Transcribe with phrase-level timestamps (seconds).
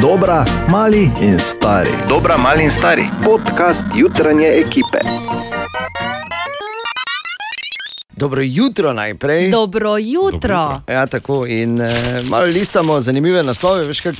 [0.00, 1.90] Dobra, mali in stari.
[2.08, 3.04] Dobra, mali in stari.
[3.24, 4.98] Podcast jutranje ekipe.
[8.16, 9.50] Dobro jutro najprej.
[9.50, 10.80] Dobro jutro.
[10.88, 11.92] Ja, tako in eh,
[12.24, 13.86] malo listamo zanimive naslove.
[13.86, 14.14] Veš, kak,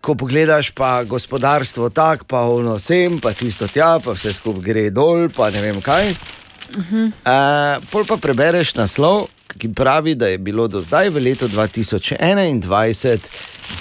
[0.00, 4.90] ko pogledaš, pa gospodarstvo tako, pa ono sem, pa tisto tja, pa vse skupaj gre
[4.90, 6.10] dol, pa ne vem kaj.
[6.10, 7.06] Uh -huh.
[7.06, 9.26] uh, pol pa prebereš naslov,
[9.58, 13.18] ki pravi, da je bilo do zdaj v letu 2021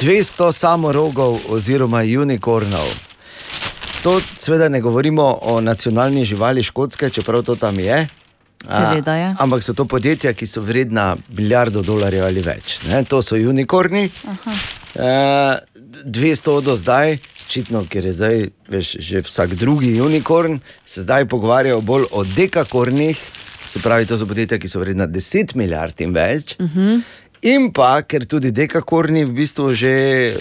[0.02, 2.88] 200 samorogov oziroma unikornov.
[4.04, 8.08] To seveda ne govorimo o nacionalni živali Škotske, čeprav to tam je.
[8.70, 9.26] Seveda je.
[9.26, 12.80] A, ampak so to podjetja, ki so vredna milijardo dolarjev ali več.
[12.90, 13.04] Ne?
[13.04, 14.10] To so unikorni.
[14.96, 15.12] E,
[16.06, 18.38] 200 do zdaj, očitno, ker je zdaj
[18.70, 23.18] veš, že vsak drugi unikorn, se zdaj pogovarjajo bolj o dekakornih,
[23.72, 26.56] se pravi, to so podjetja, ki so vredna 10 milijard in več.
[26.60, 27.02] Uh -huh.
[27.42, 29.94] In pa, ker tudi dekakorni v bistvu že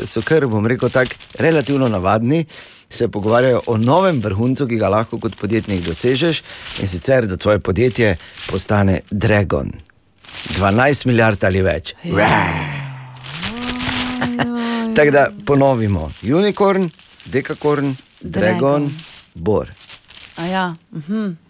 [0.04, 2.46] so, kar bom rekel, tako relativno navadni,
[2.90, 6.42] se pogovarjajo o novem vrhuncu, ki ga lahko kot podjetnik dosežeš
[6.82, 8.16] in sicer, da tvoje podjetje
[8.50, 9.72] postane Dragon.
[10.58, 11.94] 12 milijard ali več.
[14.96, 16.90] Tako da ponovimo: unikorn,
[17.24, 18.90] dekakorn, Dragon, Dragon.
[19.34, 19.70] Bor.
[20.36, 21.49] A ja, mhm.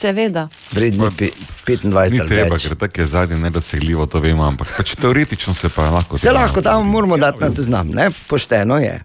[0.00, 0.48] Seveda.
[0.72, 1.30] Vredni pe-
[1.66, 2.64] 25 Ni ali treba, več.
[2.64, 6.18] ker tako je zadnje nedosegljivo, to vemo, ampak pač teoretično se pa lahko.
[6.18, 8.08] Se lahko tam moramo dati na seznam, ne?
[8.26, 8.96] pošteno je.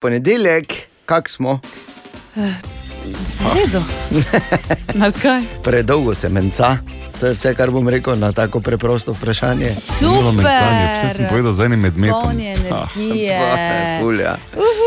[0.00, 0.72] Ponedeljek,
[1.04, 1.60] kak smo,
[2.36, 3.80] V redu.
[4.94, 5.42] Na kaj?
[5.62, 6.76] predolgo se menca.
[7.20, 9.72] To je vse, kar bom rekel na tako preprosto vprašanje.
[9.98, 10.44] Super.
[10.44, 12.22] Vse sem povedal z enim medmetom.
[12.22, 12.40] Poln
[13.16, 13.40] je.
[14.00, 14.36] Fulja.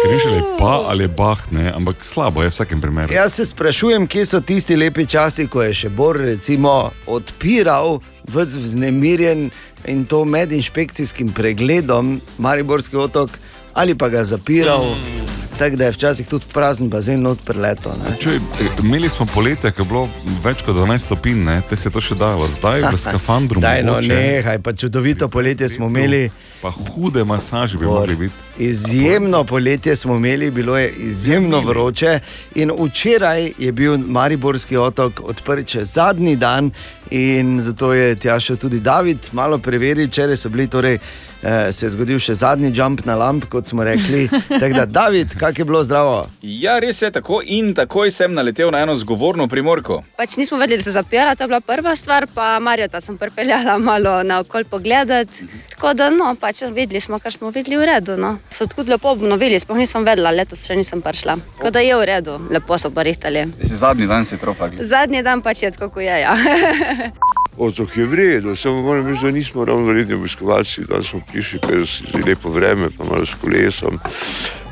[0.05, 3.13] Križali pa ali bah, ne, ampak slabo je v vsakem primeru.
[3.13, 9.49] Jaz se sprašujem, kje so tisti lepi časi, ko je še Bor recimo, odpiral vznemirjen
[9.87, 13.29] in to med inšpekcijskim pregledom Mariborski otok
[13.73, 15.48] ali pa ga zapiral, mm.
[15.59, 17.93] Tako da je včasih tudi v prazen bazen not preleto.
[18.19, 18.39] Čuj,
[18.83, 20.09] imeli smo poletje, ko je bilo
[20.43, 23.61] več kot 12 stopinj, ne, te se je to še dalo, zdaj v skafandru.
[23.61, 26.29] Daj, no, nehaj, pa čudovito poletje smo imeli.
[26.61, 27.99] Pa hude masaže bi Bor.
[27.99, 28.33] mogli biti.
[28.59, 32.19] Izjemno poletje smo imeli, bilo je izjemno vroče.
[32.55, 36.71] In včeraj je bil Mariborski otok odprt še zadnji dan,
[37.11, 40.11] in zato je tja šel tudi David malo preveriti.
[40.11, 40.97] Včeraj so bili, torej,
[41.43, 44.27] eh, se je zgodil še zadnji jump na lamp, kot smo rekli.
[44.59, 46.25] Tako da, David, kak je bilo zdravo?
[46.41, 47.41] Ja, res je tako.
[47.45, 50.03] In takoj sem naletel na eno zgovorno primorko.
[50.17, 53.77] Pač nismo vedeli, da se zapira, to je bila prva stvar, pa Marjota sem pripeljala
[53.77, 55.47] malo na okol pogledati.
[55.73, 58.17] Tako da, no, pač videli smo, kar smo videli v redu.
[58.21, 58.35] No.
[58.53, 61.39] So tako lepo obnovili, sploh nisem vedela, letos še nisem prišla.
[61.57, 63.47] Tako da je v redu, lepo so pa rihtali.
[63.57, 64.85] Zadnji dan si trofagli.
[64.85, 66.21] Zadnji dan pač je tako, kot je.
[66.27, 66.37] Ja.
[67.59, 71.79] Otok je vredno, samo moram reči, da nismo ravno redni obiskovalci, da smo prišli, ker
[71.79, 73.99] je lepo vreme, pa malo s kolesom,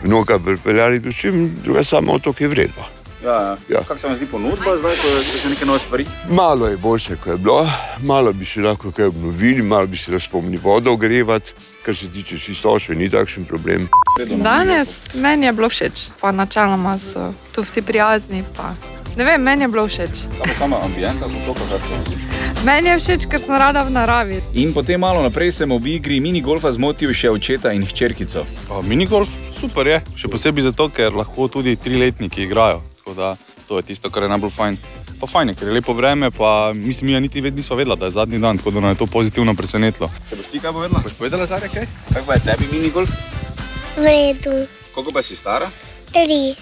[0.03, 2.83] mnoga pripeljali, do čim druga samo otok je vredno.
[3.25, 3.79] Ja, Ja.
[3.83, 6.05] Kako se vam zdi ponudba zdaj, ko so še neke nove stvari?
[6.29, 7.69] Malo je boljše, kot je bilo,
[8.03, 12.39] malo bi še lahko kaj obnovili, malo bi se razpomnili vodo ogrevati, kar se tiče
[12.39, 13.89] čistoče, ni takšen problem.
[14.43, 18.43] Danes meni je bilo všeč, pa načeloma so tu vsi prijazni.
[18.55, 18.71] Pa.
[19.17, 20.23] Ne vem, meni je bilo všeč.
[20.39, 22.26] Samo sama ambijenta, to pa kar se vam zdi.
[22.65, 24.37] Meni je všeč, ker sem rada v naravi.
[24.53, 28.43] In potem malo naprej sem ob igri minigolfa zmotil še očeta in hčerkico.
[28.65, 32.81] Pa Minigolf super je, še posebej zato, ker lahko tudi triletniki igrajo.
[32.97, 33.27] Tako da
[33.63, 34.75] to je tisto, kar je najbolj fajn.
[35.17, 38.05] Pa fajn je, ker je lepo vreme, pa mislim, mi niti ved- nismo vedela, da
[38.05, 40.09] je zadnji dan, tako da nas je to pozitivno presenetilo.
[40.29, 41.01] Če boš ti kaj povedala?
[41.01, 41.85] Boš povedala zadnje kaj?
[42.09, 43.09] Kako pa je tebi minigolf?
[43.95, 45.69] V redu, Koliko pa si stara?
[46.11, 46.53] tri.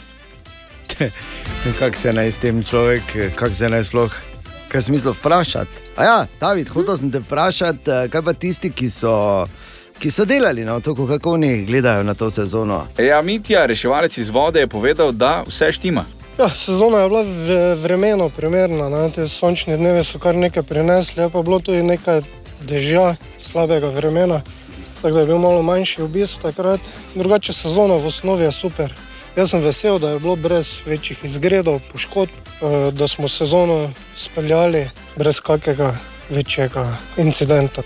[1.79, 3.03] Kako se naj s tem človek,
[3.33, 4.11] kako se naj sploh,
[4.75, 5.71] kaj smisel vprašati?
[5.95, 9.47] A ja, David, hotel sem te vprašati, eh, kaj pa tisti, ki so,
[9.99, 12.83] ki so delali na otoku, kako oni gledajo na to sezono.
[12.99, 16.03] Ja, Mitja, reševalec iz vode, je povedal, da vse štima.
[16.37, 19.09] Ja, sezona je bila v- vremeno primerna, ne?
[19.11, 22.21] te sončne dneve so kar nekaj prinesli, je pa bilo tudi nekaj
[22.61, 24.41] dežja, slabega vremena,
[25.01, 26.79] tako da je bil malo manjši obisk takrat.
[27.15, 28.91] Drugače sezona v osnovi je super.
[29.35, 34.89] Jaz sem vesel, da je bilo brez večjih izgredov, poškodb, eh, da smo sezono speljali
[35.15, 35.95] brez kakega
[36.29, 37.81] večjega incidenta.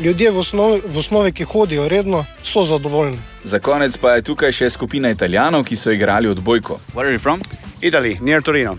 [0.00, 3.18] Ljudje v osnovi, v osnovi, ki hodijo redno, so zadovoljni.
[3.44, 6.78] Za konec pa je tukaj še skupina Italijanov, ki so igrali odbojko.
[6.94, 7.42] Where are you from?
[7.80, 8.78] Italy, near Torino, uh,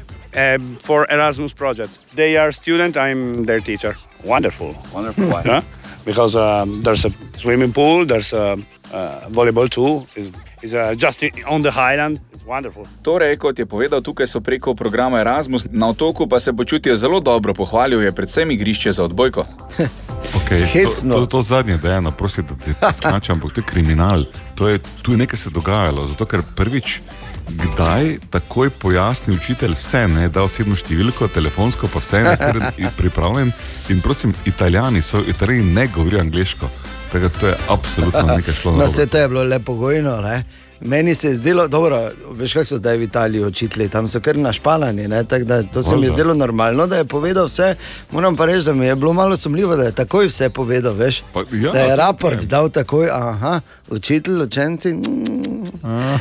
[0.83, 1.91] for Erasmus project.
[2.15, 3.97] They are student, I'm their teacher.
[4.23, 4.75] Wonderful.
[4.93, 5.23] Wonderful.
[5.45, 5.61] Yeah?
[6.05, 8.57] Because um, there's a swimming pool, there's a
[8.93, 10.07] uh, volleyball too.
[10.15, 10.29] It's,
[10.63, 12.19] It's uh, just on the highland.
[12.33, 12.87] It's wonderful.
[13.01, 17.19] Torej, kot je povedal, tukaj so preko programa Erasmus, na otoku pa se počutijo zelo
[17.19, 19.45] dobro, pohvalil je predvsem igrišče za odbojko.
[20.33, 21.13] Okay, Hecno.
[21.13, 24.23] to, to, to zadnje, da je eno, prosim, da ti skačem, ampak to je kriminal.
[24.55, 27.01] To je, tu je nekaj se dogajalo, zato ker prvič.
[27.49, 32.91] Kdaj takoj pojasni učitelj vse, ne, da osebno številko, telefonsko, pa vse je kar je
[32.97, 33.51] pripravljen.
[33.91, 36.71] In prosim, italijani so, italijani ne govorijo angliško.
[37.13, 38.71] Tako da to je absolutno nekaj šlo.
[38.71, 38.93] No, narobe.
[38.93, 40.21] vse to je bilo lepo gojno.
[40.21, 40.43] Ne?
[40.83, 44.37] Meni se je zdelo, dobro, veš, kako so zdaj v Italiji učitelji, tam so kar
[44.37, 45.07] našpalani.
[45.07, 47.75] ne, da To se mi je zdelo normalno, da je povedal vse.
[48.11, 50.93] Moram pa reči, da mi je bilo malo sumljivo, da je takoj vse povedal.
[50.93, 52.47] Veš, Pa, ja, da je raport vem.
[52.47, 54.93] dal takoj, aha, učitelj, učenci.
[54.93, 55.63] mm,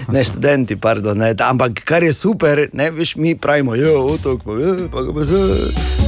[0.08, 4.52] Ne študenti, pardon, ne, ampak kar je super, ne, veš, mi pravimo, jo, otok, pa,
[4.52, 5.20] je, pa, pa,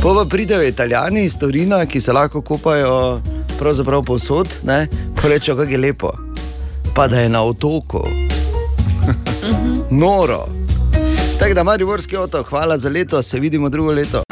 [0.02, 3.20] pa, pa pridejo italijani iz Torina, ki se lahko kopajo
[3.58, 6.12] pravzaprav povsod, ne, pa rečejo, kako je lepo,
[6.94, 8.33] pa da je na otoku.
[9.90, 10.46] Noro.
[11.38, 14.22] Tako da, Mariborski otok, hvala za leto, se vidimo drugo leto.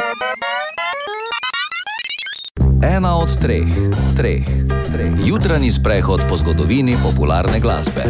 [2.83, 3.67] Ena od treh,
[4.17, 4.45] treh,
[4.93, 5.13] treh.
[5.27, 8.03] Jutranji sprehod po zgodovini popularne glasbe.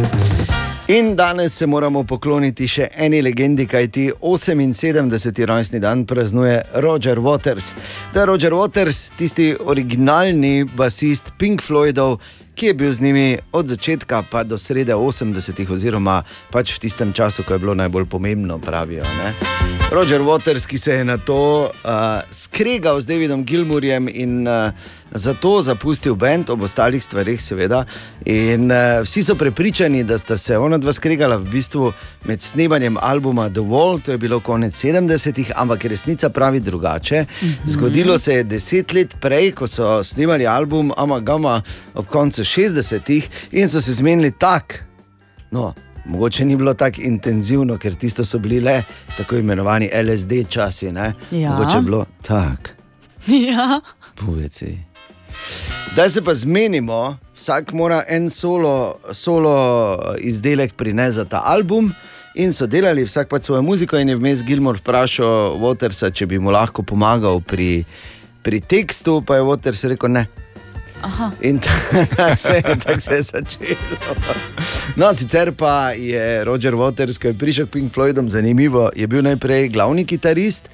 [0.89, 5.45] In danes se moramo pokloniti še eni legendi, kajti 78.
[5.47, 7.71] rojstni dan praznuje Roger Waters.
[8.15, 12.19] Da je Roger Waters tisti originalni basist Pink Floydov,
[12.55, 17.13] ki je bil z njimi od začetka pa do srede 80-ih, oziroma pač v tistem
[17.13, 19.05] času, ko je bilo najbolj pomembno, pravijo.
[19.05, 19.35] Ne?
[19.93, 24.73] Roger Waters, ki se je na to uh, skregal z Davidom Gilmurjem in uh,
[25.15, 27.85] zato zapustil bend, ob ostalih stvarih, seveda.
[28.25, 31.93] In uh, vsi so prepričani, da sta se ona dva skregala v bistvu
[32.25, 37.25] med snemanjem albuma The Wall, to je bilo konec 70-ih, ampak resnica pravi drugače.
[37.67, 41.63] Zgodilo se je deset let prej, ko so snemali album Amagama
[41.95, 44.75] ob koncu 60-ih in so se zmenili tako.
[45.51, 45.75] No,
[46.05, 48.83] mogoče ni bilo tako intenzivno, ker tisto so bili le
[49.17, 50.93] tako imenovani LSD časi.
[50.93, 51.13] Ne?
[51.31, 51.51] Ja.
[51.53, 52.71] Mogoče je bilo tako,
[53.49, 53.81] Ja.
[54.15, 54.92] poveci.
[55.93, 59.53] Zdaj se pa zmenimo, vsak mora en solo, solo
[60.19, 61.93] izdelek prinesti za ta album.
[62.35, 66.39] In so delali vsak pa svojo muziko, in je vmes Gilmore vprašal Watersa, če bi
[66.41, 67.85] mu lahko pomagal pri,
[68.43, 70.25] pri tekstu, pa je Waters rekel ne.
[71.03, 71.29] Aha.
[71.43, 73.77] In ta- se tako se je začelo.
[74.97, 79.21] No, sicer pa je Roger Waters, ki je prišel k Pink Floydom, zanimivo, je bil
[79.23, 80.71] najprej glavni kitarist.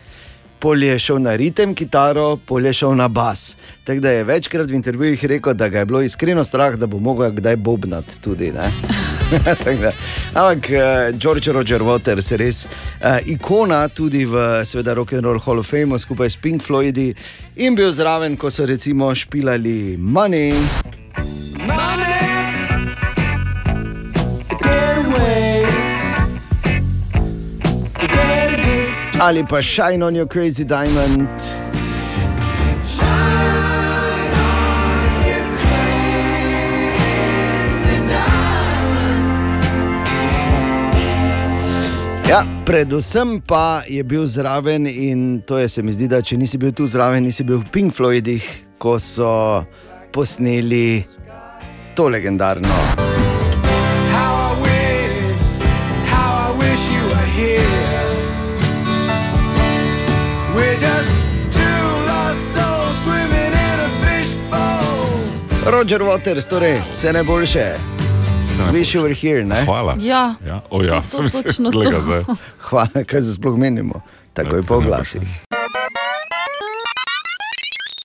[0.58, 3.56] Pol je šel na ritem kitaro, pol je šel na bas.
[3.84, 6.98] Tako da je večkrat v intervjujih rekel, da ga je bilo iskreno strah, da bo
[6.98, 8.52] mogel kdaj bobnati tudi.
[10.34, 15.38] Ampak uh, George Roger Waters je res uh, ikona tudi v seveda Rock and Roll
[15.38, 17.14] Hall of Fame skupaj s Pink Floydi
[17.56, 20.97] in bil zraven, ko so recimo špilali Money.
[29.20, 31.28] Ali pa Shine on Your Crazy Diamond.
[42.28, 46.58] Ja, predvsem pa je bil zraven in to je se mi zdi, da če nisi
[46.58, 48.44] bil tu zraven, nisi bil v Pink Floydih,
[48.78, 49.64] ko so
[50.14, 51.02] posneli
[51.96, 53.07] to legendarno.
[65.68, 67.74] Roger Waters, torej vse najboljše.
[68.72, 69.64] Wish you were here, ne?
[69.64, 69.94] Hvala.
[70.00, 70.34] Ja.
[70.46, 71.02] Ja, o ja.
[71.10, 72.34] To- to točno to.
[72.60, 74.00] Hvala, kaj se sploh menimo,
[74.32, 75.22] tako je po glasih.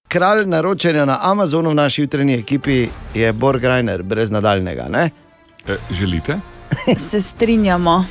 [0.08, 4.86] Kralj naročanja na Amazonu v naši jutranji ekipi je Borg Reiner, brez nadaljnega.
[4.90, 5.10] Ne?
[5.68, 6.38] E, želite?
[7.10, 8.06] Se strinjamo.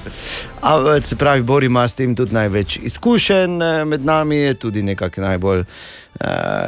[0.63, 4.83] A, se pravi, Bor ima s tem tudi največ izkušenj, eh, med nami je tudi
[4.83, 5.65] nekako najbolj,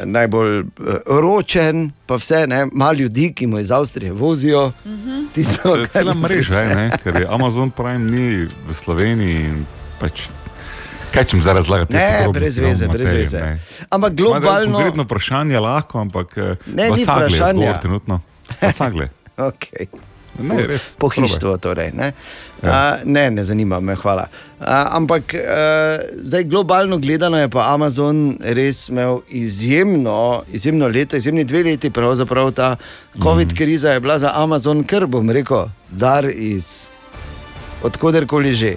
[0.05, 0.67] najbolj uh,
[1.07, 2.67] ročen, pa vse, ne?
[2.73, 4.73] malo ljudi, ki mu iz Avstrije vozijo.
[5.33, 6.91] Tisto, To je kar cela jim mreža, je, ne?
[6.99, 9.45] ker je Amazon Prime ni v Sloveniji.
[9.45, 9.67] in
[10.01, 10.27] Pač,
[11.11, 11.93] kaj če mi zdaj razlagati?
[11.93, 13.39] te Ne, brez veze, brez materiji, veze.
[13.39, 13.59] ne.
[13.91, 14.73] Ampak globalno.
[14.73, 17.49] Konkretno vprašanje lahko, ampak eh, Ne, ni vasagle je vprašanja.
[17.51, 18.21] odgovor trenutno.
[18.63, 19.09] Vasagle.
[19.37, 19.87] Okay.
[20.39, 21.93] Ne, res, Pohištvo, torej.
[21.95, 22.13] Ne?
[22.63, 22.99] Ja.
[23.03, 24.27] Uh, ne, ne zanima me, hvala.
[24.61, 31.45] Uh, ampak uh, zdaj globalno gledano je pa Amazon res imel izjemno, izjemno leto, izjemni
[31.45, 32.77] dve leti, pravzaprav ta
[33.23, 33.57] COVID mm.
[33.57, 36.89] kriza je bila za Amazon, kar bom rekel, dar iz
[37.83, 38.75] odkuderkoli že.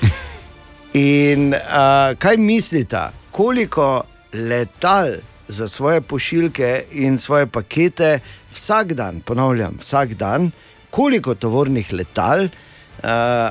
[0.94, 4.02] In uh, kaj mislite, koliko
[4.32, 8.18] letal za svoje pošiljke in svoje pakete
[8.54, 10.50] vsak dan, ponavljam, vsak dan,
[10.90, 12.50] koliko tovornih letal uh,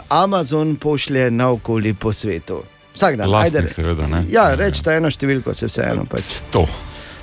[0.09, 2.63] Amazon pošlje naokoli po svetu.
[2.93, 3.73] Vsak dan, Lastnik, ajde.
[3.73, 4.23] seveda, ne.
[4.29, 6.05] Ja, rečete eno številko, se vseeno.
[6.05, 6.21] Pač.
[6.21, 6.65] Sto.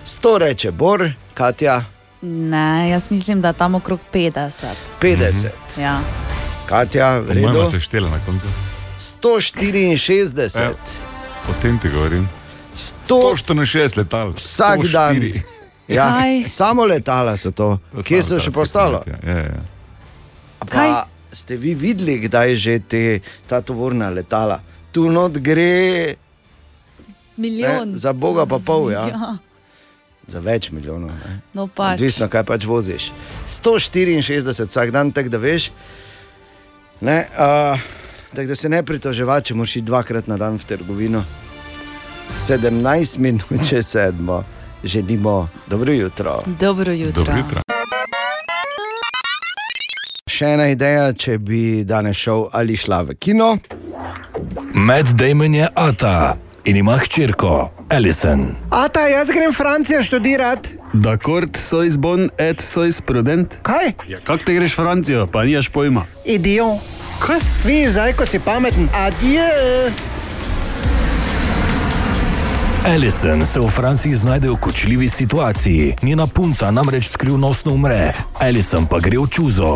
[0.04, 1.02] Sto reče Bor,
[1.34, 1.84] Katja,
[2.22, 4.64] Ne, jaz mislim, da tam okrog 50.
[5.00, 5.46] 50.
[5.78, 5.98] Ja.
[6.66, 7.70] Katja, v Mojma redu.
[7.70, 8.46] se štela na koncu.
[8.98, 10.60] 164.
[10.60, 10.74] Evo.
[11.48, 12.28] O tem ti govorim.
[12.74, 14.32] 164 letal.
[14.32, 14.92] Vsak 104.
[14.92, 15.16] dan.
[15.88, 16.44] Ja, Kaj?
[16.44, 17.78] samo letala so to.
[17.92, 18.98] To Kje so še postalo?
[18.98, 19.75] podjetja, Ja, ja.
[20.58, 23.02] Pa ste vi videli, kdaj je že te,
[23.48, 24.60] ta tovorna letala?
[24.92, 26.16] Tu not gre
[27.36, 27.90] Milijon.
[27.90, 29.08] Ne, za Boga pa pol, ja.
[29.12, 29.36] ja.
[30.26, 31.12] za več milijonov.
[31.12, 31.40] Ne.
[31.54, 32.00] No, pač.
[32.00, 33.10] Odvisno, kaj pač voziš.
[33.46, 35.70] 164 vsak dan, tako da veš.
[37.00, 37.86] Ne, uh,
[38.32, 41.24] tako da se ne pritoževa, če moraš iti dvakrat na dan v trgovino.
[42.36, 44.42] 17 minut, če sedmo,
[44.84, 46.40] želimo dobro jutro.
[46.60, 47.22] Dobro jutro.
[47.22, 47.75] Dobro jutro.
[50.36, 53.54] Še ena ideja, če bi danes šel ali šla v kino.
[54.76, 56.36] Med Damon je Ata
[56.68, 58.42] in ima hčerko, Alison.
[58.68, 60.76] Ata, jaz grem v Francijo študirati.
[60.92, 63.56] Dakord, sois bon et sois prudent.
[63.64, 63.94] Kaj?
[64.12, 66.04] Ja, kak te greš v Francijo, pa nimaš pojma.
[66.28, 66.84] Idiot.
[67.24, 67.40] Kaj?
[67.64, 69.48] Vi, zdaj, ko si pameten, adje.
[72.86, 75.94] Alison se v Franciji znajde v kočljivi situaciji.
[76.02, 79.74] Njena punca namreč skrivnostno umre, Alison pa gre v čuzo.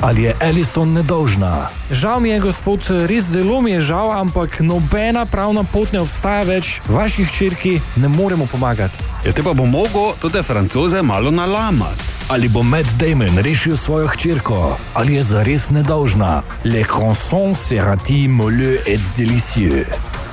[0.00, 1.66] Ali je Alison nedolžna?
[1.90, 6.46] Žal mi je, gospod, res zelo mi je žal, ampak nobena pravna pot ne obstaja
[6.46, 9.02] več, vaši hčerki ne moremo pomagati.
[9.26, 12.02] Ja, te pa bo mogel tudi francoze malo nalamati.
[12.28, 14.78] Ali bo Matt Damon rešil svojo hčerko?
[14.94, 16.42] Ali je zares nedolžna?
[16.64, 19.86] Le chanson serati moleux et délicieux.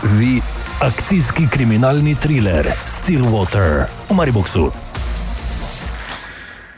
[0.04, 0.42] Vi,
[0.82, 4.72] akcijski kriminalni thriller Stillwater v Mariboku.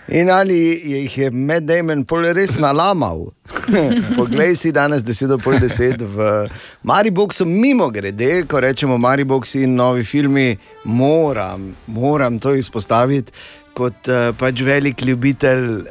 [0.08, 3.30] In ali jih je Med Damon pol res nalamal?
[4.18, 6.50] Poglej si danes 10 do pol 10 v
[6.84, 13.32] Mariboku, mimo grede, ko rečemo Mariboku in novi filmi, moram, moram to izpostaviti.
[13.78, 15.86] Kot uh, pač velik ljubitelj uh,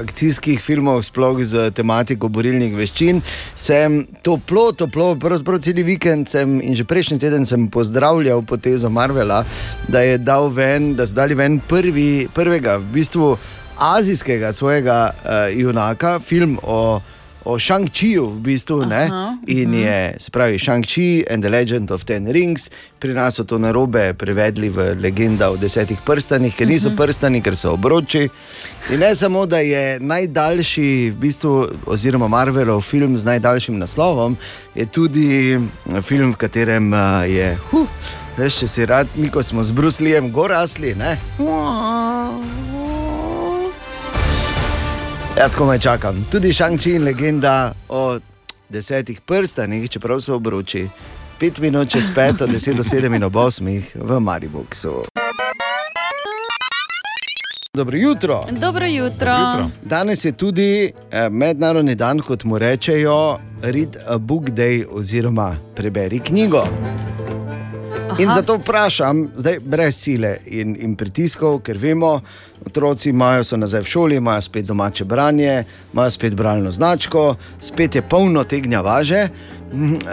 [0.00, 3.20] akcijskih filmov, sploh z tematiko borilnih veščin,
[3.54, 9.44] sem toplo, toplo, pravzaprav cel vikend sem in že prejšnji teden sem pozdravljal potezo Marvela,
[9.88, 13.30] da je dal ven, da so dali ven prvi, prvega, v bistvu
[13.80, 17.00] azijskega svojega uh, junaka, film o,
[17.44, 18.82] o Shang-Chiju, v bistvu.
[18.84, 23.44] Aha, In je, se pravi, Shang-Chi and the Legend of Ten Rings, pri nas so
[23.44, 28.28] to narobe prevedli v legenda o desetih prstanih, ker niso prstani, ker so obroči.
[28.92, 31.54] In ne samo, da je najdaljši, v bistvu,
[31.86, 34.36] oziroma Marvelov film z najdaljšim naslovom,
[34.74, 35.58] je tudi
[36.02, 37.88] film, v katerem uh, je, huh,
[38.36, 40.94] veš, če si rad, mi ko smo z Bruslijem gorasli.
[40.94, 41.16] Ne?
[45.40, 46.24] Jaz komaj čakam.
[46.32, 48.18] Tudi Shang-Chi in legenda o
[48.68, 50.88] desetih prstanih, čeprav so obroči.
[51.38, 55.04] Pet minut čez pet, od deset do sedem in ob osmih v Mariboku.
[57.74, 58.40] Dobro jutro.
[58.50, 59.70] Dobro jutro.
[59.82, 66.20] Danes je tudi eh, mednarodni dan, kot mu rečejo, Read a Book Day oziroma preberi
[66.20, 66.64] knjigo.
[68.18, 72.20] In zato vprašam, zdaj brez sile in, in pritiskov, ker vemo,
[72.66, 77.24] otroci imajo so nazaj v šoli, imajo spet domače branje, imajo spet bralno značko,
[77.60, 79.28] spet je polno tegnja važe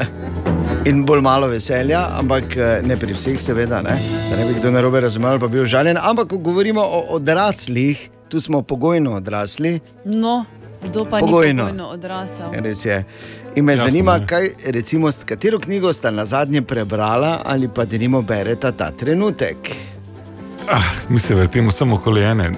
[0.86, 3.98] in bolj malo veselja, ampak eh, ne pri vseh, seveda, ne,
[4.30, 5.98] da ne bi kdo narobe razumel pa bil žaljen.
[5.98, 7.98] Ampak, ko govorimo o odraslih,
[8.30, 10.46] tu smo pogojno odrasli, No,
[10.84, 11.64] kdo pa Pogojno.
[11.64, 12.52] ni pogojno odrasel?
[12.54, 13.04] res je.
[13.58, 14.26] In me Jasno, zanima, ne.
[14.28, 19.58] kaj, recimo, katero knjigo sta na zadnje prebrala ali pa denimo bereta ta trenutek.
[20.72, 22.50] Ah, mi se vrtimo samo okoli ene.
[22.50, 22.56] Uh,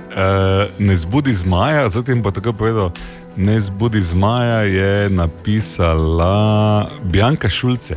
[0.80, 2.92] ne zbudi zmaja, zatem pa tako povedal.
[3.36, 7.96] Ne zbudi zmaja je napisala Bjanka Šulce.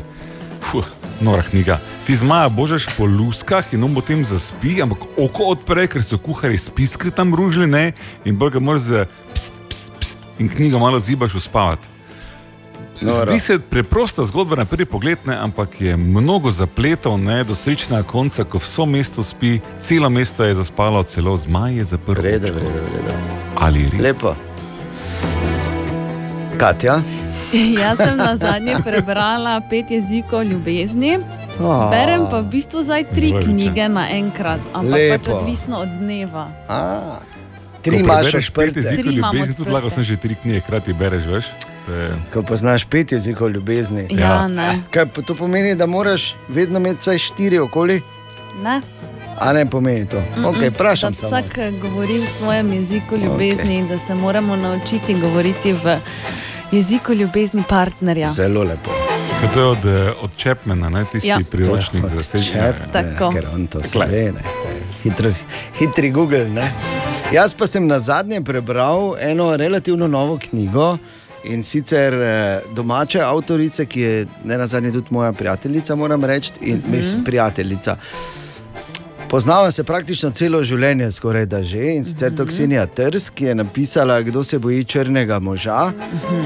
[0.71, 0.87] Fuh,
[1.21, 1.81] nora knjiga.
[2.07, 6.59] Ti zmaja božeš po luskah in on potem zaspi, ampak oko odpre, ker so kuhari
[6.59, 7.93] spiskri tam ružili, ne?
[8.25, 11.92] in bolj ga moraš z pst, pst, pst, in knjigo malo zibaš uspavati.
[13.03, 13.31] Noro.
[13.31, 18.03] Zdi se preprosta zgodba na prvi pogled, ne, ampak je mnogo zapletov, ne, do srečnega
[18.03, 22.21] konca, ko vso mesto spi, celo mesto je zaspalo, celo zmaj je zaprl.
[22.21, 23.19] Vrede, vrede, vrede.
[23.59, 24.01] Ali res?
[24.01, 24.37] Lepo.
[26.59, 27.03] Katja,
[27.81, 31.19] Jaz sem na zadnje prebrala pet jezikov ljubezni.
[31.61, 31.91] A.
[31.93, 33.51] Berem pa v bistvu zdaj tri Voliče.
[33.51, 36.49] knjige naenkrat, ampak pač odvisno od dneva.
[36.69, 37.21] A,
[37.83, 41.29] Ko tri imaš prebereš pet jezikov ljubezni, tudi lahko sem že tri knjige, hkrati bereš,
[41.29, 41.47] veš.
[42.33, 44.07] Ko poznaš pet jezikov ljubezni.
[44.11, 44.83] Ja, ne.
[44.91, 48.03] Kaj pa to pomeni, da moraš vedno imeti vsaj štiri okoli?
[48.63, 48.81] Ne?
[49.39, 50.17] A ne pomeni to.
[50.17, 50.45] Mm-mm.
[50.45, 51.29] Okay, vprašam da samo.
[51.31, 55.99] vsak eh, govori v svojem jeziku ljubezni in da se moramo naučiti govoriti v
[56.73, 58.29] Jeziko ljubezni partnerja.
[58.29, 58.91] Zelo lepo.
[59.43, 61.35] Ja, To je od, eh, od Chapmana, ne, tisti Ja.
[61.35, 61.45] ja.
[61.51, 62.39] priročnik za.
[62.41, 63.31] Chapmana, Tako.
[63.33, 64.33] Ker on to ve.
[64.33, 64.43] ne.
[65.03, 65.33] Hitro,
[65.79, 66.49] hitri Google.
[66.49, 66.73] Ne?
[67.33, 70.99] Jaz pa sem na zadnje prebral eno relativno novo knjigo.
[71.45, 76.53] In sicer eh, domače avtorice, ki je ne na zadnje tudi moja prijateljica, moram reči,
[76.61, 76.97] in Mhm.
[76.97, 77.97] mislim, prijateljica.
[79.29, 81.95] Poznava se praktično celo življenje, skoraj da že.
[81.97, 85.93] In sicer to Ksenija Trs, ki je napisala, kdo se boji črnega moža.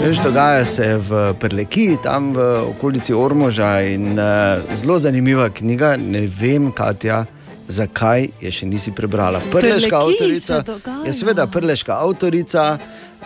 [0.04, 2.38] Veš, dogaja se v Prleki, tam v
[2.68, 3.80] okolici Ormoža.
[3.82, 7.24] In, uh, zelo zanimiva knjiga, ne vem, Katja.
[7.68, 9.40] Zakaj je še nisi prebrala?
[9.50, 10.62] Prleška Prleki avtorica.
[11.06, 12.78] Je seveda prleška avtorica,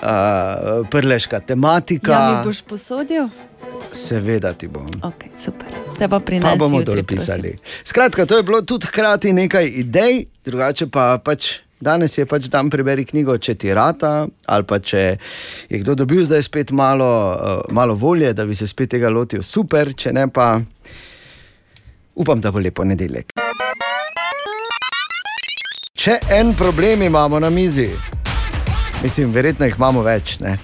[0.03, 2.13] uh, prleška tematika.
[2.13, 3.29] Ja, mi boš posodil?
[3.93, 4.87] Seveda ti bom.
[5.03, 5.69] Okay, super.
[5.99, 6.59] Te pa Pa prinesi.
[6.59, 7.57] bomo to pisali.
[7.85, 11.53] Skratka, to je bilo tudi hkrati nekaj idej, drugače pa pač.
[11.81, 15.17] Danes je pač dan preberi knjigo, če ti rata, ali pa če
[15.71, 19.41] je kdo dobil zdaj spet malo, uh, malo volje, da bi se spet tega lotil,
[19.43, 20.61] super, če ne pa
[22.15, 23.33] upam, da bo lepo nedeljek.
[25.97, 27.89] Če en problem imamo na mizi,
[29.03, 30.41] mislim, verjetno jih imamo več.
[30.41, 30.57] Ne?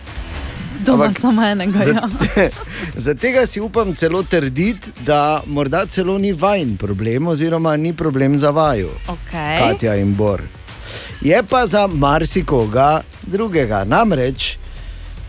[0.80, 1.78] Doma samo enega.
[1.80, 1.92] za-
[2.36, 2.48] Ja.
[2.96, 8.36] Za tega si upam celo trditi, da morda celo ni vajen problem, oziroma ni problem
[8.36, 9.58] za vaju, Okay.
[9.60, 10.42] Katja in Bor.
[11.20, 13.84] Je pa za marsikoga drugega.
[13.84, 14.58] Namreč,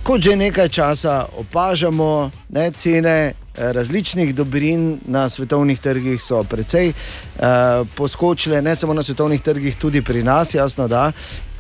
[0.04, 2.10] kot že nekaj časa opažamo,
[2.50, 3.34] ne, cene eh,
[3.74, 7.44] različnih dobrin na svetovnih trgih so precej uh,
[7.90, 11.12] poskočile, ne samo na svetovnih trgih, tudi pri nas, jasno da.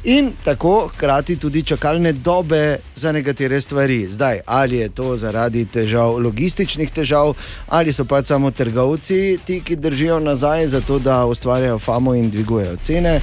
[0.07, 4.07] In tako hkrati tudi čakalne dobe za nekatere stvari.
[4.09, 7.33] Zdaj, ali je to zaradi težav, logističnih težav,
[7.67, 12.77] ali so pač samo trgovci ti, ki držijo nazaj, zato da ustvarjajo famo in dvigujejo
[12.81, 13.19] cene.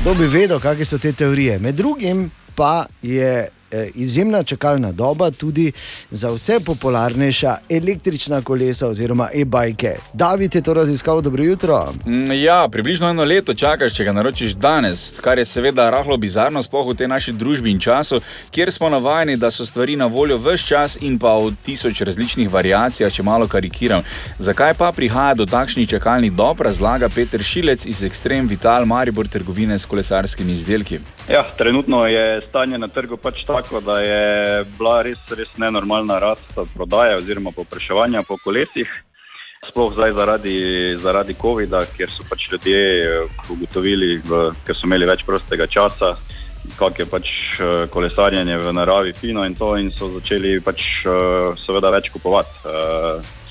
[0.00, 1.58] Kdo bi vedel, kakšne so te teorije.
[1.58, 3.50] Med drugim pa je
[3.94, 5.72] izjemna čakalna doba tudi
[6.10, 9.96] za vse popularnejša električna kolesa oziroma e-bajke.
[10.12, 11.92] David je to raziskal, dobro jutro.
[12.06, 16.62] Mm, Ja, približno eno leto čakaš, če ga naročiš danes, kar je seveda rahlo bizarno,
[16.62, 20.38] sploh v tej naši družbi in času, kjer smo navajeni, da so stvari na voljo
[20.38, 24.02] vse čas in pa v tisoč različnih variacijah, če malo karikiram.
[24.38, 29.78] Zakaj pa prihaja do takšnih čakalnih dob, razlaga Peter Šilec iz Extreme Vital Maribor trgovine
[29.78, 30.98] s kolesarskimi izdelki.
[31.28, 36.58] Ja, trenutno je stanje na trgu pač tako, da je bila res, res nenormalna rast
[36.74, 38.90] prodaje oziroma popraševanja po kolesih.
[39.64, 40.58] Sploh zdaj zaradi,
[41.00, 46.12] zaradi COVID-a, kjer so pač ljudje eh, ugotovili, v, ker so imeli več prostega časa,
[46.76, 51.56] kako je pač eh, kolesarjenje v naravi fino in to, in so začeli pač eh,
[51.64, 52.60] seveda več kupovati.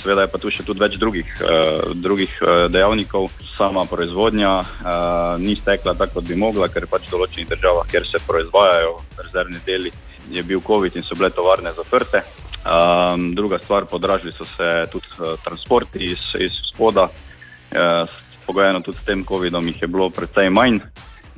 [0.04, 3.32] Eh, Seveda je pa tu še tudi več drugih, uh, drugih uh, dejavnikov.
[3.56, 8.04] Sama proizvodnja uh, ni stekla tako, kot bi mogla, ker pač v določenih državah, kjer
[8.08, 9.92] se proizvajajo rezervni deli,
[10.34, 12.24] je bil COVID in so bile tovarne zaprte.
[12.64, 19.00] Um, druga stvar, podražili so se tudi uh, transporti iz, iz spoda, uh, pogojeno tudi
[19.00, 20.82] s tem COVID-om jih je bilo precej manj.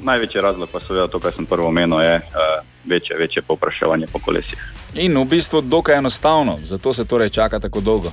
[0.01, 4.19] Največji razlog pa seveda to, kar sem prvo omenil, je uh, večje, večje povpraševanje po
[4.19, 4.59] kolesih.
[4.95, 8.11] In v bistvu dokaj enostavno, zato se torej čaka tako dolgo.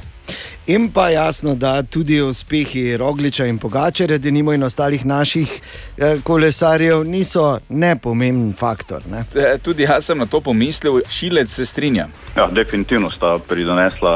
[0.67, 5.61] In pa jasno, da tudi uspehi Rogliča in Pogačarja, denimo in ostalih naših
[5.97, 9.03] eh, kolesarjev, niso nepomemben faktor.
[9.11, 9.25] Ne?
[9.35, 12.07] E, Tudi jaz sem na to pomislil, šilec se strinja.
[12.37, 14.15] Ja, definitivno sta pridonesla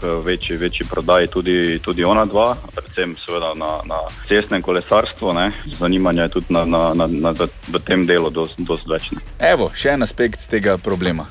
[0.00, 5.32] k večji, večji prodaji tudi, tudi ona dva, predvsem seveda na, na cestnem kolesarstvu.
[5.32, 5.52] Ne.
[5.78, 7.34] Zanimanje je tudi na, na, na, na,
[7.68, 9.10] v tem delu dosti dost več.
[9.50, 11.26] Evo, še en aspekt tega problema.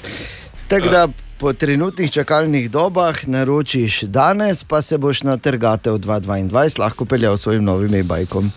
[0.68, 7.06] Tako da po trenutnih čakalnih dobah naročiš danes, pa se boš na trgatev 2022 lahko
[7.06, 8.52] peljal s svojim novim e-bajkom.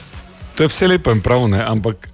[0.54, 1.62] To je vse lepo in prav, ne?
[1.62, 2.08] ampak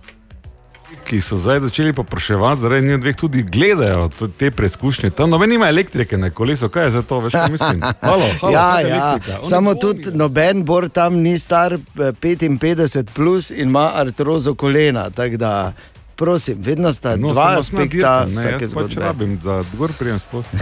[1.08, 5.10] ki so zdaj začeli popraševati, zaradi njih dveh tudi gledajo to- te preizkušnje.
[5.10, 7.80] Tam noben ima elektrike na kolesu, kaj je za to, veš, kaj mislim.
[8.00, 9.18] Halo, halo, ja, je ja.
[9.42, 15.10] Samo tudi noben bor tam ni star eh, 55 plus in ima artrozo kolena.
[15.10, 15.72] tako Da,
[16.18, 19.00] prosim, vedno sta No, dva aspekta nadirkan, ne, jaz pač zgodbe.
[19.00, 20.44] rabim, da gor prijem sploh.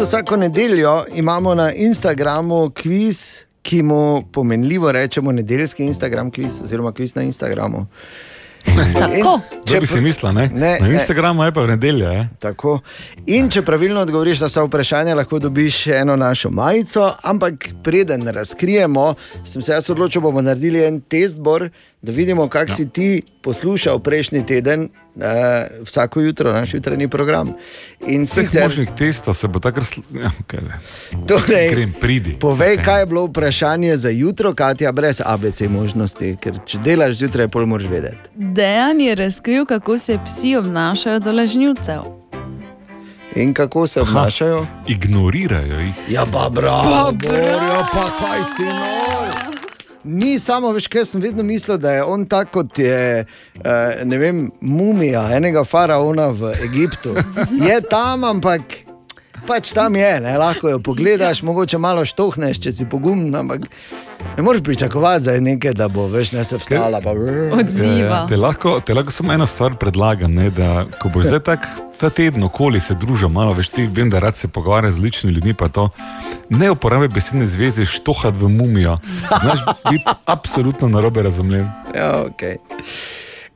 [0.00, 7.14] Vsako nedeljo imamo na Instagramu kviz, ki mu pomenljivo rečemo nedeljski Instagram kviz, oziroma kviz
[7.14, 7.86] na Instagramu.
[8.98, 9.40] Tako.
[9.64, 10.48] Če bi si mislil, ne?
[10.54, 10.94] Ne, na ne.
[10.94, 12.10] Instagramu je pa v nedeljo.
[12.12, 12.26] Eh?
[12.42, 12.78] Tako.
[13.26, 17.12] In če pravilno odgovoriš na vsa vprašanja, lahko dobiš eno našo majico.
[17.22, 21.68] Ampak preden razkrijemo, sem se jaz odločil, bomo naredili en test, bor,
[22.02, 22.76] da vidimo, kako ja.
[22.76, 24.88] si ti poslušal prejšnji teden,
[25.20, 27.52] eh, vsako jutro naš jutranji program.
[28.06, 29.86] In Vseh sicer, možnih testov se bo takrat.
[30.14, 30.78] Ja, ne.
[31.28, 32.36] torej, Grem, pridi.
[32.40, 37.48] povej, kaj je bilo vprašanje za jutro, Katja, brez ABC možnosti, ker če delaš zjutraj,
[37.48, 38.30] pol moraš vedeti.
[38.34, 42.02] Dejan je razkril, kako se psi obnašajo do lažnivcev.
[43.36, 44.66] In kako se obnašajo?
[44.86, 45.94] Ignorirajo jih.
[46.08, 49.47] Ja, pa bravo, Pa Borja, pa kaj si nor.
[50.04, 53.26] Ni samo, veš, kaj sem vedno mislil, da je on tako kot je,
[53.64, 57.16] eh, vem, mumija enega faraona v Egiptu.
[57.68, 58.87] Je tam, ampak
[59.48, 60.36] pač tam je, ne?
[60.38, 63.64] lahko jo pogledaš, mogoče malo štohneš, če si pogumen, ampak
[64.36, 67.00] ne moreš pričakovati za nekaj, da bo veš, ne se vstala.
[67.04, 67.14] Pa...
[67.56, 68.22] Odziva.
[68.22, 71.68] Ja, te, lahko, te lahko samo ena stvar predlagam, ne, da ko bo zdaj tak,
[71.98, 75.34] ta teden okoli se družil, malo več ti, vem, da rad se pogovarja z ličnimi
[75.38, 75.88] ljudmi, pa to.
[76.48, 78.98] Ne uporabi besedne zveze štohat v mumijo.
[79.28, 81.66] Znaš biti absolutno narobe razumljen.
[81.96, 82.60] Ja, okay.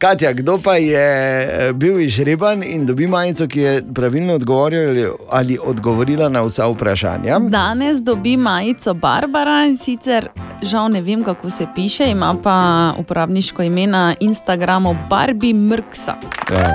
[0.02, 5.58] Katja, kdo pa je eh, bil izžreban in dobi majico, ki je pravilno odgovorila ali,
[5.64, 7.38] odgovorila na vsa vprašanja?
[7.38, 10.26] Danes dobi majico Barbara in sicer
[10.62, 12.56] žal ne vem, kako se piše, ima pa
[12.98, 16.14] uporabniško ime na Instagramu Barbie Mrksa.
[16.50, 16.72] Ja.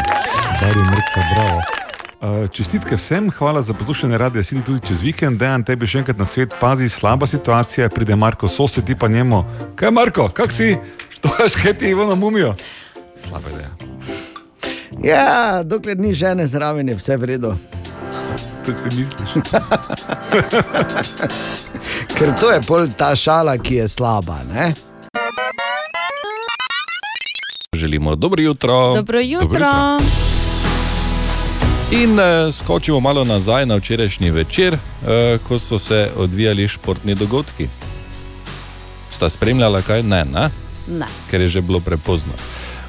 [0.62, 1.62] Dari mrca, bravo.
[2.22, 6.18] Uh, čestitke vsem, hvala za poslušanje radia, sedi tudi čez vikend, dejan tebi še enkrat
[6.18, 9.44] na svet, pazi, slaba situacija, pride Marko, sosed ti pa njemu.
[9.76, 10.78] Kaj Marko, kak si?
[11.10, 12.56] Što veš, kaj ti je na mumijo?
[13.26, 13.70] Slaba ideja.
[15.04, 17.56] Ja, dokler ni žene zraven, je vse v redu.
[18.66, 19.30] To si misliš?
[22.18, 24.40] Ker to je pol ta šala, ki je slaba.
[24.54, 24.74] Ne?
[27.74, 28.94] Želimo dobro jutro.
[28.96, 29.98] Dobro jutro.
[31.92, 34.80] In uh, skočimo malo nazaj na včerajšnji večer, uh,
[35.48, 37.68] ko so se odvijali športni dogodki.
[39.10, 40.04] Sta spremljala kaj?
[40.04, 40.50] Ne, ne?
[40.88, 41.06] Ne.
[41.32, 42.34] ker je že bilo prepozno.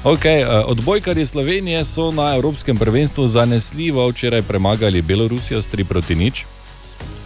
[0.03, 6.15] Okay, uh, odbojkarji Slovenije so na Evropskem prvenstvu zanesljivo včeraj premagali Belorusijo s 3 proti
[6.15, 6.45] nič,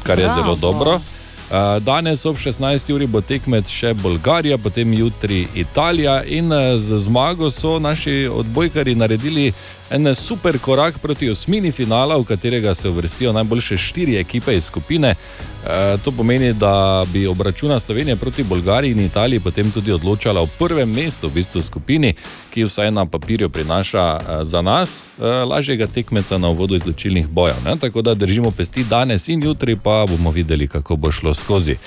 [0.04, 0.42] kar je Bravo.
[0.42, 0.92] zelo dobro.
[0.94, 2.94] Uh, Danes ob 16.
[2.94, 8.96] uri bo tekmec še Bolgarija, potem jutri Italija in uh, z zmago so naši odbojkari
[8.96, 9.54] naredili
[9.90, 15.16] en super korak proti osmini finala, v katerega se uvrstijo najboljše štiri ekipe iz skupine.
[15.64, 15.70] Uh,
[16.04, 20.90] to pomeni, da bi obračuna Slovenije proti Bolgariji in Italiji potem tudi odločala o prvem
[20.90, 22.14] mestu v bistvu skupini,
[22.52, 27.56] ki vsaj na papirju prinaša uh, za nas uh, lažjega tekmeca na uvodu izločilnih bojev.
[27.66, 27.76] Ne?
[27.80, 31.78] Tako da držimo pesti danes in jutri, pa bomo videli, kako bo šlo skozi.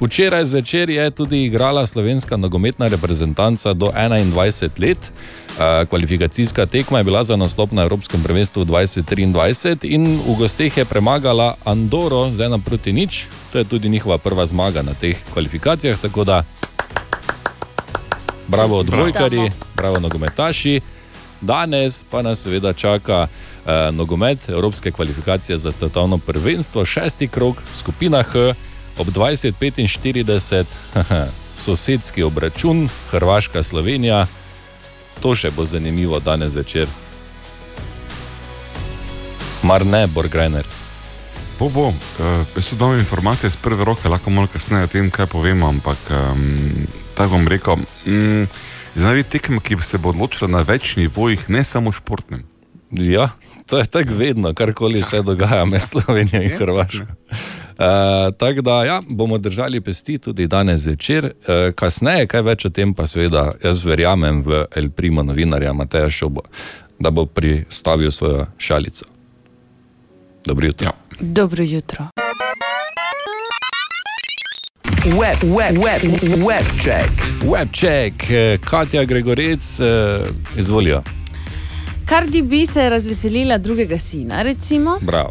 [0.00, 5.12] Včeraj zvečer je tudi igrala slovenska nogometna reprezentanca do 21 let.
[5.88, 11.54] Kvalifikacijska tekma je bila za nastop na Evropskem prvenstvu 2023 in v gosteh je premagala
[11.64, 13.26] Andoro z ena proti nič.
[13.52, 16.44] To je tudi njihova prva zmaga na teh kvalifikacijah, tako da
[18.48, 20.80] bravo odbojkari, bravo nogometaši.
[21.40, 28.22] Danes pa nas seveda čaka eh, nogomet, Evropske kvalifikacije za svetovno prvenstvo, šesti krok, skupina
[28.22, 28.54] H
[28.98, 30.64] ob 20:45,
[31.58, 34.26] sosedski obračun, Hrvaška, Slovenija.
[35.22, 36.86] To še bo zanimivo danes večer.
[39.62, 40.66] Mar ne, Borgrajner.
[41.58, 41.88] Bo, bo.
[41.88, 41.94] Uh,
[42.56, 45.98] jaz sem dobil informacije iz prve roke, lahko malo kasneje o tem, kaj povemo, ampak
[46.10, 47.76] um, tako bom rekel.
[48.06, 48.48] Um,
[48.94, 52.44] Zdaj, tekma, ki se bo odločila na več nivojih, ne samo športnem.
[52.92, 53.30] Ja,
[53.66, 57.06] to je tako vedno, karkoli se dogaja med Slovenijo in Hrvaško.
[57.72, 62.70] Uh, tako da ja, bomo držali pesti tudi danes zvečer, uh, kasneje, kaj več o
[62.70, 66.44] tem, pa seveda jaz verjamem v El Primo novinarja Mateja Šobo,
[67.00, 69.04] da bo pristavil svojo šalico.
[70.44, 70.86] Dobro jutro.
[70.86, 70.92] Ja.
[71.20, 72.06] Dobro jutro.
[75.04, 76.02] Web, web, web,
[76.46, 77.10] web check.
[77.42, 79.80] Web check, eh, Katja Gregorec,
[80.56, 81.02] izvolijo.
[82.08, 84.98] Cardi B se je razveselila drugega sina, recimo.
[85.00, 85.30] Bravo,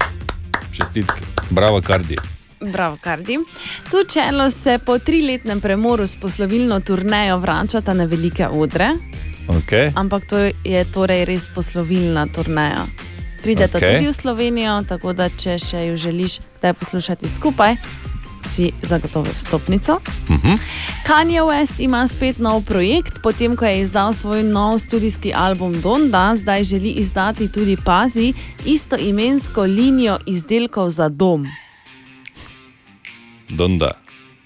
[0.71, 2.15] čestitke, bravo, Kardi.
[2.61, 3.37] Bravo, Cardi.
[3.91, 8.89] Tu čelo se po triletnem premoru s poslovilno turnejo vračata na velike odre,
[9.47, 9.91] Okay.
[9.95, 12.85] ampak to je torej res poslovilna turneja.
[13.41, 13.97] Pridete okay.
[13.97, 17.75] tudi v Slovenijo, tako da če še jo želiš kdaj poslušati skupaj,
[18.51, 19.99] si zagotovi vstopnico.
[20.29, 20.55] Mhm.
[21.07, 26.35] Kanye West ima spet nov projekt, potem ko je izdal svoj nov studijski album Donda,
[26.35, 28.33] zdaj želi izdati tudi Pazi,
[28.65, 31.47] istoimensko linijo izdelkov za dom.
[33.49, 33.91] Donda.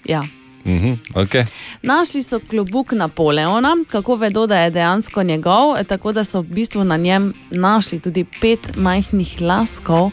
[0.04, 0.22] Ja.
[0.66, 1.44] Mhm, okay.
[1.82, 6.84] Našli so klobuk Napoleona, kako vedo, da je dejansko njegov, tako da so v bistvu
[6.84, 10.10] na njem našli tudi pet majhnih laskov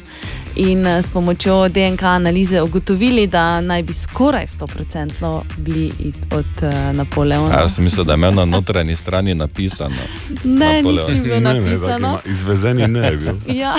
[0.56, 5.12] in eh, s pomočjo DNK analize ugotovili, da naj bi skoraj 100%
[5.58, 5.92] bili
[6.32, 7.58] od uh, Napoleona.
[7.58, 9.96] A, Jaz sem mislil, da je imel na notranji strani napisano.
[10.46, 11.14] Ne, Napoleon.
[11.14, 12.08] ni bilo Ne, ne, napisano.
[12.08, 13.34] ima- Izvezeni ne je bil.
[13.56, 13.76] Ja.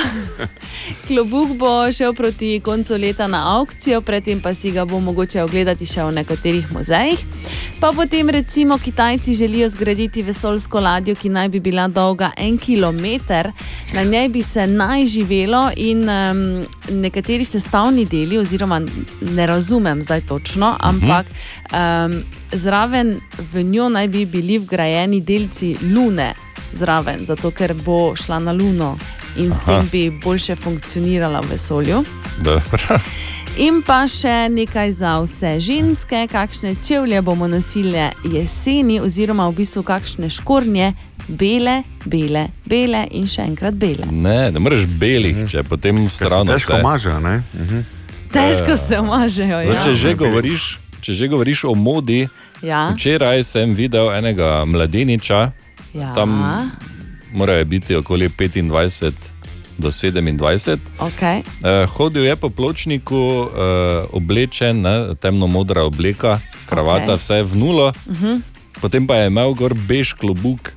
[1.07, 5.87] Klobuk bo šel proti koncu leta na aukcijo, predtem pa si ga bo mogoče ogledati
[5.87, 7.19] še v nekaterih muzejih.
[7.81, 13.49] Pa potem recimo Kitajci želijo zgraditi vesoljsko ladjo, ki naj bi bila dolga en kilometr,
[13.93, 18.81] na njej bi se naj živelo in um, nekateri sestavni deli, oziroma
[19.21, 22.23] ne razumem zdaj točno, ampak um,
[22.53, 23.21] zraven
[23.53, 26.35] v njo naj bi bili vgrajeni delci Lune.
[26.73, 28.97] Zraven, zato ker bo šla na Luno
[29.37, 29.67] in s Aha.
[29.67, 32.05] tem bi boljše funkcionirala v vesolju.
[32.43, 32.99] Dobro.
[33.57, 39.85] In pa še nekaj za vse ženske, kakšne čevlje bomo nosile jeseni, oziroma v bistvu
[39.87, 40.89] kakšne škornje,
[41.29, 44.07] bele, bele, bele in še enkrat bele.
[44.11, 46.53] Ne, ne moreš belih, če potem vsrano.
[46.53, 47.43] težko mažejo, ne?
[48.33, 49.63] Težko se mažejo.
[49.65, 49.83] No, Ja.
[49.83, 52.29] če, že govoriš, če že govoriš o modi,
[52.63, 52.91] Ja.
[52.97, 55.53] včeraj sem videl enega mladeniča,
[55.95, 56.15] Ja.
[56.15, 56.35] tam
[57.33, 59.15] morajo biti okoli 25
[59.79, 60.79] do 27.
[60.99, 61.43] Okay.
[61.61, 63.49] Uh, hodil je po pločniku, uh,
[64.13, 67.19] oblečen, ne, temno-modra obleka, kravata, okay.
[67.19, 68.41] vse v nulo, Uh -huh.
[68.81, 70.73] potem pa je imel gor bež klobuk.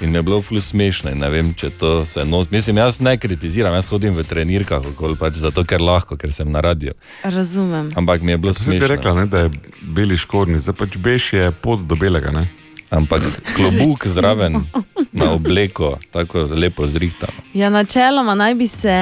[0.00, 2.50] In je bilo ful smešno, in ne vem, če to se nos.
[2.50, 6.48] Mislim, jaz ne kritiziram, jaz hodim v trenirkah, okoli, pač zato ker lahko, ker sem
[6.48, 6.92] na radiju.
[7.24, 7.90] Razumem.
[7.96, 8.80] Ampak mi je bilo Zdaj smešno.
[8.80, 9.50] bi rekla, ne, da je
[9.82, 12.32] beli škorni, zdaj pač bež je pot do belega.
[12.32, 12.46] Ne?
[12.90, 13.22] Ampak
[13.54, 14.56] klobuk zraven
[15.12, 17.32] na obleko, tako lepo zrihtano.
[17.54, 18.96] Ja, načeloma naj bi se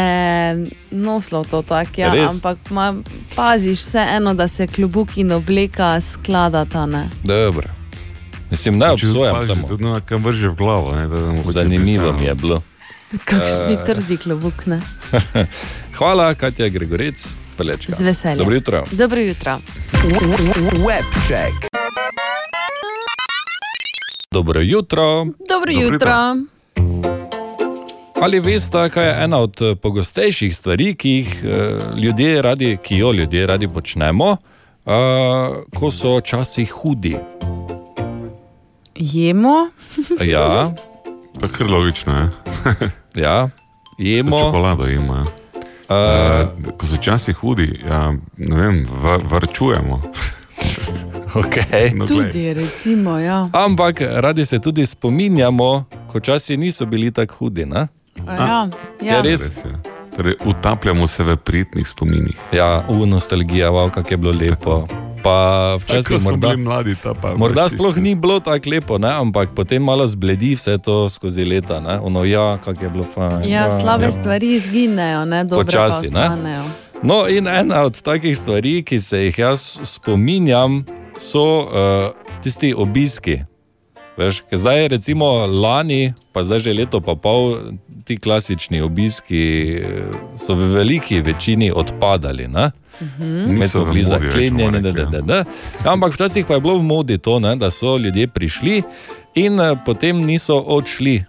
[0.90, 2.30] nosilo to tako, ja, Res?
[2.30, 2.94] ampak ma,
[3.37, 6.87] paziš vseeno, da se klobuk in obleka skladata.
[6.87, 7.08] Ne?
[7.24, 7.68] Dobro.
[8.50, 9.68] Mislim, ne obsojam samo.
[9.68, 10.92] Tudi na kam vrže v glavo.
[10.94, 11.08] Ne,
[11.44, 12.62] Zanimivo mi je bilo.
[13.24, 14.66] Kakšni Eh, trdi klobuk.
[14.66, 14.80] Ne?
[15.98, 17.92] Hvala, Katja Gregorec, pelečka.
[17.96, 18.38] Z veseljem.
[18.38, 18.84] Dobro jutro.
[18.92, 19.58] Dobro jutro.
[20.87, 21.68] Webcheck.
[24.30, 25.26] Dobro jutro.
[25.48, 26.37] Dobro jutro.
[28.20, 32.96] Ali veste, kaj je ena od eh, pogostejših stvari, ki jih eh, ljudje radi, ki
[32.96, 34.37] jo ljudje radi počnemo,
[34.87, 34.90] eh,
[35.78, 37.16] ko so časi hudi?
[38.98, 39.70] Jemo,
[40.20, 40.70] Ja,
[41.40, 42.28] Pa kar logično je.
[43.24, 43.48] ja,
[43.98, 44.38] jemo.
[44.38, 45.22] Čokolado ima.
[45.22, 45.28] Uh,
[45.88, 50.02] Uh, ko so časi hudi, ja, ne vem, va, varčujemo.
[51.34, 51.94] okay.
[51.94, 53.18] No, tudi recimo.
[53.18, 53.48] Ja.
[53.52, 57.64] Ampak radi se tudi spominjamo, ko časi niso bili tako hudi.
[57.64, 57.88] Ne?
[58.26, 58.68] A Ja,
[59.00, 59.20] Je ja.
[59.20, 59.40] res?
[59.40, 59.72] Res je.
[60.16, 62.37] Torej, utapljamo se v prijetnih spominih.
[62.52, 64.88] Ja, v nostalgija, wow, kako je bilo lepo.
[65.22, 67.35] Pa včasih morda, mladi, ta pa.
[67.37, 69.11] morda sploh ni bilo tako lepo, ne?
[69.11, 71.81] ampak potem malo zbledi vse to skozi leta.
[71.81, 71.98] Ne?
[72.00, 73.48] Ono, ja, kako je bilo fajn.
[73.48, 76.26] Ja, slabe stvari izginejo, ne dobre Počasi, pa ne?
[76.26, 76.64] ostanejo.
[77.02, 80.85] No, in ena od takih stvari, ki se jih jaz spominjam,
[81.18, 82.11] so uh,
[82.42, 83.38] tisti obiski.
[84.18, 87.54] Veš, zdaj, recimo lani, pa zdaj že leto pa pol,
[88.04, 89.44] ti klasični obiski
[89.78, 92.48] eh, so v veliki večini odpadali.
[92.48, 92.70] Ne?
[93.00, 95.06] Niso Mi smo v bili zaklenjeni, da, da, ja.
[95.06, 95.44] da, da.
[95.84, 98.82] ampak včasih pa je bilo v modi to, ne, da so ljudje prišli
[99.34, 101.24] in eh, potem niso odšli.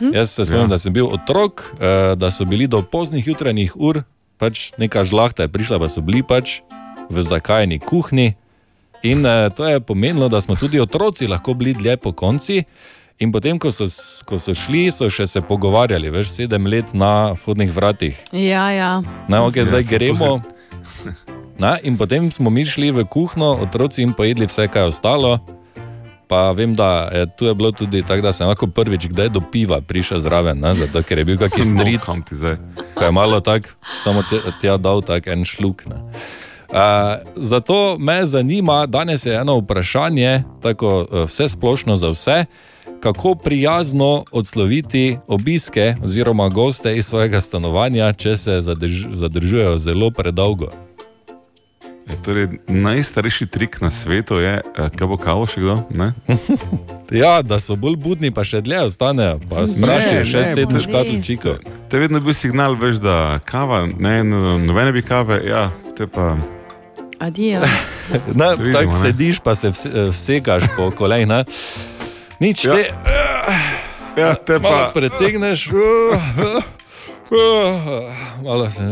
[0.00, 0.74] Jaz se spomnim, Ja.
[0.74, 4.02] da sem bil otrok, eh, da so bili do poznih jutranjih ur,
[4.38, 6.60] pač neka žlahta je prišla, pa so bili pač
[7.10, 8.34] v zakajni kuhinji.
[9.02, 12.64] In eh, to je pomenilo, da smo tudi otroci lahko bili dlje po konci.
[13.22, 13.86] In potem, ko so,
[14.26, 18.18] ko so šli, so še se pogovarjali, veš, sedem let na vhodnih vratih.
[18.32, 19.02] Ja, ja.
[19.28, 20.42] Na, okay, Ja, zdaj gremo.
[21.58, 25.38] Na, in potem smo mi šli v kuhno, otroci in pojedli vse, kar je ostalo.
[26.28, 29.40] Pa vem, da je, tu je bilo tudi tako, da sem lahko prvič kdaj do
[29.52, 32.08] piva prišel zraven, ne, zato ker je bil kakšen No, stric,
[32.94, 33.68] ko je malo tako,
[34.04, 34.24] samo
[34.62, 35.84] je dal tak en šluk.
[35.86, 36.00] Ne.
[36.74, 36.80] Uh,
[37.36, 42.44] zato me zanima, danes je eno vprašanje, tako uh, vse splošno za vse,
[43.00, 50.72] kako prijazno odsloviti obiske oziroma goste iz svojega stanovanja, če se zadrž, zadržujejo zelo predolgo.
[52.04, 55.76] Je, torej, najstarejši trik na svetu je, eh, kaj bo kavo še kdo?
[55.90, 56.12] Ne?
[57.14, 60.80] Ja, da so bolj budni, pa še dlje ostanejo, pa sprašujejo Ne, še ne, sedem
[60.80, 61.56] škatličikov.
[61.62, 66.06] To je vedno bil signal, veš, da kava, ne, no, nobene bi kave, ja, te
[66.06, 66.34] pa.
[67.18, 67.60] Adijo.
[68.34, 68.98] Ne, Se vidimo, tako ne?
[68.98, 71.48] sediš, pa se vse, eh, vsekaš po kolenih.
[72.38, 72.74] Nič Ja.
[72.74, 72.82] te,
[74.14, 74.92] Ja, te malo pa.
[74.92, 75.68] pretegneš,
[78.42, 78.84] malo se,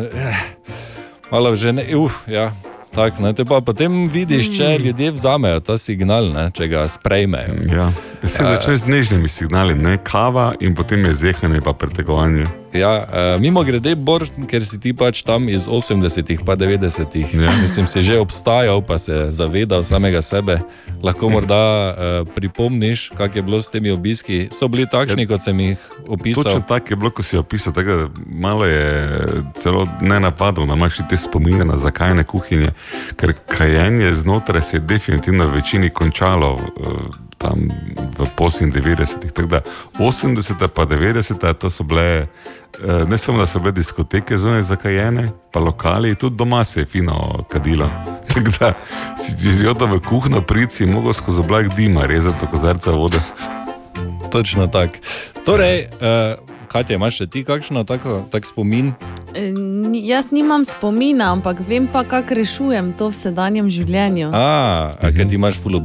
[1.28, 2.52] malo že ne, uf, ja.
[2.92, 7.62] Tak, ne, te pa potem vidiš, če ljudje vzamejo ta signal, ne, če ga sprejmejo.
[7.72, 7.88] Ja.
[8.20, 12.46] Se začne z nežnimi signali, ne kava in potem je zehanje pa pretegovanje.
[12.72, 13.04] Ja,
[13.36, 17.52] uh, mimo grede, Bor, ker si ti pač tam iz 80-ih, pa 90-ih, ja.
[17.60, 20.56] mislim, si že obstajal, pa se zavedal samega sebe.
[21.04, 21.94] Lahko morda uh,
[22.32, 24.48] pripomniš, kak je bilo s temi obiski.
[24.56, 26.48] So bili takšni, kot sem jih opisal.
[26.48, 27.76] Točno tako je bilo, ko si opisal.
[27.76, 28.84] Tako, da malo je
[29.54, 32.72] celo ne napadlo, da imaš te spomine na zakajne kuhinje,
[33.20, 36.56] ker kajenje znotraj se je definitivno v večini končalo.
[36.56, 37.66] Uh, Tam
[38.18, 39.60] v 90-ih, tako da
[39.98, 42.26] 80-te pa 90-te, to so bile,
[42.78, 46.86] eh, ne samo da so bile diskoteke zunaj zakajene, pa lokali, tudi doma se je
[46.86, 47.90] fino kadilo.
[48.32, 48.72] Tako da
[49.18, 53.20] si izjodil v kuhno, prici, mogo skozi oblak dima rezati kozarca vode.
[54.30, 54.96] Točno tako.
[55.44, 58.94] Torej, uh, Katja, imaš še ti kakšno tako, tak spomin?
[59.36, 59.50] E,
[60.08, 64.30] Jaz nimam spomina, ampak vem pa, kako rešujem to v sedanjem življenju.
[64.32, 64.46] A,
[64.96, 65.76] a kaj ti imaš ful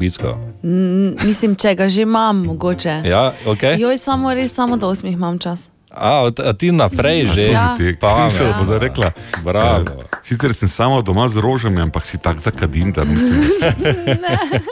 [0.60, 3.02] N- Mislim, če ga že imam, mogoče.
[3.04, 3.64] Ja, ok.
[3.78, 5.70] Joj, samo res, samo do osmih imam čas.
[5.90, 7.42] A, a ti naprej že?
[7.48, 7.76] Ja.
[7.96, 9.12] Pa še da bo zdaj rekla.
[9.42, 9.86] Bravo.
[9.90, 13.40] eh, Sicer sem samo doma z rožami, ampak si tak zakadim, da mislim,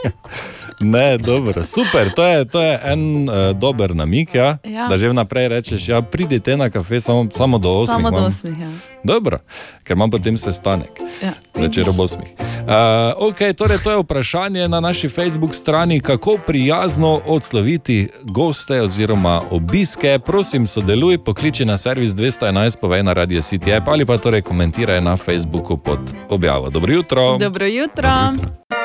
[0.80, 4.58] Ne, dobro, super, to je, to je en uh, dober namik, ja?
[4.64, 4.88] Ja.
[4.88, 7.86] da že vnaprej rečeš, ja, pridite na kafe samo, samo do 8.
[7.86, 8.60] Samo do osmih.
[8.60, 8.68] Ja.
[9.04, 9.38] Dobro,
[9.84, 10.90] ker imam potem sestanek.
[11.22, 11.32] Ja.
[11.54, 12.16] Začer ob 8.
[12.16, 19.42] Uh, okay, torej to je vprašanje na naši Facebook strani, kako prijazno odsloviti goste oziroma
[19.50, 20.18] obiske.
[20.18, 25.00] Prosim, sodeluj, pokliči na servis 211, povej na Radio City App ali pa torej komentiraj
[25.00, 26.70] na Facebooku pod objavo.
[26.70, 27.38] Dobro jutro.
[27.38, 28.10] Dobro jutro.
[28.10, 28.75] Dobro jutro.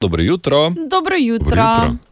[0.00, 0.72] Dobro jutro.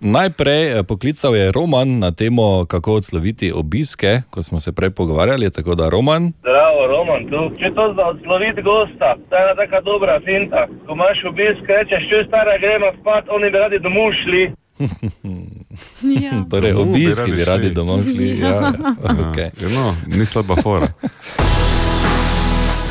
[0.01, 5.51] Najprej eh, poklical je Roman na temo, kako odsloviti obiske, ko smo se prej pogovarjali.
[5.51, 7.57] Tako da, Roman, Zdravo, Roman, tu.
[7.59, 10.67] Če to za odsloviti gosta, to je ena taka dobra finta.
[10.87, 14.45] Ko imaš obisk, rečeš, čuj stara, gremo spat, oni bi radi domov šli.
[16.25, 16.45] Ja.
[16.51, 18.39] torej Uh, bi obiski radi bi radi domov šli.
[18.39, 18.73] Ja, ja.
[19.03, 19.51] Okay.
[19.75, 20.89] no, ni slaba fora.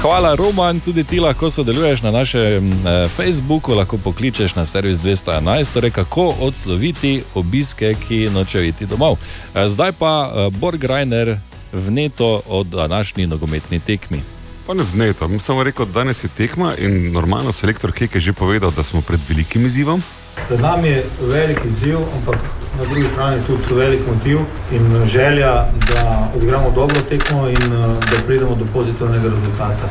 [0.02, 5.74] Hvala, Roman, tudi ti lahko sodeluješ na našem eh, Facebooku, lahko pokličeš na servis 211,
[5.74, 9.18] torej kako odsloviti obiske, ki nočejo iti domov.
[9.56, 11.38] Eh, zdaj pa eh, Borg Reiner
[11.74, 14.22] vneto o današnji nogometni tekmi.
[14.68, 18.34] Pa ne vneto, bom samo rekel, danes je tekma in normalno selektor Kek je že
[18.34, 20.02] povedal, da smo pred velikim izzivom.
[20.48, 22.40] Pred nami je velik izziv, ampak
[22.78, 24.40] na drugi strani tudi velik motiv
[24.72, 25.54] in želja,
[25.88, 29.90] da odigramo dobro tekmo in eh, da pridemo do pozitivnega rezultata.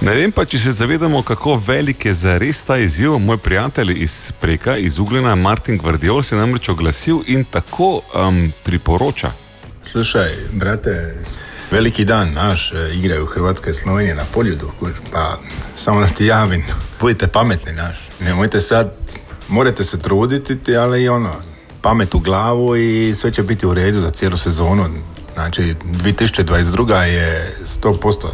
[0.00, 3.18] Ne vem pa, če se zavedamo, kako velik je za res ta izziv.
[3.18, 8.52] Moj prijatelj iz Preka, iz Ugljena, Martin Gvardiol, se je namreč oglasil in tako um,
[8.64, 9.32] priporoča.
[9.92, 11.14] Slušaj, brate,
[11.70, 15.38] veliki dan naš e, igre v Hrvatskoj Sloveniji na poljudu, kuž, pa
[15.76, 16.64] samo da ti javim,
[17.00, 18.92] budite pametni naš, nemojte sad,
[19.48, 21.32] morate se truditi, ali ono,
[21.80, 24.84] pamet u glavu i sve će biti u redu za cijelu sezonu.
[25.34, 26.98] Znači, 2022.
[26.98, 28.26] je 100%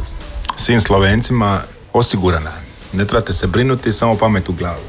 [0.57, 1.61] svim Slovencima
[1.93, 2.51] osigurana.
[2.93, 4.81] Ne trebate se brinuti, samo pamet u glavu.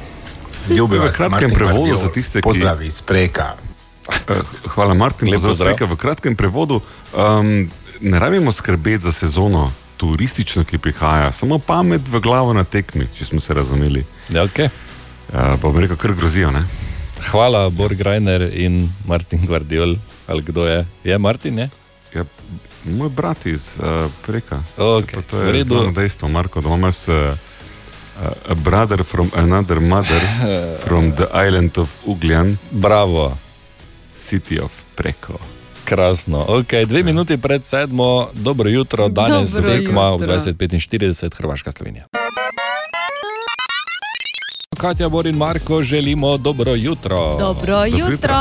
[0.69, 1.97] Ljubi V vas, Martin Guardiol.
[1.97, 3.53] za tiste, ki- Pozdrav iz Preka.
[4.27, 4.33] Eh,
[4.67, 5.73] Hvala, Martin, Lep za pozdrav.
[5.73, 5.89] uspeh.
[5.89, 6.81] V kratkem prevodu
[7.13, 7.69] um,
[8.01, 13.25] ne rabimo skrbeti za sezono turistično, ki prihaja, samo pamet v glavo na tekmi, če
[13.25, 14.05] smo se razumeli.
[14.29, 14.69] Ja, okay.
[15.33, 16.51] Uh, bom rekel, kar grozijo.
[16.51, 16.65] Ne?
[17.31, 19.95] Hvala, Borg Reiner in Martin Guardiol.
[20.27, 20.85] Ali kdo je?
[21.03, 21.57] Je Martin?
[21.59, 21.69] Je?
[22.13, 22.25] Ja,
[22.85, 24.61] moj brat iz uh, Preka.
[24.77, 25.21] Okay.
[25.29, 27.15] To je znano dejstvo, Marko, da imaš uh,
[28.49, 30.21] a brother from another mother
[30.85, 32.57] from the island of Ugljan.
[32.71, 33.37] Bravo.
[34.17, 35.39] City of Preko.
[35.85, 36.45] Krasno.
[36.47, 40.35] Okay, dve minuti pred sedmo, dobro jutro, danes Dobro tekma ob jutro.
[40.35, 42.05] 20:45, Hrvaška Slovenija.
[44.83, 47.37] Katja, Bor in Marko želimo dobro jutro.
[47.39, 48.35] Dobro jutro.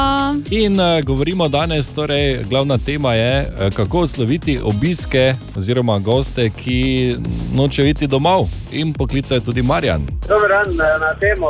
[0.50, 7.14] In uh, govorimo danes, torej glavna tema je, uh, kako odsloviti obiske oziroma goste, ki
[7.54, 8.40] nočejo iti domov.
[8.72, 10.00] In poklica je tudi Marjan.
[10.28, 11.48] Dober dan eh, na temo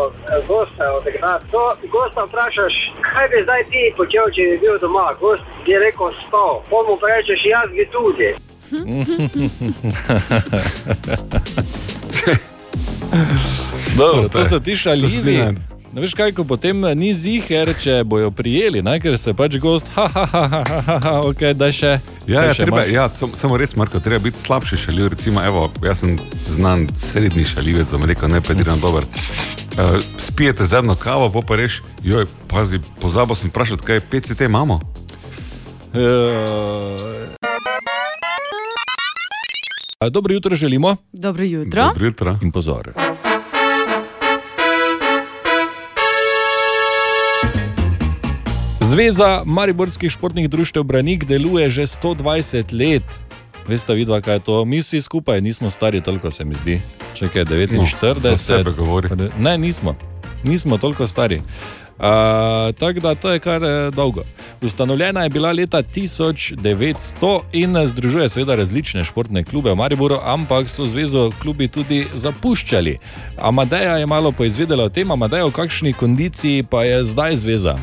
[0.48, 1.44] gosta odigrati.
[1.50, 2.74] To gosta vprašaš,
[3.12, 5.08] kaj bi zdaj ti počel, če bi bil doma.
[5.20, 8.30] Gost je rekel spal, pomu pa rečeš, jaz bi tudi.
[13.96, 15.38] Dobro, To so ti šaljivi.
[15.92, 18.94] Ne veš kaj, ko potem ni ziger, če bojo prijeli, ne?
[19.00, 21.98] ker se pač gost, ha, ha, ha, ha, ha, ha, ok, da še.
[22.24, 22.92] Ja, ja, še treba, imaš.
[22.94, 25.10] ja sam, samo res, Marko, treba biti slabši šaljiv.
[25.12, 26.16] Recimo, evo, jaz sem
[26.48, 29.04] znan srednji šaljivec, bom rekel, ne pediran dober.
[29.04, 34.80] Uh, spijete zadnjo kavo, pa pa reš, joj, pazi, pozabil sem vprašati, kaj PCT imamo.
[35.92, 36.00] Uh,
[40.08, 40.96] dobro jutro želimo.
[41.12, 41.92] Dobro jutro.
[41.92, 42.38] Dobro jutro.
[42.40, 42.92] In pozor.
[48.92, 53.02] Zveza Mariborskih športnih društev Branik deluje že 120 let.
[53.68, 54.64] Veste, vidva, kaj je to?
[54.64, 56.80] Mi vsi skupaj nismo stari toliko, se mi zdi.
[57.14, 58.20] Čakaj, 49.
[58.20, 59.08] za sebe govori.
[59.38, 59.94] Ne, nismo.
[60.44, 61.36] Nismo toliko stari.
[61.36, 62.04] Uh,
[62.78, 64.24] tako da to je kar eh, dolgo.
[64.62, 70.68] Ustanovljena je bila leta 1900 in eh, združuje seveda različne športne klube v Mariboru, ampak
[70.68, 72.98] so zvezo klubi tudi zapuščali.
[73.38, 77.78] Amadeja je malo poizvedela o tem, Amadeja v kakšni kondiciji pa je zdaj zveza.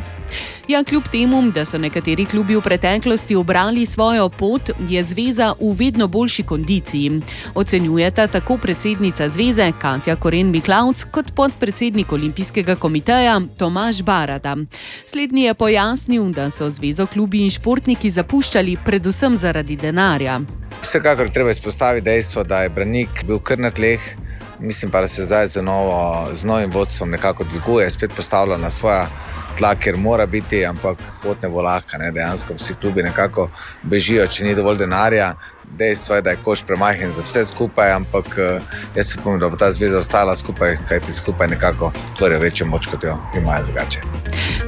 [0.69, 5.71] Ja, kljub temu, da so nekateri klubi v preteklosti obrali svojo pot, je zveza v
[5.73, 7.21] vedno boljši kondiciji.
[7.55, 14.55] Ocenjujeta tako predsednica zveze Katja Koren Miklavc kot podpredsednik olimpijskega komiteja Tomaš Barada.
[15.05, 20.39] Slednji je pojasnil, da so zvezo klubi in športniki zapuščali predvsem zaradi denarja.
[20.81, 24.28] Vsekakor treba izpostaviti dejstvo, da je Branik bil kar na tleh.
[24.59, 28.69] Mislim pa, da se zdaj z, novo, z novim vodstvom nekako dviguje, spet postavlja na
[28.69, 29.07] svoja
[29.57, 31.97] tla, ker mora biti, ampak pot ne bo lahka.
[31.97, 32.11] Ne?
[32.11, 33.49] Dejansko vsi klubi nekako
[33.83, 35.33] bežijo, če ni dovolj denarja.
[35.77, 38.59] Dejstvo je, da je koš premajhen za vse skupaj, ampak eh,
[38.95, 43.03] jaz upam, da bo ta zveza ostala skupaj, kajti skupaj nekako tvorijo večjo moč, kot
[43.03, 44.01] jo imajo drugače.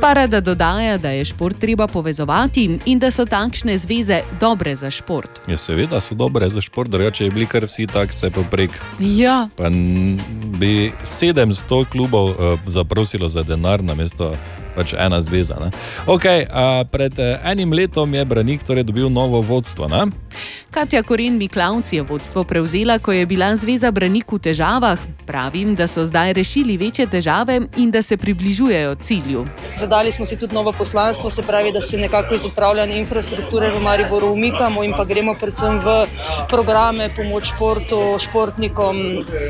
[0.01, 5.41] Parada dodaja, da je šport treba povezovati in da so takšne zveze dobre za šport.
[5.47, 8.71] Ja, seveda so dobre za šport, drugače je bili kar vsi tak, se poprek.
[8.99, 9.47] Ja.
[9.57, 9.69] Pa
[10.59, 14.35] bi 700 klubov uh, zaprosilo za denar, namesto
[14.75, 15.59] pač ena zveza.
[15.59, 15.71] Ne?
[16.05, 19.87] Okay, uh, pred uh, enim letom je Branik torej dobil novo vodstvo.
[19.87, 20.07] Ne?
[20.71, 24.99] Katja Koren Miklavc je vodstvo prevzela, ko je bila zveza Branik v težavah.
[25.27, 29.45] Pravim, da so zdaj rešili večje težave in da se približujejo cilju.
[29.79, 33.81] Zadali smo si tudi novo poslanstvo, se pravi, da se nekako iz upravljanja infrastrukture v
[33.83, 36.05] Mariboru umikamo in pa gremo predvsem v
[36.49, 38.95] programe, pomoč športu, športnikom.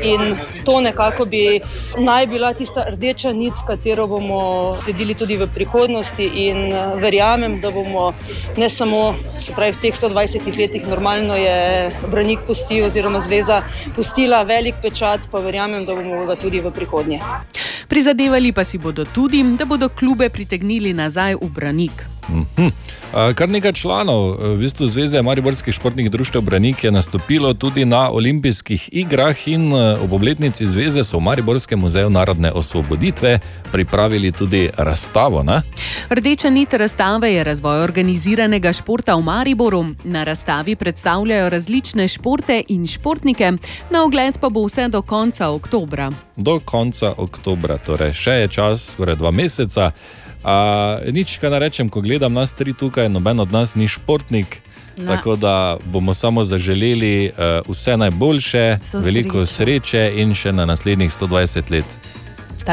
[0.02, 1.60] In to nekako bi
[1.98, 6.24] naj bila tista rdeča nit, katero bomo sledili tudi v prihodnosti.
[6.46, 8.12] In eh, verjamem, da bomo
[8.56, 9.14] ne samo
[9.56, 13.62] pravi, v teh 120 letih, normalno je Branik pustil, oziroma zveza
[13.96, 17.20] pustila velik pečat, pa verjamem, da bomo ga tudi v prihodnje.
[17.88, 22.06] Prizadevali pa si bodo tudi, da bodo klube pritegnili nazaj v Branik.
[22.28, 22.66] Mhm.
[23.12, 27.84] Uh, Kar nekaj članov uh, v bistvu Zveze Mariborskih športnih društev Branik je nastopilo tudi
[27.84, 33.38] na olimpijskih igrah in uh, ob obletnici zveze so v Mariborskem muzeju narodne osvoboditve
[33.72, 35.42] pripravili tudi razstavo.
[35.42, 35.62] Ne?
[36.10, 39.84] Rdeča nit razstave je razvoj organiziranega športa v Mariboru.
[40.04, 43.52] Na razstavi predstavljajo različne športe in športnike,
[43.90, 46.10] na ogled pa bo vse do konca oktobra.
[46.36, 49.90] Do konca oktobra, torej še je čas, skoraj dva meseca.
[50.42, 50.50] Uh,
[51.12, 54.58] nič, kaj rečem, ko gledam nas tri tukaj, noben od nas ni športnik.
[54.92, 55.06] Ne.
[55.06, 57.34] Tako da bomo samo zaželeli uh,
[57.68, 61.84] vse najboljše, Vso veliko sreče in še na naslednjih 120 let.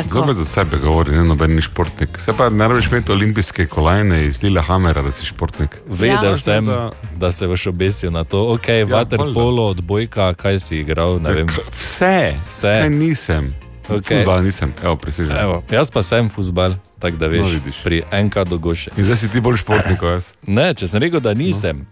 [0.05, 2.19] Zopet za sebe govori, ne noben ni športnik.
[2.19, 5.69] Se pa ne rabiš imeti olimpijske kolajne iz Lillehammera, da si športnik.
[5.87, 6.35] Vedel Ja.
[6.37, 8.53] sem, Da- da se boš obesil na to.
[8.53, 11.19] Ok, ja, vaterpolo, odbojka, kaj si igral.
[11.21, 11.47] ne vem.
[11.71, 12.75] Vse, Vse.
[12.81, 13.55] Kaj nisem.
[13.89, 14.17] Okej.
[14.17, 15.37] Futbala nisem, evo, presežem.
[15.37, 17.83] Evo, jaz pa sem futbal, tako da veš, No, vidiš.
[17.83, 18.91] pri NK dogoše.
[18.97, 20.27] In zdaj si ti bolj športnik kot jaz.
[20.43, 21.77] Ne, če sem rekel, da nisem.
[21.77, 21.85] No.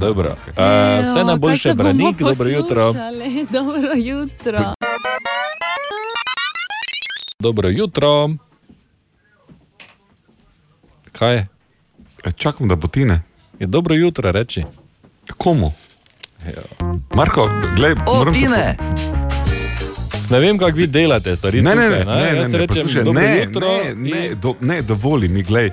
[0.00, 0.36] Dobro.
[0.48, 0.52] Ejo,
[0.98, 2.92] Uh, vse najboljše, Branik, dobro jutro.
[3.50, 4.74] Dobro jutro.
[7.40, 8.30] Dobro jutro.
[11.12, 11.46] Kaj je?
[12.24, 13.22] E, čakam, da bo tine.
[13.58, 14.64] Je dobro jutro, reči.
[15.36, 15.72] Komu?
[16.46, 16.86] Ja.
[17.10, 18.76] Marko, gledaj, moram te Tine!
[20.30, 21.62] Ne vem, kako vi delate, stvari.
[21.62, 23.68] Ne, ne, tukaj, ne, ne, Jaz ne, rečem, poslušaj, ne, jutro.
[23.68, 25.70] ne, ne, do, ne, dovoli mi, glej.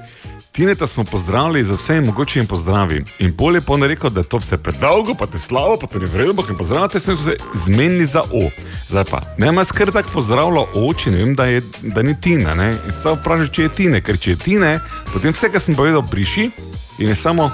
[0.52, 3.04] Tineta smo pozdravili za vse mogoče jim pozdravi.
[3.20, 6.00] In pol je pol rekel, da je to vse predolgo, pa te slabo, pa to
[6.00, 8.50] ni vredno, ampak jim pozdravljate, se se zmenili za O.
[8.88, 12.54] Zdaj pa, ne me skrbi tako pozdravlja oči, ne vem, da, je, da ni Tina,
[12.54, 12.70] ne.
[12.70, 14.80] In se vprašaj, če je Tine, ker če je Tine,
[15.14, 16.50] potem vse, kar sem povedal, briši
[16.98, 17.52] in je samo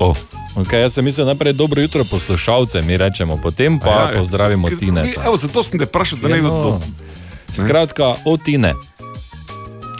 [0.00, 0.14] O.
[0.56, 4.68] Okay, jaz sem mislil najprej dobro jutro poslušalcem, mi rečemo, potem pa A ja, pozdravimo
[4.68, 5.02] ki- Tine.
[5.02, 6.52] mi- Evo, zato sem te vprašal, da ne Ja, bi no.
[6.52, 6.80] bilo to.
[7.54, 8.74] Skratka, o Tine.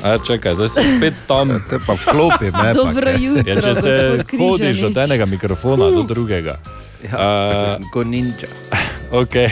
[0.02, 1.48] A, čakaj, zdaj si spet tam.
[1.70, 2.72] Te pa vklopi me.
[2.72, 3.90] Dobro jutro, ja, če se
[4.32, 6.58] hodiš od enega mikrofona do drugega.
[7.04, 7.48] Ja,
[7.88, 8.48] kot ninja.
[9.14, 9.48] Okay.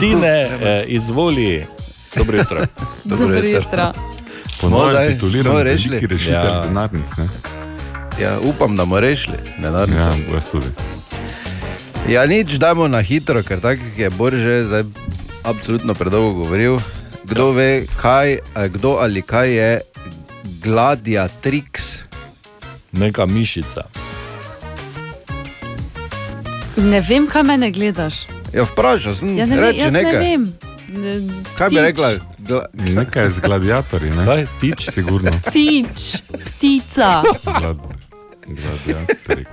[0.00, 0.28] Tine,
[0.62, 1.66] eh, izvoli.
[2.14, 2.60] Dobro jutro.
[3.04, 3.50] Dobro Dobro jutro.
[3.52, 3.92] jutro.
[4.54, 6.00] Po Smo novem zdaj- tituliran smo veliki rešili?
[6.00, 6.60] rešitelj Ja.
[6.62, 7.28] denarnic, ne?
[8.20, 9.36] Ja, upam, da bomo rešili.
[9.62, 9.70] Ja,
[10.34, 10.66] jaz tudi.
[12.08, 14.84] Ja, nič, dajmo na hitro, ker tako je Bor že zdaj
[15.42, 16.78] absolutno predolgo govoril.
[17.24, 17.52] Kdo ja.
[17.56, 18.38] ve, kaj,
[18.76, 19.80] kdo ali kaj je
[20.62, 22.04] gladiatrix?
[22.92, 23.82] Neka mišica.
[26.76, 28.26] Ne vem, kaj me ne gledaš.
[28.52, 30.20] Ja, vprašaj, sem Ja, ne vem, reči jaz ne nekaj.
[30.20, 30.42] vem.
[31.58, 32.08] Kaj bi rekla?
[32.38, 32.62] Gla...
[32.74, 34.24] Nekaj z gladiatorji, ne?
[34.24, 34.90] Kaj, tič?
[34.92, 35.32] Sigurno.
[35.48, 37.24] Ptič, ptica.
[37.42, 37.80] Glad,
[38.46, 39.46] gladiatrix.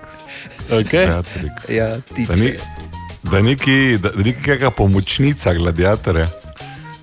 [0.71, 1.05] Okay.
[1.07, 1.69] Gladiatrix.
[1.69, 1.97] Ja.
[2.27, 2.53] Da ni,
[3.23, 6.27] da neki, da, da neki kakšna pomočnica gladiatorja.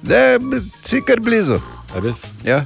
[0.03, 0.39] Ne,
[0.85, 1.59] si kar blizu.
[1.95, 2.23] Res?
[2.45, 2.65] Ja.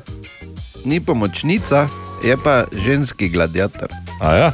[0.85, 1.87] Ni pomočnica,
[2.25, 3.89] je pa ženski gladiator.
[4.21, 4.51] A ja,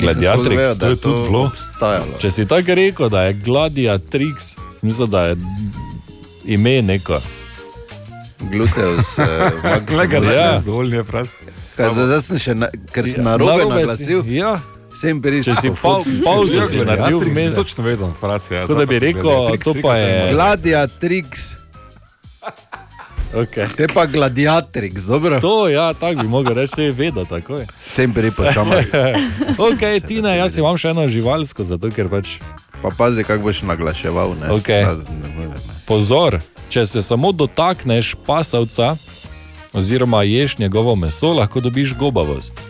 [0.00, 1.44] to je je to tudi bilo.
[1.44, 2.18] obstajalo.
[2.18, 5.36] Če si tako rekel, da je gladiatrix, mislim, da je
[6.44, 7.20] ime neko.
[8.50, 10.34] Gluteus, eh, maximus.
[10.34, 10.60] ja.
[10.64, 11.36] dovolj je prost.
[11.72, 14.20] Kaj, zdaj, zdaj sem še, na, ker sem Ja, narobe narobe si- naglasil.
[14.28, 14.52] ja.
[14.92, 17.56] Sem pri Če si pau- pauzo si naredil vmes.
[17.56, 18.52] Točno vedno, frasi.
[18.52, 21.56] Ja, Tako da bi rekel, to pa je- Gladiatrix.
[23.32, 23.64] Okay.
[23.70, 25.40] Te pa gladiatrix, dobro.
[25.40, 27.64] To, ja, tako bi mogel reči, to je vedno takoj.
[27.80, 28.84] Sem pri pošamar.
[29.68, 32.36] ok, Tina, jaz imam še eno živalsko, zato ker pač.
[32.82, 34.36] Pa pazi, kako boš naglaševal.
[34.36, 34.52] Ne?
[34.52, 34.84] Okay.
[34.84, 34.92] Da,
[35.32, 35.56] ne ne.
[35.86, 36.36] Pozor,
[36.68, 38.92] če se samo dotakneš pasavca,
[39.72, 42.60] oziroma ješ njegovo meso, lahko dobiš gobavost.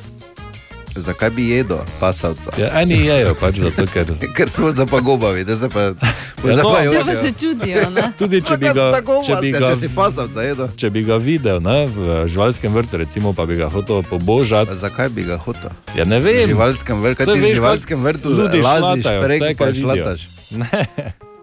[0.96, 2.50] Zakaj bi jedel pasavca?
[2.61, 4.07] Ja, eni jejo pač zato, ker.
[4.36, 6.74] Ker so za pa gobavi, da se pa, Ja, no.
[6.74, 8.12] pa pa se čudijo, ne?
[8.18, 8.90] Tudi če bi ga,
[9.26, 10.68] če bi ga, če si pasavca jedel.
[10.76, 14.76] če bi ga videl ne, v živalskem vrtu, recimo, pa bi ga hotel pobožati.
[14.76, 15.70] Zakaj bi ga hotel?
[15.96, 16.44] Ja, ne vem.
[16.44, 18.28] V živalskem vrtu, kaj ti v živalskem pa vrtu
[18.61, 20.28] laziš prek, pa šlataš.
[20.53, 20.84] Ne,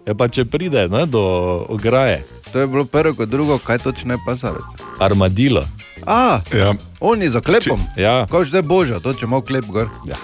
[0.06, 1.18] ja, pa če pride ne, do
[1.66, 2.22] ograje.
[2.52, 4.62] To je bilo prvo, kot drugo, kaj točno je pasavec.
[4.98, 5.62] Armadilo.
[6.06, 6.74] A, ja.
[7.00, 7.80] oni za klepom.
[7.96, 8.26] Ja.
[8.30, 9.88] Kaj že je božja, to če malo klep gor.
[10.08, 10.16] Ja.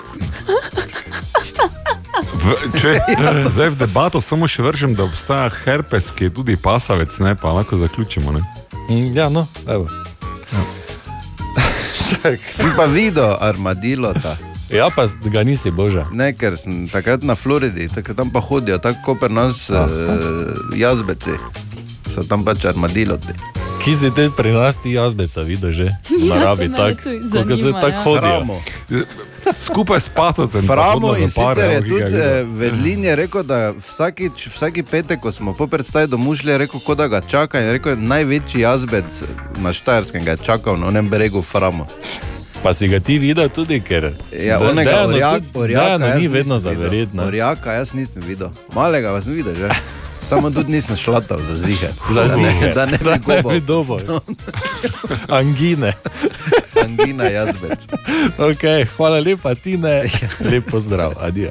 [2.47, 2.99] V, če,
[3.51, 7.53] zdaj v debato samo še vržem, da obstaja herpes, ki je tudi pasavec, ne, pa
[7.53, 8.33] lahko zaključimo.
[8.33, 8.43] Ne?
[8.89, 9.91] Mm, Ja, no, evo.
[12.51, 14.15] Si pa videl armadilo.
[14.15, 14.37] Ta.
[14.71, 16.07] Ja, pa ga nisi boža.
[16.13, 19.91] Ne, ker sem takrat na Floridi, takrat tam pa hodijo, tako kot pri nas uh,
[20.75, 21.66] jazbeci.
[22.17, 23.37] So tam pač armadiloti.
[23.85, 25.89] Ki si te pri nas ti jazbeca videl že?
[26.17, 27.13] V naravi Ja, tako,
[27.45, 28.03] kot te tako ja.
[28.03, 28.39] hodijo.
[28.41, 28.57] Framo.
[29.61, 30.65] Skupaj s pasovcem.
[30.65, 35.53] Framo in sicer je tudi eh, Vedlin je rekel, da vsakič, vsaki petek, ko smo
[35.53, 39.23] po predstavi do mušlje, je rekel, da ga čaka in je rekel, največji jazbec
[39.57, 41.87] na Štajerskem ga je čakal na onem bregu Framo.
[42.63, 44.11] Pa si ga ti videl tudi, ker.
[44.35, 46.83] Ja, De- onega Dejano orjak, orjaka, Dejano ni vedno nisem za videl.
[46.83, 47.23] verjetno.
[47.23, 49.69] Orjaka jaz nisem videl, malega vas videl že.
[50.27, 51.89] Samo tudi nisem šlatal za zihe.
[52.11, 52.69] Za zihe.
[52.69, 53.97] Da ne bi Da ne bi dobil.
[55.31, 55.93] Angine.
[56.85, 57.87] Angina jazbec.
[58.39, 60.03] Okay, hvala lepa, Tine.
[60.43, 61.51] Lep pozdrav, adijo.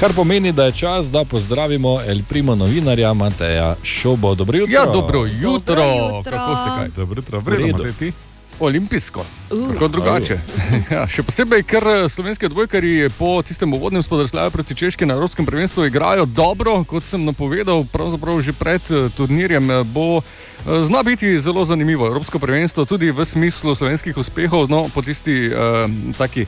[0.00, 4.34] Kar pomeni, da je čas, da pozdravimo El Primo novinarja Mateja Šobo.
[4.34, 4.72] Dobro jutro.
[4.72, 5.74] Ja, dobro jutro.
[5.76, 6.32] Dobro jutro.
[6.32, 6.88] Kako ste kaj?
[6.88, 7.62] Dobro jutro, V redu.
[7.62, 8.12] vredno, Matej, ti.
[8.60, 9.72] Olimpijsko, Uh.
[9.72, 10.38] kako drugače.
[10.90, 15.46] Ja, še posebej, ker eh, slovenski odbojkari po tistem uvodnem spodrsljaju proti Češki na Evropskem
[15.46, 20.18] prvenstvu igrajo dobro, kot sem napovedal, pravzaprav že pred eh, turnirjem eh, bo.
[20.18, 25.46] eh, Zna biti zelo zanimivo Evropsko prvenstvo, tudi v smislu slovenskih uspehov, no, po tisti
[25.46, 25.86] uh,
[26.18, 26.46] taki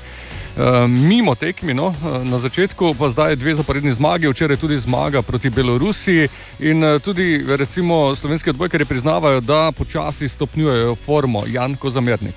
[0.88, 1.74] mimo tekmi.
[1.74, 6.28] No, eh, na začetku pa zdaj dve zaporedni zmagi, včeraj tudi zmaga proti Belorusiji.
[6.58, 12.34] In eh, tudi recimo, slovenski odbojkari priznavajo, da počasi stopnjujejo formo Janko Zamernik.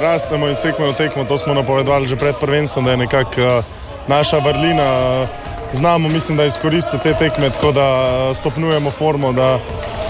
[0.00, 3.62] Rastemo iz tekme v tekmo, to smo napovedali že pred prvenstvom, da je nekako eh,
[4.08, 4.82] naša vrlina.
[5.22, 5.28] eh,
[5.72, 7.82] Znamo, mislim, da izkoristiti te tekme, tako da
[8.30, 9.58] eh, stopnjujemo formo, da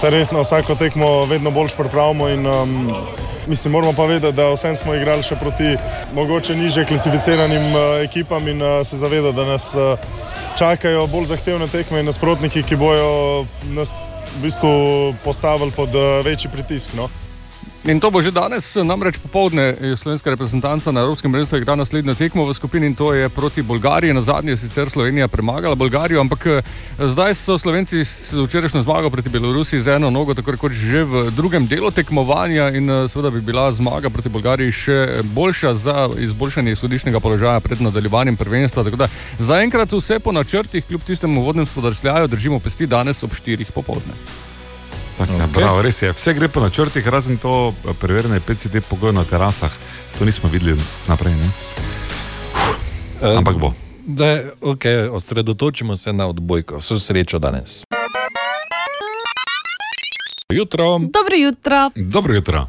[0.01, 2.29] se res na vsako tekmo vedno bolj pripravimo.
[2.29, 2.91] In, um,
[3.47, 5.77] mislim, moramo pa vedeti, da vsem smo igrali še proti
[6.15, 9.99] mogoče niže klasificiranim uh, ekipam in uh, se zavedati, da nas uh,
[10.59, 13.93] čakajo bolj zahtevne tekme in nasprotniki, ki bojo nas
[14.37, 15.95] v bistvu postavili pod
[16.25, 16.95] večji pritisk.
[16.97, 17.09] No?
[17.87, 22.19] In to bo že danes, namreč popovdne je slovenska reprezentanca na Evropskem prvenstvu igra naslednjo
[22.19, 24.11] tekmo v skupini in to je proti Bolgariji.
[24.11, 26.63] Na zadnje je sicer Slovenija premagala Bolgarijo, ampak eh,
[26.99, 31.31] zdaj so Slovenci s včerajšnjo zmago proti Belorusiji z eno nogo, tako rekoč že v
[31.31, 36.73] drugem delu tekmovanja in eh, seveda bi bila zmaga proti Bolgariji še boljša za izboljšanje
[36.75, 38.83] izhodišnjega položaja pred nadaljevanjem prvenstva.
[38.83, 39.09] Tako da
[39.39, 44.46] zaenkrat vse po načrtih, kljub tistemu vodnem spodrsljaju, držimo pesti danes ob 4 popovdne.
[45.17, 45.49] Tak, okay.
[45.55, 46.13] Bravo, res je.
[46.13, 49.73] Vse gre po načrtih, razen to eh, preverjanje PCT pogojev na terasah.
[50.19, 50.77] To nismo videli
[51.09, 51.35] naprej.
[51.35, 51.49] Ne?
[53.23, 53.73] Uf, Ampak bo.
[54.07, 56.77] Da, okay, osredotočimo se na odbojko.
[56.79, 57.83] Vso srečo danes.
[60.53, 60.99] Jutro.
[60.99, 61.91] Dobro jutro.
[61.95, 62.69] Dobro jutro.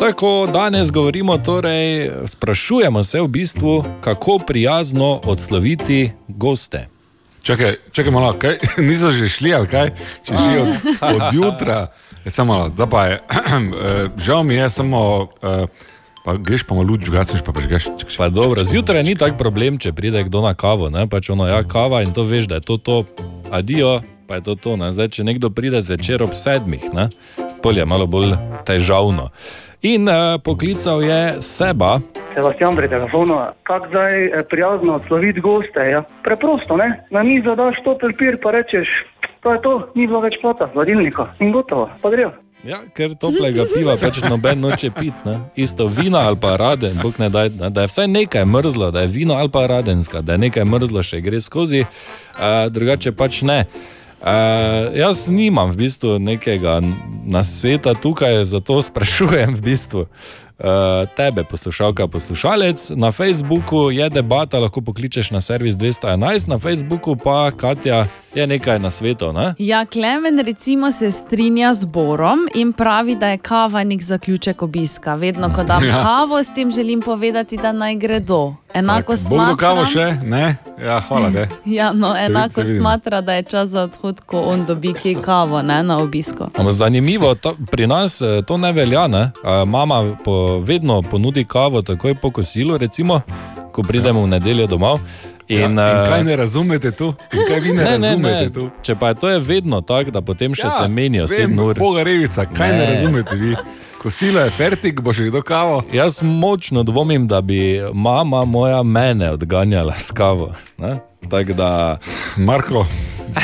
[0.00, 6.93] Tako danes govorimo, torej sprašujemo se v bistvu, kako prijazno odsloviti goste.
[7.44, 8.56] Čakaj, čakaj malo, kaj?
[8.88, 9.92] niso že šli ali kaj?
[10.24, 10.70] Če že od,
[11.12, 11.92] od jutra,
[12.24, 13.20] je samo malo, da pa je.
[13.20, 15.28] eh, Žal mi je samo.
[15.42, 15.68] Uh,
[16.24, 17.84] Pa greš pa malo gasiš pa prežgeš.
[18.16, 21.04] Pa dobro, zjutraj ni tak problem, če pride kdo na kavo, ne?
[21.04, 23.04] pač ono, ja, kava in to veš, da je to to,
[23.52, 24.76] adijo, pa je to to.
[24.80, 24.88] Ne?
[24.88, 27.10] Zdaj, če nekdo pride zvečer ob sedmih, ne?
[27.64, 28.36] Pol je malo bolj
[28.68, 29.30] težavno.
[29.84, 31.98] In uh, poklical je seba,
[32.34, 35.80] Sebastian pri telefonu, kako zdaj eh, prijazno odsloviti goste.
[35.80, 36.02] Ja?
[36.22, 37.04] Preprosto, ne?
[37.10, 38.88] na mizo daš to pelpir, pa rečeš,
[39.42, 42.32] to je to, ni bilo več plata, hladilnika in gotovo, pa grejo.
[42.64, 45.20] Ja, ker toplega piva pač noben noče piti.
[45.28, 45.36] ne.
[45.56, 49.04] Isto vino ali pa raden, bog ne daj, ne, da je vsaj nekaj mrzlo, da
[49.04, 53.42] je vino ali pa radenska, da je nekaj mrzlo še gre skozi, uh, drugače pač
[53.42, 53.66] ne.
[54.24, 56.80] Uh, jaz nimam v bistvu nekega
[57.28, 60.08] nasveta tukaj, zato sprašujem v bistvu.
[60.54, 67.16] Uh, tebe, poslušalka, poslušalec, na Facebooku je debata, lahko pokličeš na servis 211, na Facebooku
[67.20, 69.32] pa Katja je nekaj na svetu.
[69.32, 69.54] Ne?
[69.58, 75.14] Ja, Klemen recimo se strinja z Borom in pravi, da je kava nek zaključek obiska.
[75.14, 75.88] Vedno, ko dam Ja.
[75.96, 76.02] ja.
[76.02, 78.54] kavo, s tem želim povedati, da naj gredo.
[78.74, 80.26] Enako Bogo kavo smatram, še?
[80.26, 80.56] Ne?
[80.84, 81.48] Ja, hvala te.
[81.78, 82.78] ja, no, Se enako se vidi.
[82.78, 86.44] smatra, da je čas za odhod, ko on dobi kje kavo ne, na obisku.
[86.44, 89.06] Ampak Zanimivo, to, pri nas eh, to ne velja.
[89.06, 89.30] Ne?
[89.66, 93.20] Mama po, vedno ponudi kavo takoj po kosilu, recimo,
[93.72, 95.00] ko pridemo v nedeljo domov.
[95.48, 97.14] In, Ja, in eh, kaj ne razumete tu?
[97.48, 98.52] Kaj ne, ne, ne, razumete ne.
[98.52, 98.70] tu?
[98.82, 101.60] Če pa je to je vedno tako, da potem še ja, se menijo vem, 7
[101.60, 101.78] ur.
[101.78, 103.56] Boga revica, kaj ne, ne razumete vi?
[104.04, 105.78] Kosilo je fertik, bo še kdo kavo.
[105.92, 110.52] Jaz močno dvomim, da bi mama moja mene odganjala s kavo.
[110.78, 110.98] ne.
[111.30, 111.98] Tako da.
[112.36, 112.84] Marko,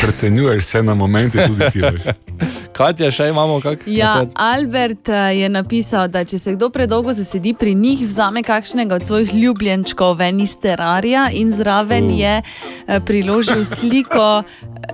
[0.03, 2.03] precenjuješ se na momente, tudi ti veš.
[2.77, 4.27] Katja, še imamo kak Ja?
[4.35, 9.09] Albert eh, je napisal, da če se kdo predolgo zasedi pri njih, vzame kakšnega od
[9.09, 12.13] svojih ljubljenčkov ven iz terarija in zraven Uh.
[12.13, 12.21] uh.
[12.21, 14.43] je eh, priložil sliko,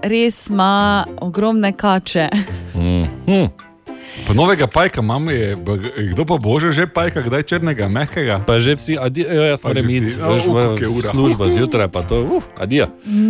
[0.03, 2.31] res ima ogromne kače.
[2.79, 3.05] Mm.
[3.27, 3.75] Hm.
[4.19, 8.43] Pa novega pajka imamo, je, b- kdo pa bože že pajka, kdaj črnega, mehkega?
[8.43, 9.97] Pa že vsi, adi, jo, jaz Pa moram že vsi.
[9.99, 11.09] iti, A, veš, u, moja koliko je ura.
[11.09, 12.87] služba zjutraj, pa to, uf, adijo.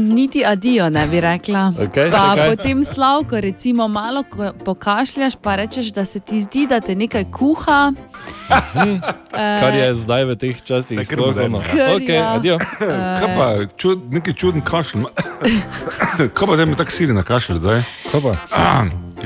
[0.08, 1.72] Niti adijo, ne bi rekla.
[1.76, 2.48] Okej, pa kaj?
[2.48, 7.24] potem slavko, recimo, malo ko pokašljaš, pa rečeš, da se ti zdi, da te nekaj
[7.26, 7.92] kuha.
[9.30, 11.58] Kar je zdaj v teh časih kar sploh moderno.
[11.58, 11.66] ono.
[11.68, 12.32] Kar Ok, ja.
[12.32, 12.56] adijo.
[12.78, 15.04] Kaj pa, čud, neki čuden kašelj.
[16.32, 17.82] Kaj pa zdaj mi tako sili na kašelj zdaj?
[18.06, 18.32] Kaj pa?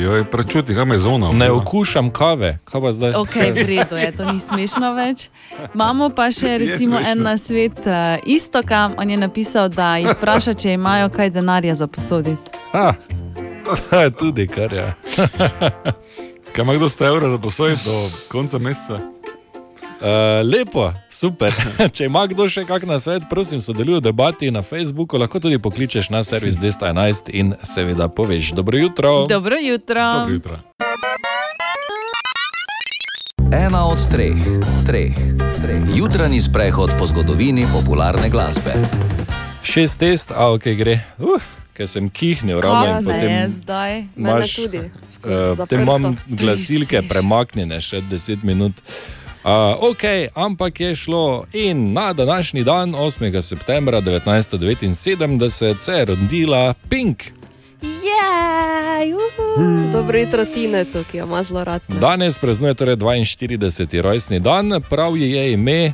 [0.01, 1.33] Jo, je prečuti, kaj me je zona.
[1.33, 3.13] Ne okušam kave, kaj pa zdaj?
[3.15, 5.29] Ok, v redu je, to ni smešno več.
[5.75, 8.91] Imamo pa še recimo en nasvet uh, Istoka.
[8.97, 12.57] On je napisal, da jih vpraša, če imajo kaj denarja za posoditi.
[12.73, 12.97] Ah,
[14.19, 14.89] tudi kar je.
[16.51, 19.20] Kaj ima kdo 100 evrov za posojiti do konca meseca?
[20.01, 20.07] Uh,
[20.49, 21.53] lepo, super.
[21.95, 25.59] Če ima kdo še kak na svet, prosim, sodeluj v debati na Facebooku, lahko tudi
[25.61, 29.11] pokličeš na servis 211 in seveda poveš dobro jutro.
[29.29, 30.01] Dobro jutro.
[30.01, 30.57] Dobro jutro.
[33.53, 34.41] Ena od treh,
[34.89, 35.21] treh,
[35.61, 35.85] treh.
[35.93, 38.73] Jutranji sprehod po zgodovini popularne glasbe.
[39.61, 40.97] Šest test, a ok, gre.
[41.21, 41.45] Uh,
[41.77, 43.29] ker sem kihnil, ravno in potem.
[43.37, 44.05] je zdaj?
[44.17, 48.81] Imaš, uh, potem imam glasilke premaknjene še 10 minut.
[48.81, 49.20] Uh,
[49.81, 50.03] ok,
[50.35, 53.43] ampak je šlo in na današnji dan, 8.
[53.43, 57.23] septembra 1979, se je rodila Pink.
[57.83, 59.91] Jej, uhu.
[59.93, 61.83] Dobro jutro, Tinetu, ki jo ima zelo rad.
[61.89, 62.01] ne.
[62.01, 64.01] Danes praznuje torej 42.
[64.01, 65.93] rojstni dan, prav ji je ime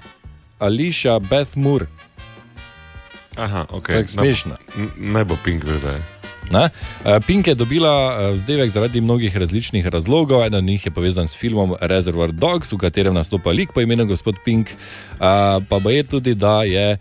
[0.58, 1.86] Alicia Beth Moore.
[3.36, 3.86] Aha, ok.
[3.86, 4.56] Tako smešno.
[4.98, 6.15] Ne bo pink, vedaj.
[6.50, 6.70] Ne?
[7.04, 10.44] Eh, Pink je dobila eh, vzdevek zaradi mnogih različnih razlogov.
[10.44, 14.06] Eden od njih je povezan s filmom Reservoir Dogs, v katerem nastopa lik po imenu
[14.06, 14.70] gospod Pink.
[14.70, 14.76] Eh,
[15.68, 16.96] Pa pa je tudi, da je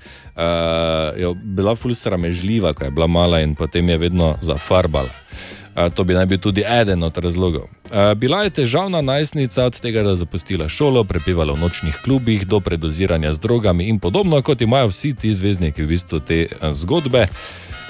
[1.17, 5.09] jo bila ful sramežljiva, ko je bila mala in potem je vedno zafarbala.
[5.95, 7.67] To bi naj bil tudi eden od razlogov.
[8.15, 12.59] Bila je težavna najstnica, od tega, da je zapustila šolo, prepevala v nočnih klubih, do
[12.59, 17.27] predoziranja z drogami in podobno, kot imajo vsi ti zvezdniki v bistvu te zgodbe.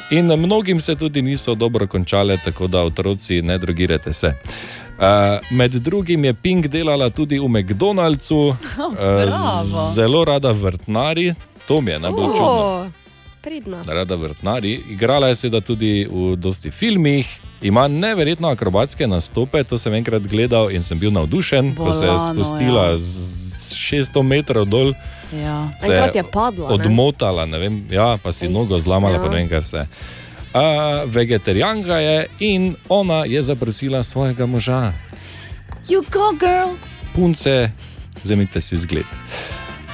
[0.09, 4.27] In mnogim se tudi niso dobro končale, tako da otroci ne drogirate se.
[4.27, 5.03] Uh,
[5.49, 8.55] med drugim je Pink delala tudi v McDonald'su,
[9.25, 9.91] bravo.
[9.93, 11.33] zelo rada vrtnari,
[11.67, 12.47] to mi je najbolj čudno.
[12.47, 12.87] O,
[13.41, 13.81] Pridna.
[13.87, 19.63] Rada vrtnari, igrala je seveda tudi v dosti filmih, ima neverjetno akrobatske nastope.
[19.63, 22.97] To sem enkrat gledal in sem bil navdušen, ko se je Bolano, spustila ja.
[22.97, 24.93] z 600 metrov dol.
[25.34, 25.69] Ja.
[25.82, 26.69] Enkrat je padla?
[26.69, 29.21] Odmotala, ne vem, ja, pa si nogo zlamala, ja.
[29.23, 29.86] pa ne vem, kaj vse.
[30.55, 30.61] Uh,
[31.05, 34.93] vegetarijanka je in ona je zaprosila svojega moža,
[35.89, 36.73] You go, girl.
[37.15, 37.71] punce,
[38.23, 39.05] vzemite si zgled.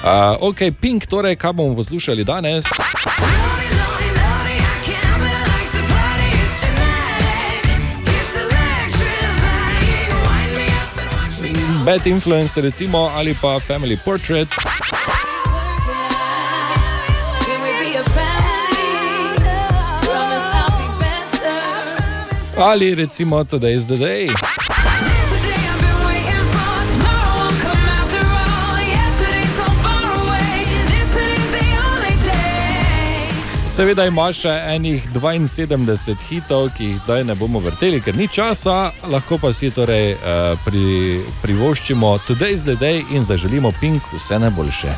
[0.04, 2.64] Uh, ok, Pink, torej, kaj bomo poslušali danes?
[11.86, 14.48] Bad Influence, recimo, ali pa Family Portrait.
[22.62, 24.28] Ali recimo Today's the Day.
[33.66, 38.92] Seveda imaš še enih 72 hitov, ki jih zdaj ne bomo vrteli, ker ni časa,
[39.10, 44.94] lahko pa si torej uh, pri, privoščimo Today's the Day in zaželimo Pink vse najboljše.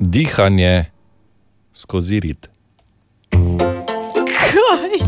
[0.00, 0.88] Dihanje
[1.76, 2.48] skozi rit.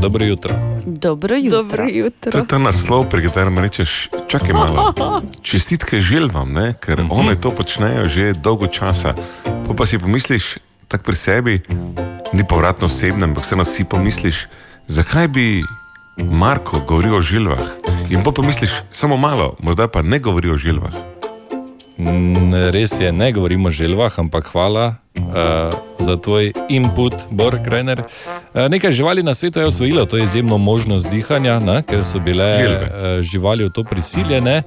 [0.00, 0.54] Dobro jutro.
[0.86, 1.62] Dobro jutro.
[1.62, 1.84] Dobro
[2.30, 4.92] To je ta naslov, pri katerem rečeš, čakaj malo.
[5.42, 6.74] Čestitke želvam, ne?
[6.80, 7.20] ker uh -huh.
[7.20, 9.14] one to počnejo že dolgo časa.
[9.44, 10.58] Pa, pa si pomisliš,
[10.88, 11.60] tako pri sebi,
[12.32, 14.46] ni povratno osebno, ampak vseeno si pomisliš,
[14.86, 15.62] zakaj bi
[16.16, 17.68] Marko govoril o žilvah.
[18.10, 21.11] In pa pomisliš, samo malo, morda pa ne govori o žilvah.
[22.72, 25.24] Res je, ne govorimo o želvah, ampak hvala uh,
[25.98, 28.02] za tvoj input, Bor Krajner.
[28.54, 32.56] Uh, nekaj živali na svetu je osvojilo to izjemno možnost dihanja, ne, ker so bile
[32.56, 32.82] Želve.
[32.82, 34.62] uh, živali v to prisiljene.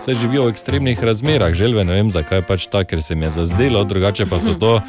[0.00, 3.30] Se živijo v ekstremnih razmerah, želve ne vem zakaj pač tako, ker se mi je
[3.30, 4.82] zazdelo, drugače pa so to uh,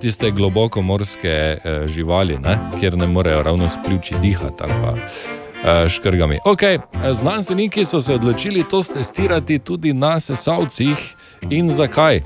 [0.00, 4.90] tiste globoko morske uh, živali, ne, kjer ne morejo ravno s pljuči dihati ali pa
[4.90, 5.45] uh,
[5.88, 6.36] škrgami.
[6.44, 6.78] Okay,
[7.12, 11.14] znanstveniki so se odločili to testirati tudi na sesalcih
[11.50, 12.22] in zakaj?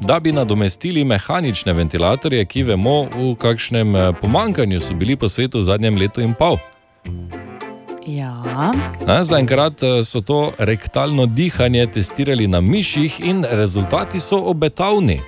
[0.00, 5.60] Da bi nadomestili mehanične ventilatorje, ki vemo, v kakšnem eh, pomankanju so bili po svetu
[5.60, 6.58] v zadnjem letu in pol.
[8.06, 8.42] Ja.
[9.06, 15.20] Ne, Zaenkrat eh, so to rektalno dihanje testirali na miših in rezultati so obetavni.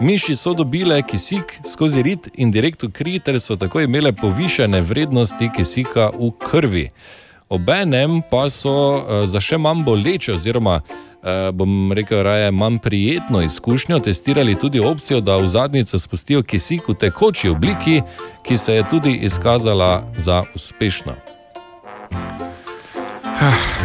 [0.00, 4.80] Miši so dobile kisik skozi rit in direkt v kri, ter so tako imele povišene
[4.80, 6.88] vrednosti kisika v krvi.
[7.48, 13.42] Obenem pa so eh, za še manj boleče, oziroma eh, bom rekel, raje manj prijetno
[13.42, 18.02] izkušnjo, testirali tudi opcijo, da v zadnjico spustijo kisik v tekoči obliki,
[18.46, 21.18] ki se je tudi izkazala za uspešno.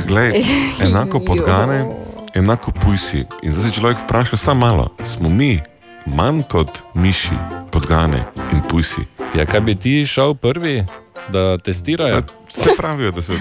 [0.07, 0.43] Glej,
[0.85, 1.85] enako podgane,
[2.33, 3.25] enako pujsi.
[3.41, 5.72] In zdaj se človek vpraša, samo malo, smo mi
[6.05, 7.35] manj kot miši,
[7.71, 9.01] podgane in pujsi.
[9.35, 10.83] Ja, kaj bi ti šel prvi,
[11.31, 12.21] da testirajo?
[12.49, 13.33] Vse pravijo, da so,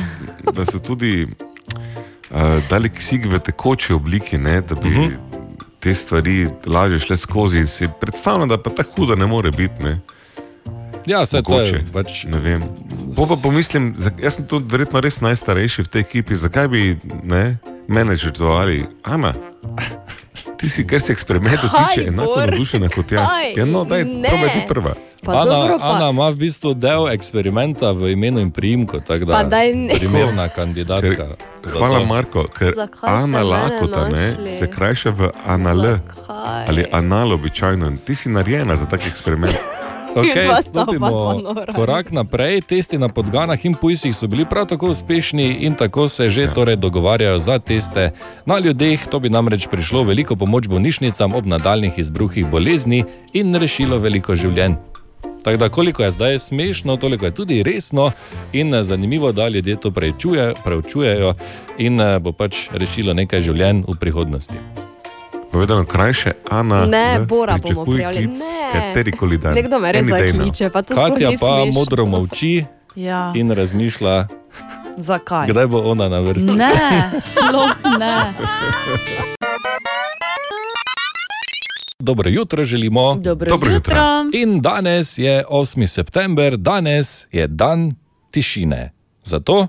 [0.52, 1.26] da so tudi
[2.30, 2.38] uh,
[2.70, 5.16] dali kisik v tekoči obliki, ne, da bi uh -huh.
[5.80, 7.58] te stvari lažje šle skozi.
[7.58, 9.82] In si predstavljam, da pa tako hudo ne more biti.
[9.82, 9.98] Ne.
[11.06, 11.84] Ja, se to je.
[11.92, 12.24] Pač...
[12.24, 12.62] Ne vem.
[13.16, 17.58] Po pa pomislim, jaz sem tudi verjetno res najstarejši v tej ekipi, zakaj bi ne,
[17.88, 19.34] mene žrtvovali, Ana.
[20.62, 23.30] Ti si, kar se eksperimentov tiče, enako navdušena kot jaz.
[23.30, 23.54] Kaj?
[23.56, 24.94] Ja, no, daj, probaj ti prva.
[25.24, 29.24] Pa Ana, dobro, pa- Ana ima v bistvu del eksperimenta v imenu in priimku, tako
[29.24, 29.94] da ne.
[29.98, 31.26] primerna kandidatka.
[31.64, 32.06] za Hvala, to.
[32.06, 35.98] Marko, ker Zakaj Ana Lakota ne, se krajša v Anal
[36.66, 37.92] ali Anal običajno.
[38.06, 39.82] Ti si narejena za tak eksperiment.
[40.14, 41.40] Okay, stopimo
[41.74, 42.60] korak naprej.
[42.60, 46.52] Testi na podganah in pujsih so bili prav tako uspešni in tako se že ja.
[46.52, 48.10] torej dogovarjajo za teste
[48.46, 49.06] na ljudeh.
[49.06, 54.74] To bi namreč prišlo veliko pomoč bolnišnicam ob nadaljnih izbruhih bolezni in rešilo veliko življenj.
[55.42, 58.10] Tako da, koliko je zdaj smešno, toliko je tudi resno
[58.52, 61.34] in eh, zanimivo, da ljudje to preučuje- preučujejo
[61.78, 64.58] in eh, bo pač rešilo nekaj življenj v prihodnosti.
[65.53, 66.86] Povedano krajše, Ana.
[66.86, 68.26] Ne, v Bora bomo prijavili.
[68.26, 68.72] Ne.
[68.72, 69.53] Katerikoli dan.
[69.53, 73.32] Nekdo me res zakliče, pa to Katja pa modro molči Ja.
[73.34, 74.28] in razmišlja,
[74.96, 75.46] Zakaj?
[75.46, 76.50] kdaj bo ona na vrsti.
[76.53, 76.72] Ne,
[77.20, 78.32] sploh ne.
[81.98, 83.14] Dobro jutro želimo.
[83.14, 83.92] Dobro Dobro jutro.
[83.94, 84.30] jutro.
[84.32, 85.86] In danes je 8.
[85.86, 87.92] september, danes je dan
[88.30, 88.90] tišine.
[89.22, 89.66] Zato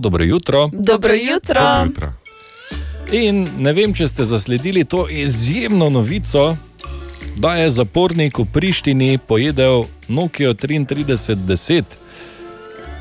[0.00, 0.68] Dobro jutro.
[0.72, 1.60] Dobro jutro.
[1.60, 2.12] Dobro jutro.
[3.12, 6.56] In ne vem, če ste zasledili to izjemno novico,
[7.36, 11.82] da je zapornik v Prištini pojedel Nokia 3310,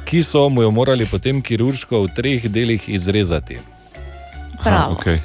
[0.06, 3.60] ki so mu jo morali potem kirurško v treh delih izrezati.
[4.60, 5.20] Aha, okay.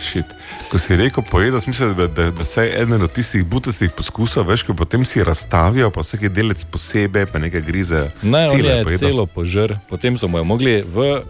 [0.00, 0.24] Shit.
[0.70, 4.46] Ko si rekel, pojedel, sem mislil, da, da, da se eden od tistih butastih poskusov,
[4.48, 8.10] veš, ko potem si razstavijo, pa vsak delec posebej, pa nekaj grize.
[8.22, 9.08] Ne, Cele je pojedel.
[9.08, 11.20] celo požr, potem so mu jo mogli v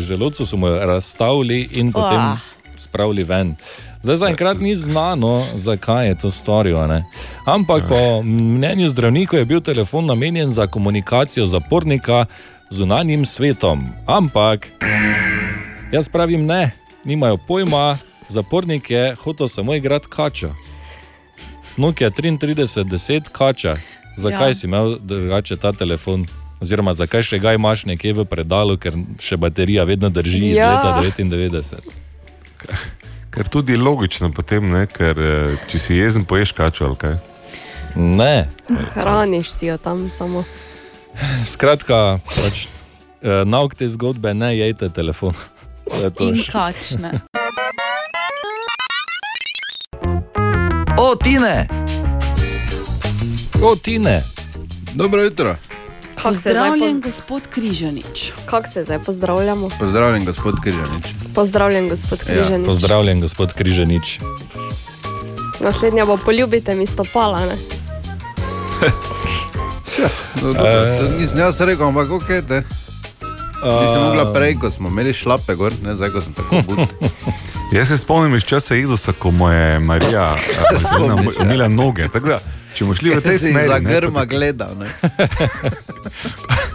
[0.00, 2.38] želodcu so mu jo razstavili in potem Ah.
[2.76, 3.54] spravili ven.
[4.02, 6.78] Zdaj zaenkrat ni znano, zakaj je to storil.
[6.78, 7.04] a ne.
[7.44, 12.26] Ampak po mnenju zdravnikov je bil telefon namenjen za komunikacijo zapornika
[12.70, 13.86] z zunanjim svetom.
[14.06, 14.68] Ampak
[15.92, 16.70] jaz pravim ne,
[17.04, 17.98] nimajo pojma,
[18.28, 20.50] zapornik je hotel samo igrati kačo.
[21.76, 23.76] Nokia 3310 kača.
[24.16, 24.54] zakaj Ja.
[24.54, 26.26] si imel drugače ta telefon?
[26.60, 30.70] Oziroma, zakaj še ga imaš nekje v predalu, ker še baterija vedno drži iz Ja.
[30.72, 31.74] leta 99.
[33.30, 37.18] Ker tudi logično potem, ne, ker eh, če si jezen, poješ kačo ali kaj.
[37.96, 38.48] Ne.
[38.94, 40.44] Hraniš si jo tam samo.
[41.44, 42.68] Skratka, pač,
[43.22, 45.34] eh, nauk te zgodbe, ne jejte telefon.
[45.86, 46.50] To je to In še.
[51.06, 51.68] O, Tine!
[53.62, 54.22] O, Tine!
[54.94, 55.56] Dobro jutro.
[56.14, 58.32] Kako se Pozdravljen, poz- gospod Križanič.
[58.46, 59.68] Kako se zdaj pozdravljamo?
[59.70, 61.06] Pozdravljen, gospod Križanič.
[61.34, 62.58] Pozdravljen, gospod Križanič.
[62.58, 64.18] Ja, pozdravljen, gospod Križanič.
[65.60, 67.56] Naslednja bo poljubite mi stopala, ne?
[70.36, 70.98] No, dobro, Eh.
[70.98, 72.62] to nisem jaz rekel, ampak ok, te.
[73.66, 76.78] Nisem mogla prej, ko smo imeli šlape gor, ne zdaj, ko sem tako bud.
[77.76, 81.16] Jaz se spomnim iz časa Jezusa, ko mu je Marija eh, ja.
[81.40, 82.08] umila noge.
[82.08, 82.40] Tako Da,
[82.76, 84.88] če bomo šli v tej smeri, za ne, grma gledal, ne?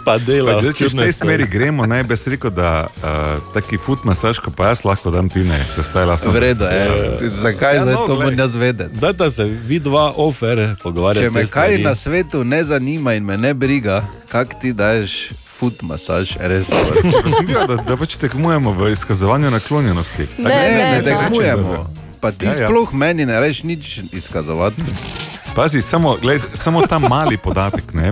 [0.04, 0.56] Pa dela.
[0.56, 4.42] Pa, zdaj, če v tej smeri gremo, naj bi rekel, da uh, taki foot masaž,
[4.42, 6.34] ko pa jaz lahko dam ti ne, se stajala sem.
[6.34, 7.30] V redu, je.
[7.30, 8.98] Zakaj Ja, no, to moram jaz vedeti?
[8.98, 11.30] Dajte se, vi dva ofer pogovarjate.
[11.30, 11.86] Če me te kaj stvari.
[11.86, 16.66] na svetu ne zanima in me ne briga, kak ti daješ foot masaž, res.
[17.36, 20.26] Sem bil, da, da pač tekmujemo v izkazovanju naklonjenosti.
[20.42, 21.86] Ne, ne, ne tekmujemo.
[22.22, 22.68] Pa ti Ja, ja.
[22.70, 24.82] sploh meni ne rečeš nič izkazovati.
[25.54, 27.92] Pazi, samo, glej, samo ta mali podatek.
[27.94, 28.10] Ne?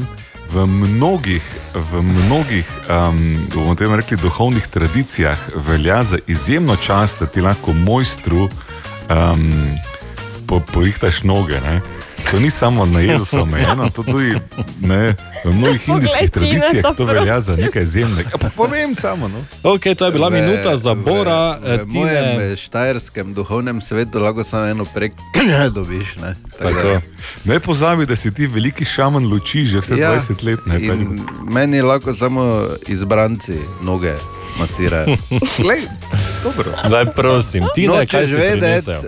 [0.52, 1.42] V mnogih,
[1.74, 7.72] v mnogih um, bomo temu rekli, duhovnih tradicijah velja za izjemno čast, da ti lahko
[7.72, 9.52] mojstru um,
[10.46, 11.60] po, porihtaš noge.
[11.60, 11.80] Ne?
[12.22, 14.34] To ni samo na Jezusa omejeno, to tudi
[14.80, 15.14] ne,
[15.44, 18.30] v mnogih indijskih tradicijah to velja za nekaj izjemnega.
[18.32, 19.28] Pa povem samo.
[19.28, 19.44] No.
[19.64, 21.58] Ok, to je bila V- minuta za Bora.
[21.58, 22.44] V, eh, v mojem Tine.
[22.44, 25.12] eh, štajerskem duhovnem svetu lahko samo eno prek
[25.74, 26.16] dobiš.
[26.16, 27.00] Ne, Tako.
[27.44, 30.60] Ne pozabi, da si ti veliki šaman luči že vse Ja, 20 let.
[30.66, 31.02] Ne, tako
[31.44, 33.52] meni lahko samo izbranci
[33.82, 34.14] noge
[34.56, 35.16] masirajo.
[35.58, 35.82] Glej,
[36.44, 36.70] dobro.
[36.86, 39.02] Zdaj prosim, Tine, kaj si prinesel?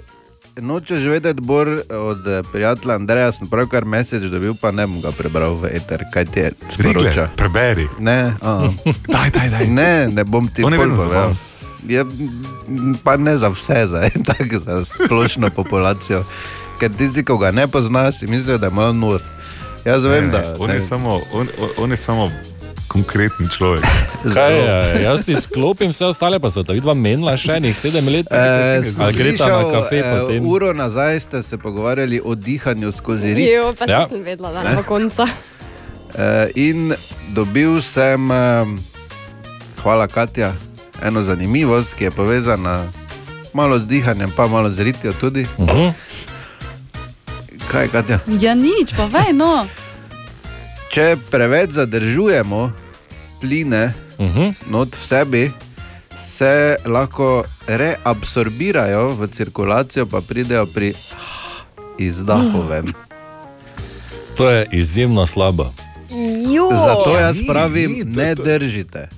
[0.57, 5.09] Nočeš vedeti, Bor, od eh, prijatelja Andreja sem pravkar mesec dobil, pa ne bom ga
[5.11, 7.29] prebral v eter, kaj ti je sporoča.
[7.37, 7.89] preberi.
[7.99, 8.35] Ne,
[9.09, 9.67] daj, daj, daj.
[9.67, 11.33] Ne, ne bom ti ne povedal.
[11.89, 12.05] Je,
[12.69, 16.25] m, pa ne za vse, za, tako za splošno populacijo.
[16.81, 19.21] Ker tisti, ki ga ne poznaš, si mislijo, da je malo nor.
[19.85, 21.47] Jaz vem, Ne, da ne, on, je samo, on,
[21.79, 22.29] on je samo
[22.93, 23.81] konkreten človek.
[24.37, 28.05] Kaj, je, jaz si sklopim vse ostale, pa so ta vidva menila še enih sedem
[28.13, 28.29] let.
[28.29, 30.45] Eh, Ali gre ta na kafe eh, potem?
[30.45, 33.49] Uro nazaj ste se pogovarjali o dihanju skozi rit.
[33.49, 34.05] Jo, pa Ja.
[34.05, 34.09] ja.
[34.13, 35.25] sem vedela, da je do konca.
[36.13, 36.93] Eh, in
[37.33, 38.29] dobil sem,
[39.83, 40.53] hvala Katja,
[41.03, 42.85] eno zanimivost, ki je povezana
[43.53, 45.49] malo z dihanjem, pa malo z ritjo tudi.
[45.57, 45.93] Uh -huh.
[47.73, 48.21] Kaj, Katja?
[48.41, 49.65] Ja, nič, pa vej, no.
[50.93, 52.73] Če preveč zadržujemo
[53.43, 54.55] pline uh -huh.
[54.71, 55.51] not v sebi,
[56.19, 60.95] se lahko reabsorbirajo v cirkulacijo, pa pridejo pri
[61.99, 62.87] izdahu ven.
[64.37, 65.73] To je izjemno slabo.
[66.87, 69.09] Zato jaz pravim, ni, to- ne to- držite.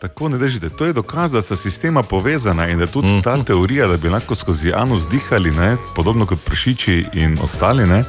[0.00, 0.68] Tako ne držite.
[0.68, 4.08] To je dokaz, da so sistema povezana in da tudi mm ta teorija, da bi
[4.08, 8.04] lahko skozi anus dihali, ne, podobno kot prašiči in ostali, ne,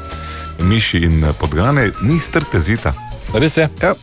[0.60, 2.94] miši in podgane, ni strte zita.
[3.34, 3.70] Res je?
[3.82, 3.94] Ja.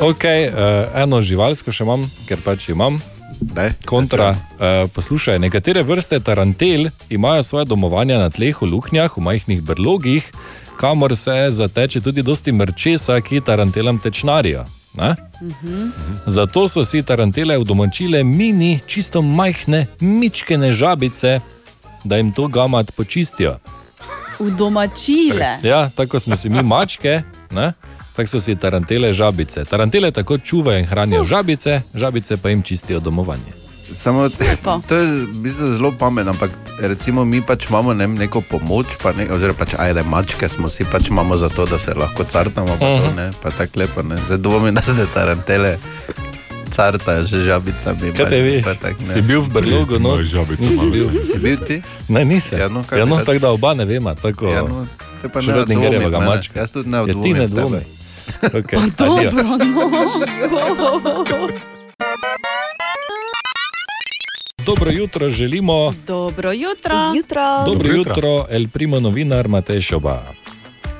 [0.00, 2.98] Ok, uh, eno živalsko še imam, ker pač imam.
[3.40, 4.32] Daj, Kontra.
[4.32, 10.26] Uh, poslušaj, nekatere vrste tarantel imajo svoje domovanje na tleh, v luknjah, v majhnih brlogih,
[10.80, 14.64] kamor se zateče tudi dosti mrčesa, ki tarantelam tečnarijo.
[14.94, 15.14] Ne?
[16.26, 21.40] Zato so si tarantele udomačile mini, čisto majhne, mičkene žabice,
[22.04, 23.56] da jim to gamat počistijo.
[24.38, 25.56] V domačile.
[25.62, 27.72] Ja, tako smo si mi mačke, ne?
[28.16, 29.64] Tako so si tarantele žabice.
[29.64, 33.52] Tarantele tako čuvajo in hranijo žabice, žabice pa jim čistijo domovanje.
[33.94, 34.28] Samo,
[34.88, 36.50] to je v bistvu zelo pametno, ampak
[36.80, 40.84] recimo mi pač imamo ne, neko pomoč, pa ne, oziroma pač ajde, mačke smo si
[40.84, 43.16] pač imamo za to, da se lahko cartamo, pa, to, Mhm.
[43.16, 44.02] ne, pa tako lepo.
[44.02, 44.16] Ne.
[44.16, 45.78] Zdaj dvomim, da se tarantele
[46.70, 48.12] cartajo že žabicami.
[48.12, 48.64] Kaj te pač, veš?
[48.64, 49.06] pa tak, ne.
[49.06, 50.16] Si bil v Brlogu, no?
[50.16, 51.06] Nisi bil.
[51.24, 51.82] Si bil ti?
[52.08, 52.58] Ne, nisem.
[52.58, 54.14] Ja, no, ja, no, tako da oba ne veva.
[54.14, 54.48] Tako...
[54.48, 54.86] Ja, no,
[55.22, 56.60] te pa ne dvomim, mačka.
[56.60, 57.50] Jaz tudi ne Ja, ti dvomim ne v
[58.52, 59.58] Okay, Dobro, no.
[64.66, 65.92] Dobro jutro želimo.
[66.06, 67.12] Dobro jutro.
[67.16, 67.42] Jutro.
[67.66, 70.34] Dobro jutro, El Primo novinar Matej Šoba.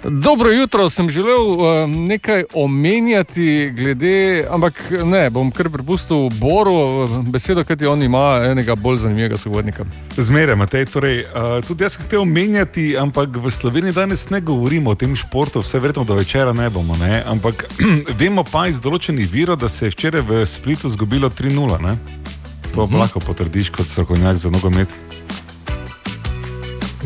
[0.09, 7.65] Dobro jutro, sem želel uh, nekaj omenjati, glede, ampak ne, bom kar prepustil Boru besedo,
[7.65, 9.85] ker on ima enega bolj zanimivega sogovornika.
[10.17, 14.91] Zmeraj, Matej, torej, uh, tudi jaz sem hotel omenjati, ampak v Sloveniji danes ne govorimo
[14.91, 17.23] o tem športu, vse verjetno do večera ne bomo, ne?
[17.27, 17.65] ampak
[18.21, 21.81] vemo pa iz določenih virov, da se je včeraj v Splitu zgubilo 3-0.
[21.83, 21.97] ne?
[22.75, 22.95] To uh Mhm.
[22.95, 23.01] -huh.
[23.01, 24.89] lahko potrdiš kot strokovnjak za nogomet.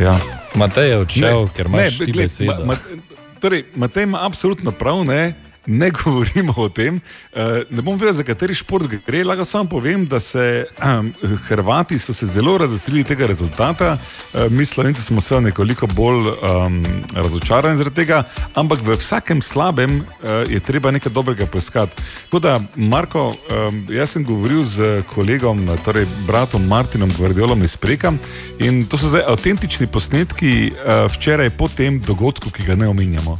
[0.00, 0.37] Ja.
[0.58, 2.64] Matej je odšel, ker imaš ne, ti glej, besedo.
[2.66, 3.02] Ma, ma,
[3.42, 5.34] torej, Matej ima absolutno prav, ne,
[5.68, 7.00] ne govorimo o tem.
[7.32, 11.12] Uh, ne bom vedel, za kateri šport gre, lahko samo povem, da se um,
[11.48, 13.98] Hrvati so se zelo razveselili tega rezultata.
[14.32, 16.82] Uh, mi, Slovenci, smo seveda nekoliko bolj um,
[17.14, 18.22] razočarani zaradi tega,
[18.54, 22.02] ampak v vsakem slabem uh, je treba nekaj dobrega poiskati.
[22.24, 28.12] Tako da, Marko, um, jaz sem govoril z kolegom, torej bratom Martinom Gvardiolom iz Preka
[28.58, 33.38] in to so zdaj avtentični posnetki uh, včeraj po tem dogodku, ki ga ne omenjamo.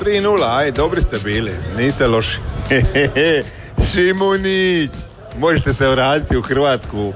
[0.00, 2.38] 3-0, aj, dobri ste bili, niste loši.
[3.92, 4.90] Šimunić,
[5.38, 7.12] možete se vratiti u Hrvatsku,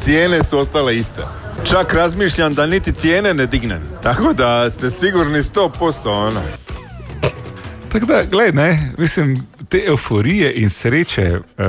[0.00, 1.22] cijene su ostale iste.
[1.64, 5.70] Čak razmišljam da niti cijene ne dignem, tako da ste sigurni 100%
[6.04, 6.40] ono.
[7.92, 11.64] Tako da, gledaj, ne, mislim, te euforije in sreče uh,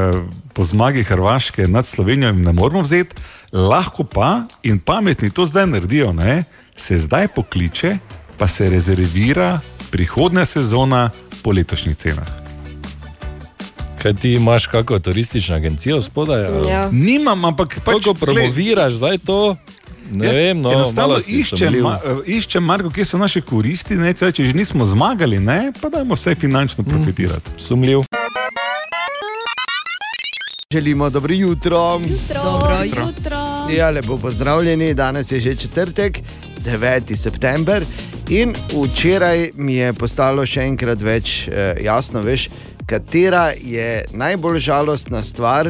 [0.54, 3.16] po zmagi Hrvaške nad Slovenijo jim ne moramo vzeti,
[3.52, 6.44] lahko pa in pametni to zdaj naredijo, ne,
[6.76, 7.98] se zdaj pokliče,
[8.38, 9.60] pa se rezervira
[9.94, 11.10] prihodnja sezona
[11.44, 12.28] po letošnjih cenah.
[14.02, 16.46] Kaj ti imaš kako turistično agencijo spodaj?
[16.46, 16.70] ali?
[16.70, 16.90] Ja.
[16.92, 19.56] Nimam, ampak pač, Kako promoviraš zdaj to?
[20.12, 23.96] Ne Jaz vem, no, enostavno iščem, ma, eh, iščem, Marko, kje so naše koristi.
[23.96, 27.54] Ne, če že nismo zmagali, ne, pa dajmo vse finančno profitirati.
[27.58, 28.02] Sumljiv.
[30.74, 32.02] Želimo dobro jutro.
[32.34, 33.38] Dobro jutro.
[33.78, 34.94] Ja, lepo pozdravljeni.
[34.94, 36.20] Danes je že četrtek,
[36.66, 37.16] 9.
[37.16, 37.86] september.
[38.30, 42.48] In včeraj mi je postalo še enkrat več eh, jasno, veš,
[42.88, 45.68] katera je najbolj žalostna stvar,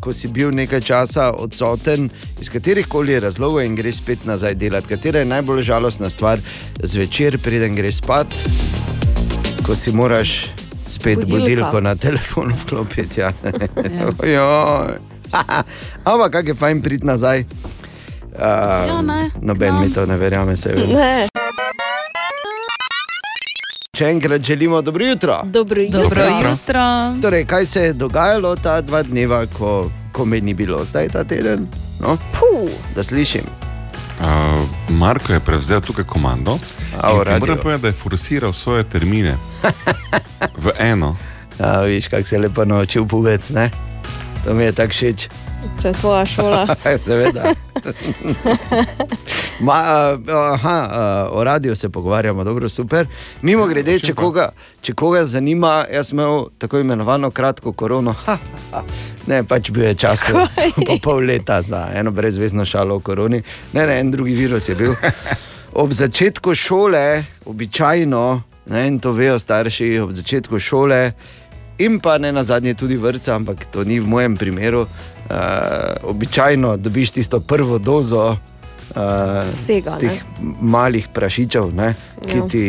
[0.00, 2.08] ko si bil nekaj časa odsoten
[2.40, 4.88] iz katerih koli razlogov in greš spet nazaj delati.
[4.88, 6.40] Katera je najbolj žalostna stvar
[6.82, 8.32] zvečer, preden greš spat,
[9.66, 10.48] ko si moraš
[10.88, 11.36] spet Budilka.
[11.36, 13.20] budilko na telefon vklopiti.
[13.20, 13.32] Ja.
[14.24, 14.48] Ja.
[16.10, 17.44] Ampak kak je fajn priti nazaj.
[18.30, 19.30] Uh, Ja, ne.
[19.42, 19.80] Noben Ja.
[19.80, 20.72] mi to ne verjame, se.
[20.74, 21.28] Ne.
[24.00, 25.42] Še enkrat želimo dobro jutro.
[25.44, 26.02] Dobro jutro.
[26.02, 26.80] Dobro jutro.
[27.22, 31.24] Torej, kaj se je dogajalo ta dva dneva, ko, ko me ni bilo zdaj ta
[31.24, 31.66] teden?
[32.00, 32.16] No?
[32.32, 32.70] Puh.
[32.96, 33.44] Da slišim.
[34.20, 34.24] Uh,
[34.88, 36.56] Marko je prevzel tukaj komando.
[37.00, 37.12] A.
[37.12, 39.36] Moram povedati, da je forsiral svoje termine
[40.64, 41.16] v eno.
[41.58, 43.52] Ja, viš, kako se je lepo naučil povedati.
[43.52, 43.70] ne?
[44.44, 45.28] To mi je tako všeč.
[45.82, 46.76] Če je tvoja šola.
[47.04, 47.52] Seveda.
[49.66, 49.76] Ma,
[50.52, 53.06] aha, o radiju se pogovarjamo, dobro, super.
[53.42, 54.48] Mimo grede, če koga,
[54.80, 58.14] če koga zanima, jaz sem imel tako imenovano kratko korono.
[58.24, 58.38] Ha,
[58.72, 58.82] ha.
[59.26, 60.46] Ne, pač bil je čas po,
[60.86, 63.42] po pol leta za eno brezvezno šalo o koroni.
[63.72, 64.94] Ne, ne, en drugi virus je bil.
[65.72, 68.24] Ob začetku šole, običajno,
[68.72, 71.12] ne, in to vejo starši, ob začetku šole,
[71.80, 74.86] in pa ne na zadnje tudi vrca, ampak to ni v mojem primeru.
[75.30, 80.22] Uh, običajno dobiš tisto prvo dozo uh, Vsega, teh
[80.60, 81.94] malih prašičev, ne,
[82.26, 82.48] ki Ja.
[82.50, 82.64] ti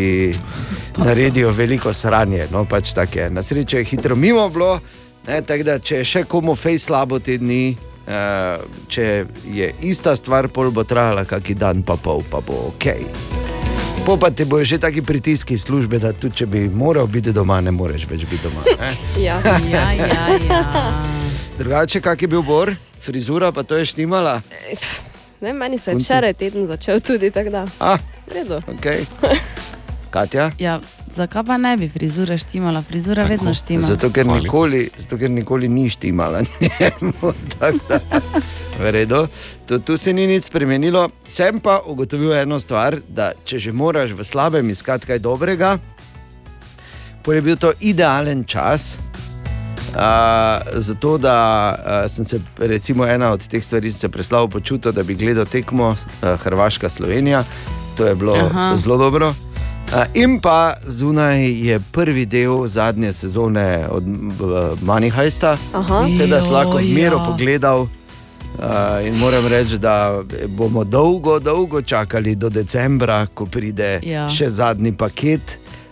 [0.97, 2.45] naredijo veliko sranje.
[2.51, 2.93] No, pač.
[3.29, 4.79] Na srečo je hitro mimo bilo,
[5.27, 7.75] ne, da če je še komu fej slabo te dni.
[8.01, 13.60] Uh, če je ista stvar, pol bo trajala kaki dan, pa pol, pa bo ok.
[14.05, 17.31] Po pa ti bojo že taki pritiski iz službe, da tudi če bi moral biti
[17.31, 18.63] doma, ne moreš več biti doma.
[18.65, 18.91] Ne?
[19.25, 19.37] Ja.
[19.69, 20.09] Ja, ja,
[20.49, 20.61] ja.
[21.57, 24.41] Drugače, kak je bil bor, frizura pa to je štimala.
[25.41, 27.65] Ne, meni se je včeraj teden začel tudi tako da.
[27.79, 28.61] Ah, V redu.
[28.67, 29.05] okay.
[30.13, 30.51] Katja?
[30.59, 30.79] Ja,
[31.15, 32.81] zakaj pa ne bi frizura štimala?
[32.81, 33.81] Frizura vedno štima.
[33.87, 36.41] Zato ker, nikoli, zato, ker nikoli ni štimala.
[37.01, 37.99] njemu, tako da,
[38.79, 39.27] v redu.
[39.67, 41.09] Tu, tu se ni nič spremenilo.
[41.27, 45.77] Sem pa ugotovil eno stvar, da če že moraš v slabem iskati kaj dobrega,
[47.23, 48.97] potem je bil to idealen čas.
[49.91, 51.35] Uh, zato, da
[51.75, 55.45] uh, sem se, recimo, ena od teh stvari, sem se preslavo počutil, da bi gledal
[55.45, 57.43] tekmo uh, Hrvaška-Slovenija.
[57.97, 58.77] To je bilo Aha.
[58.77, 59.33] zelo dobro.
[60.13, 64.03] In pa zunaj je prvi del zadnje sezone od
[64.81, 65.57] Manihajsta,
[66.29, 67.25] da sem lahko v miru Jojo.
[67.25, 67.87] pogledal.
[68.51, 68.67] Uh,
[69.07, 74.29] in moram reči, da bomo dolgo, dolgo čakali do decembra, ko pride Ja.
[74.29, 75.41] še zadnji paket,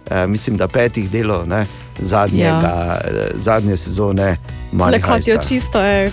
[0.05, 1.65] uh, mislim, da petih delov ne,
[1.99, 2.99] zadnjega, ja.
[3.35, 4.37] zadnje sezone Le
[4.71, 5.37] Malih kot Hajsta.
[5.39, 6.11] čisto je,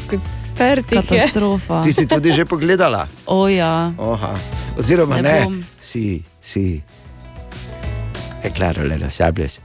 [0.57, 1.03] fertik je.
[1.03, 1.83] Katastrofa.
[1.83, 3.07] Ti si tudi že pogledala?
[3.27, 3.93] O ja.
[3.99, 4.33] Oha.
[4.79, 6.83] Oziroma Ne ne, si, si.
[8.47, 9.61] Je claro, le los hables.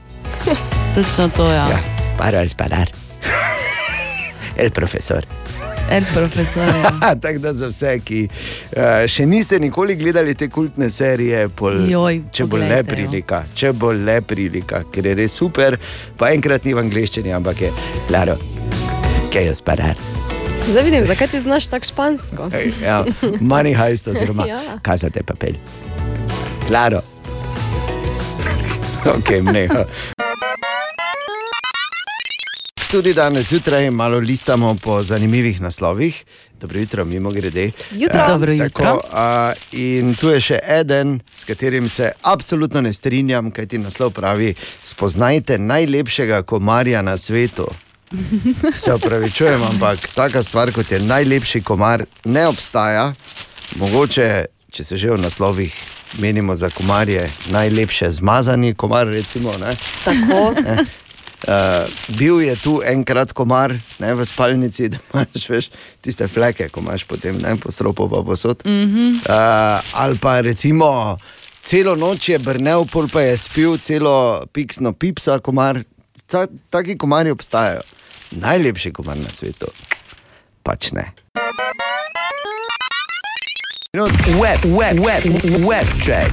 [0.94, 1.68] Točno to, ja.
[1.70, 1.78] Ja,
[2.18, 2.90] para el sparar.
[4.56, 5.24] El profesor.
[5.90, 6.68] El profesor.
[7.02, 7.14] Ja.
[7.22, 12.22] Tako da za vse, ki uh, še niste nikoli gledali te kultne serije, pol, Joj,
[12.32, 12.90] če bo le poglejte, jo.
[12.94, 15.76] prilika, če bo le prilika, ker je res super,
[16.18, 17.70] pa enkrat ni v angleščini, ampak je,
[18.08, 18.34] claro,
[19.34, 20.02] kaj je sparar.
[20.68, 22.50] Zdaj vidim, zakaj ti znaš tako špansko.
[22.82, 23.02] Ja,
[23.40, 24.60] money heist, oziroma Ja.
[24.82, 25.58] kazate papel.
[26.68, 27.02] Claro.
[29.06, 29.84] Ok, mneha.
[32.90, 36.24] Tudi danes zjutraj malo listamo po zanimivih naslovih.
[36.60, 37.70] Dobro jutro, mimo grede.
[37.90, 38.26] Jutro.
[38.28, 39.00] Dobro jutro.
[39.12, 44.10] A, in tu je še eden, s katerim se absolutno ne strinjam, kaj ti naslov
[44.10, 47.66] pravi: Spoznajte najlepšega komarja na svetu.
[48.74, 53.12] Se upravičujem, ampak taka stvar, kot je najlepši komar, ne obstaja.
[53.76, 55.74] Mogoče, če se že v naslovih
[56.18, 59.06] menimo za komarje, najlepše zmazani komar.
[59.06, 59.76] Recimo, ne?
[60.04, 60.42] Tako.
[60.62, 60.84] Ne.
[61.42, 65.66] Uh, bil je tu enkrat komar ne, v spalnici, da imaš veš,
[65.98, 68.62] tiste fleke, ko imaš potem ne, po stropu pa posod.
[68.62, 69.26] Mhm.
[69.26, 71.18] Uh, ali pa recimo
[71.62, 75.82] celo noč je brnil, pol pa je spil celo piksno pipsa, komar.
[76.30, 77.82] Ta, taki komarji obstajajo.
[78.38, 79.66] Najlepši komar na svetu.
[80.62, 81.10] Pač ne.
[83.96, 85.22] Web, web, web,
[85.68, 86.32] web check.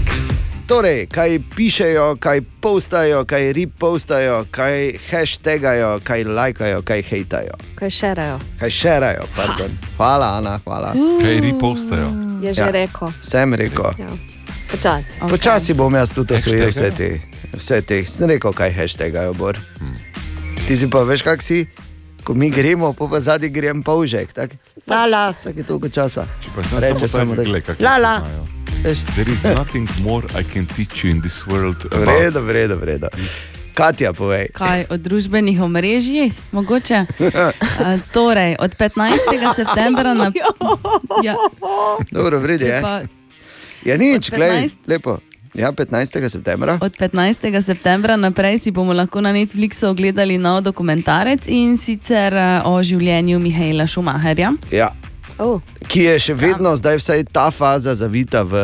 [0.67, 7.57] Torej, kaj pišejo, kaj postajo, kaj repostajo, kaj hashtagajo, kaj lajkajo, kaj hejtajo.
[7.75, 8.39] Kaj šerajo.
[8.59, 9.71] Kaj šerajo, pardon.
[9.97, 10.93] Hvala, Ana, hvala.
[11.21, 12.07] Kaj repostajo?
[12.41, 12.71] Je že Ja.
[12.71, 13.11] rekel.
[13.21, 13.91] Sem rekel.
[13.99, 14.07] Ja.
[14.71, 15.11] Počasi.
[15.19, 15.29] Okay.
[15.29, 17.19] Počasi bom jaz tudi osvojil vse Hashtagajo?
[17.51, 18.05] te, vse te.
[18.05, 19.59] Sem rekel, kaj hashtagajo, Bor.
[20.67, 21.67] Ti si pa veš, kak si,
[22.29, 24.29] ko mi gremo, pa v zadnji grem pa užek.
[24.29, 24.53] Tak?
[24.85, 26.29] Lala, vsake toliko časa.
[26.53, 27.41] Pa sem Reče samo tako.
[27.43, 28.21] glej, kako Lala.
[29.15, 31.81] There is nothing more I can teach you in this world.
[31.83, 33.09] V redu, v redu, v redu.
[33.73, 34.53] Katja, povej.
[34.53, 37.05] Kaj o družbenih omrežjih, mogoče?
[37.79, 39.25] Uh, torej, od 15.
[39.57, 40.43] septembra naprej.
[41.23, 41.33] Ja,
[42.11, 42.81] Dobro, v redu Če je.
[42.83, 43.07] pa-
[43.81, 45.23] Ja, nič, od klej, 15 lepo.
[45.59, 46.29] Ja, 15.
[46.29, 46.77] septembra.
[46.81, 47.61] Od 15.
[47.61, 53.39] septembra naprej si bomo lahko na Netflixu ogledali nov dokumentarec in sicer eh, o življenju
[53.43, 54.53] Mihaela Schumacherja.
[54.71, 54.93] Ja.
[55.35, 55.59] Oh.
[55.91, 58.63] Ki je še vedno, zdaj vsaj ta faza zavita v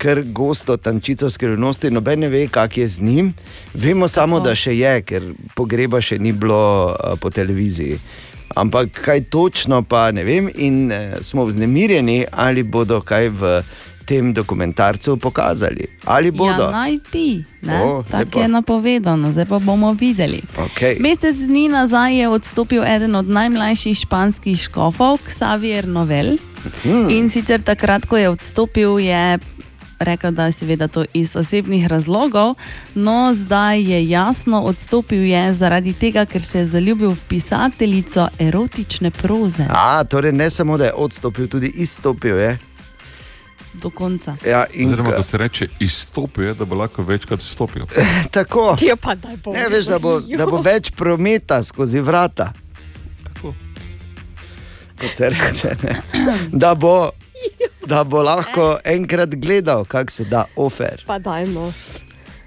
[0.00, 3.32] kar gosto tančico skrivnosti, noben ne ve, kak je z njim.
[3.74, 4.14] Vemo Tako.
[4.14, 8.00] samo, da še je, ker pogreba še ni bilo uh, po televiziji.
[8.56, 13.54] Ampak kaj točno, pa ne vem, in uh, smo vznemirjeni, ali bodo kaj v
[14.12, 15.86] tem dokumentarcu pokazali.
[16.04, 16.62] Ali bodo.
[16.62, 17.80] Ja, naj bi, ne?
[17.82, 20.42] O, tako je napovedano, zdaj pa bomo videli.
[20.56, 21.00] Okay.
[21.00, 26.36] Mesec dni nazaj je odstopil eden od najmlajših španskih škofov, Xavier Novel.
[26.84, 27.08] Hmm.
[27.10, 29.38] In sicer takrat, ko je odstopil, je
[30.04, 32.54] rekel, da je seveda to iz osebnih razlogov,
[32.94, 39.10] no zdaj je jasno, odstopil je zaradi tega, ker se je zaljubil v pisateljico erotične
[39.10, 42.58] proze A, torej ne samo, da je odstopil, tudi izstopil je.
[43.74, 44.36] Do konca.
[44.46, 47.86] Ja, in Oziroma, ka- ko se reče izstopil, je, da bo lahko večkrat vstopil.
[48.30, 48.76] Tako.
[48.78, 49.52] Ti pa daj bo.
[49.52, 52.52] Ne, veš, da bo, da bo več prometa skozi vrata.
[55.00, 56.02] Kot se reče, ne.
[56.52, 57.10] da bo,
[57.86, 61.02] da bo lahko enkrat gledal, kako se da ofer.
[61.06, 61.72] Pa dajmo.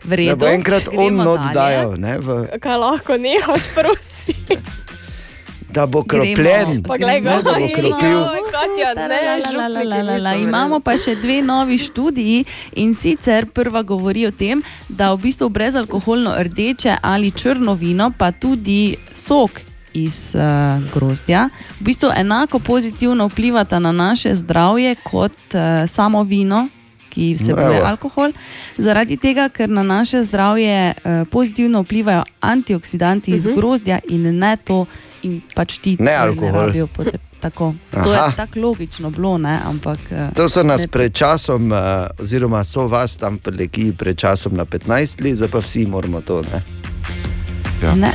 [0.05, 4.35] V Da bo enkrat on not dajal, ne, v, Kaj lahko nehaš, prosi.
[5.75, 6.83] Da bo kropljen.
[6.83, 8.19] Pa glej ga, ne, da bo kropil.
[10.41, 12.45] Imamo pa še dve novi študiji
[12.81, 18.31] in sicer prva govori o tem, da v bistvu brezalkoholno rdeče ali črno vino, pa
[18.31, 19.61] tudi sok
[19.95, 20.43] iz uh,
[20.93, 21.49] grozdja,
[21.79, 26.67] v bistvu enako pozitivno vplivata na naše zdravje kot uh, samo vino.
[27.15, 27.87] Ki vsebuje evo.
[27.87, 28.33] alkohol,
[28.75, 34.83] zaradi tega, ker na naše zdravje eh, pozitivno vplivajo antioksidanti iz grozdja in ne to,
[35.25, 36.61] in pač ti Ne alkohol.
[36.63, 37.73] rabijo potre- Tako.
[37.93, 38.31] To je Aha.
[38.35, 39.59] tako logično bilo, ne?
[39.63, 39.99] ampak.
[40.11, 41.77] eh, To so nas ne- pred časom, uh,
[42.17, 46.41] oziroma so vas tam preleki pred časom na 15 let, zdaj pa vsi moramo to.
[46.43, 46.61] Ne?
[47.83, 47.93] Ja.
[47.95, 48.11] Ne.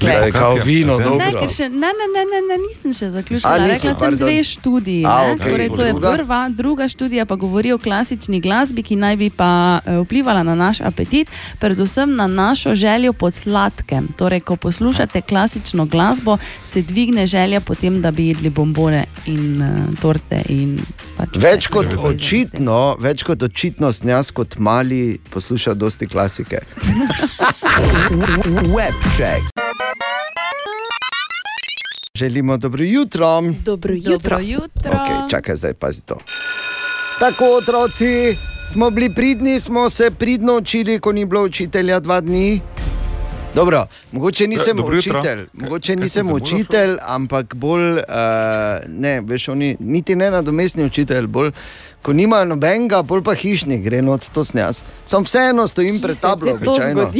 [0.00, 1.40] Da je kao vino Ne, dobro.
[1.40, 3.50] ker še, ne, ne, ne, ne, ne, nisem še zaključila.
[3.50, 4.18] A, nisi, Rekla sem pardon.
[4.20, 5.04] dve študiji.
[5.04, 5.32] A, ne.
[5.32, 9.30] okej, torej, to je prva, druga študija pa govori o klasični glasbi, ki naj bi
[9.30, 11.28] pa eh, vplivala na naš apetit,
[11.58, 14.08] predvsem na našo željo po sladkem.
[14.14, 19.68] Torej, ko poslušate klasično glasbo, se dvigne želja potem, da bi jedli bombone in uh,
[19.96, 20.40] torte.
[20.48, 20.78] In
[21.16, 21.98] pač Več kot tem.
[22.00, 26.58] očitno, več kot očitno, sem jaz kot mali poslušal dosti klasike.
[28.70, 29.42] Webcheck.
[32.20, 33.42] Želimo dobro jutro.
[33.64, 34.12] Dobro jutro.
[34.12, 34.92] Dobro jutro.
[34.92, 36.18] Okay, čakaj, zdaj pazi to.
[37.18, 38.36] Tako, otroci,
[38.72, 42.60] Smo bili pridni, smo se pridno učili, ko ni bilo učitelja dva dni.
[43.54, 45.20] Dobro, mogoče nisem dobro jutro.
[45.20, 48.02] učitelj, mogoče kaj nisem zamudil, učitelj, ampak bolj, uh,
[48.88, 51.50] ne, veš, oni niti ne nadomestni učitelj, bolj,
[52.02, 54.82] ko nimajo nobenega, bolj pa hišnik gre not, to sem jaz.
[55.06, 57.12] Sam vseeno stojim pred tablo, To običajno.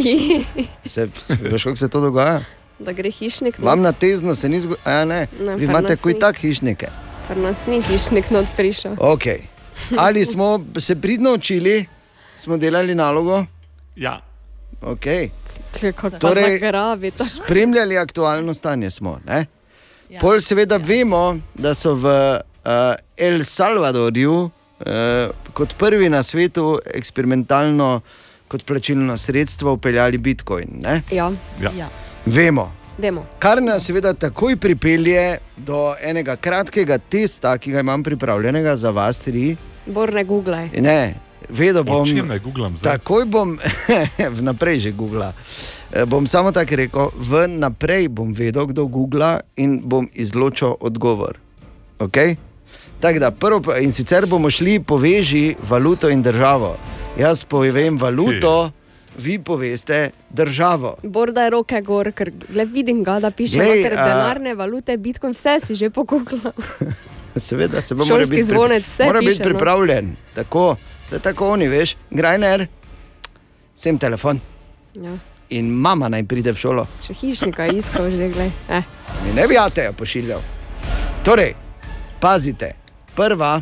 [0.84, 1.08] Se,
[1.50, 2.40] veš, kako se to dogaja?
[2.80, 3.58] Da gre hišnik.
[3.58, 3.66] not.
[3.66, 6.88] Vam na tezno se ni zgodilo, a ne, Ne, vi imate kuj tak hišnike.
[7.28, 8.96] Ker nas ni hišnik not prišel.
[8.96, 9.38] Okay.
[9.98, 11.86] Ali smo se pridno učili,
[12.34, 13.44] smo delali nalogo?
[13.96, 14.20] Ja.
[14.82, 15.30] Okay.
[15.80, 17.24] Kako Torej, zagrabi to.
[17.24, 19.20] Spremljali aktualno stanje smo.
[19.26, 19.46] Ne?
[20.20, 22.06] Pol seveda vemo, da so v
[22.64, 24.50] uh, El Salvadorju uh,
[25.52, 28.00] kot prvi na svetu eksperimentalno
[28.48, 30.68] kot plačilno sredstvo upeljali Bitcoin.
[30.82, 31.02] Ne?
[31.10, 31.30] Ja,
[31.62, 31.88] Ja.
[32.26, 32.72] Vemo.
[32.98, 33.24] vemo.
[33.38, 39.20] Kar nas seveda takoj pripelje do enega kratkega testa, ki ga imam pripravljenega za vas
[39.20, 39.56] tri.
[39.86, 40.68] Bor ne googlaj.
[40.80, 41.14] Ne,
[41.48, 42.06] vedel bom.
[42.06, 42.98] Čem naj googlam zdaj?
[42.98, 43.58] Takoj bom,
[44.38, 45.32] vnaprej že googla.
[45.92, 51.38] Eh, Bom samo tako rekel, vnaprej bom vedel, kdo googla in bom izločil odgovor.
[51.98, 52.36] Okay?
[53.00, 56.76] Tako da, prvo, in sicer bomo šli poveži valuto in državo.
[57.18, 58.70] Jaz povem valuto,
[59.20, 60.94] vi poveste državo.
[61.04, 64.54] Bor da je roke gor, ker le vidim ga, da piše, Glej, ker a- denarne
[64.54, 66.52] valute, bitcoin, vse si že pogooglal.
[67.36, 69.48] Seveda se bo Šolski mora biti, zvonec, vse mora biti piše, no.
[69.48, 70.14] pripravljen.
[70.34, 70.76] Tako,
[71.10, 72.66] da tako oni, veš, grajner,
[73.74, 74.40] sem telefon
[74.94, 75.12] Ja.
[75.50, 76.86] in mama naj pride v šolo.
[77.02, 78.50] Če hišnika iskal, že gledaj.
[78.68, 78.82] Eh.
[79.34, 80.40] Ne bi Ateja pošiljal.
[81.22, 81.54] Torej,
[82.20, 82.72] pazite,
[83.14, 83.60] prva,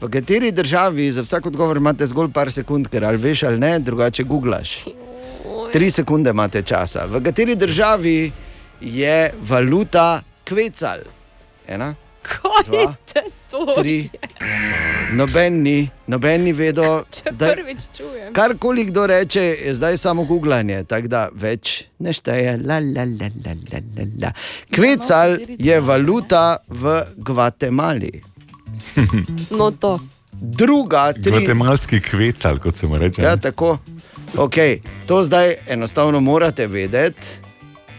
[0.00, 3.78] v kateri državi za vsak odgovor imate zgolj par sekund, ker ali veš ali ne,
[3.78, 4.84] drugače googlaš.
[5.72, 7.04] Tri sekunde imate časa.
[7.06, 8.32] V kateri državi
[8.80, 11.04] je valuta kvecal?
[11.68, 12.80] Ena, Kaj Dva,
[13.14, 13.74] je to?
[13.74, 14.10] tri,
[15.12, 17.02] noben ni, noben ni vedel.
[17.36, 17.56] Zdaj.
[18.32, 22.58] Karkoli kdo reče, je zdaj samo googlanje, tako da več ne šteje.
[22.64, 24.32] La, la, la, la, la, la, la.
[24.74, 28.29] Kvecal je valuta v Gvatemali.
[29.58, 29.98] No, to.
[30.32, 31.30] Druga, tri.
[31.30, 33.22] Gvatemalski kvecal, kot se mu reče.
[33.22, 33.78] Ja, tako.
[34.34, 34.78] Okay.
[35.06, 37.26] To zdaj enostavno morate vedeti,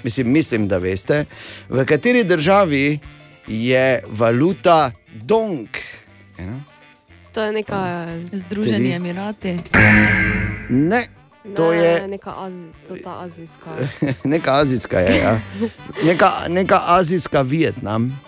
[0.04, 1.26] mislim, mislim, da veste,
[1.70, 3.00] v kateri državi
[3.48, 5.68] je valuta dong.
[6.38, 6.64] Ena,
[7.32, 8.08] To je neka.
[8.32, 8.92] Združeni.
[8.92, 9.58] Emirati.
[10.70, 11.08] Ne,
[11.56, 12.54] to ne, je neka az,
[13.04, 13.70] to azijska.
[14.34, 15.40] neka azijska, je, ja.
[16.04, 18.20] neka, neka azijska Vietnam.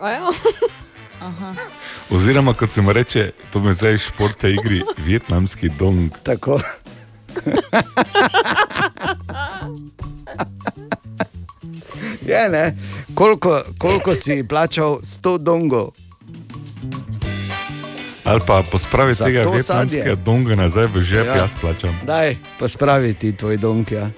[1.26, 1.54] Aha.
[2.10, 6.10] Oziroma, kot se mu reče, to me zdaj športe igri, vietnamski dong.
[6.22, 6.60] Tako.
[12.22, 12.76] Je, ne?
[13.14, 15.88] Koliko, koliko si plačal 100 dongov?
[18.24, 21.36] Ali pa pospravi Za tega vietnamskega donga nazaj v žep, Ja.
[21.36, 21.94] jaz plačam.
[22.02, 23.86] Daj, pospravi ti tvoj dong.
[23.92, 24.10] Ja.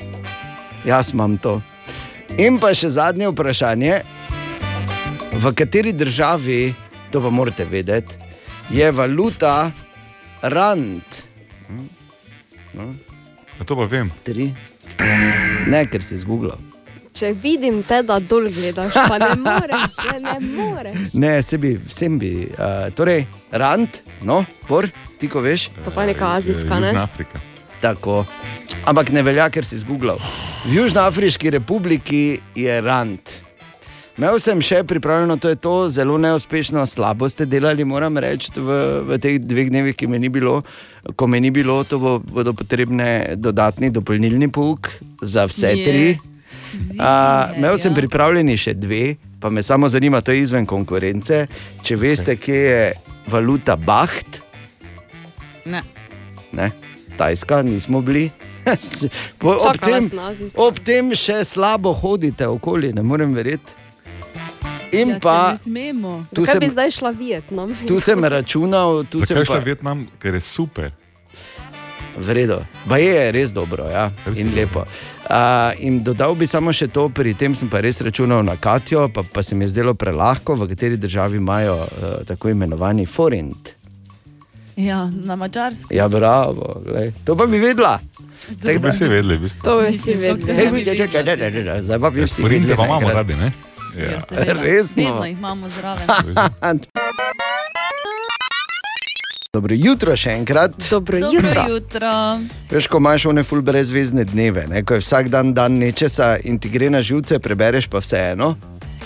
[0.85, 1.61] Jaz imam to.
[2.39, 4.01] In pa še zadnje vprašanje.
[5.33, 6.75] V kateri državi,
[7.11, 8.15] to pa morate vedeti,
[8.71, 9.71] je valuta
[10.43, 11.03] rand?
[11.69, 11.87] Hm?
[12.75, 12.95] No,
[13.59, 14.11] Ja, to pa vem.
[14.23, 14.53] tri.
[15.67, 16.61] Ne, ker si zgooglal.
[17.19, 21.17] Če vidim te, da dol gledaš, pa ne moreš, ne, ne moreš.
[21.19, 22.31] Ne, sebi, vsem bi.
[22.55, 24.87] Uh, torej, rand, no, por,
[25.19, 25.73] ti ko veš.
[25.83, 26.93] To pa je neka azijska, ne?
[26.93, 27.43] Južna Afrika.
[27.83, 28.21] Tako.
[28.87, 30.23] Ampak ne velja, ker si zgooglal.
[30.67, 33.19] V Južnoafriški republiki je rand.
[34.19, 38.79] Imel sem še pripravljeno, to je to, zelo neuspešno, slabo ste delali, moram reči, v,
[39.07, 40.57] v teh dveh dnevih, ki me ni bilo.
[41.15, 44.91] Ko me ni bilo, to bo, bodo potrebne dodatni dopolnilni pouk
[45.23, 45.85] za vse Je.
[45.87, 46.03] tri.
[46.99, 48.01] Uh, imel sem ja.
[48.03, 51.47] pripravljeni še dve, pa me samo zanima, to je izven konkurence.
[51.87, 52.83] Če veste, kje je
[53.31, 54.43] valuta Baht,
[55.69, 55.83] Ne.
[56.53, 56.71] ne?
[57.17, 58.31] Tajska, nismo bili.
[59.41, 60.11] Po, ob, tem,
[60.57, 63.77] ob tem še slabo hodite okoli, ne morem verjeti.
[64.93, 65.55] In Ja, pa
[66.35, 67.77] tu Kaj sem, bi zdaj šla Vietnam?
[67.87, 70.91] tu sem računal, tu sem Zakaj šla pa Vietnam, ker je super.
[72.17, 72.65] Vredo.
[72.87, 74.11] Ba je res dobro ja?
[74.35, 74.85] in lepo.
[75.29, 79.09] Uh, in dodal bi samo še to, pri tem sem pa res računal na Katijo,
[79.13, 83.75] pa, pa se mi je zdelo prelahko, v kateri državi imajo uh, tako imenovani forint.
[84.79, 85.97] Ja, na mačarskem.
[85.97, 87.13] Ja, bravo, glej.
[87.27, 87.99] to pa bi vedela.
[88.49, 89.63] To bi vsi vedeli, v bistvu.
[89.69, 90.55] To bi si vedel.
[91.83, 93.68] Zdaj pa bi vsi Forinte vedeli pa imamo radi, ne?
[93.95, 94.53] Ja, seveda.
[94.65, 95.03] Resno?
[95.05, 96.07] Vedno jih imamo zraven.
[99.53, 100.75] Dobro jutro še enkrat.
[100.91, 101.65] Dobro Dobro jutro.
[101.69, 102.11] jutro.
[102.71, 104.83] Veš, ko imaš one ful brezvezne dneve, ne?
[104.85, 108.57] ko je vsak dan dan nečesa in ti gre na živce, prebereš pa vseeno.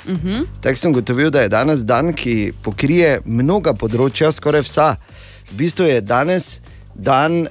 [0.02, 0.46] Uh -huh.
[0.60, 4.96] Tako sem gotovil, da je danes dan, ki pokrije mnoga področja, skoraj vsa.
[5.50, 6.60] V bistvu je danes
[6.94, 7.46] dan uh,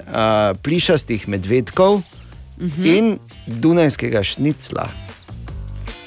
[0.62, 2.02] plišastih medvedkov
[2.58, 2.84] Mhm.
[2.84, 4.88] in dunajskega šnicla.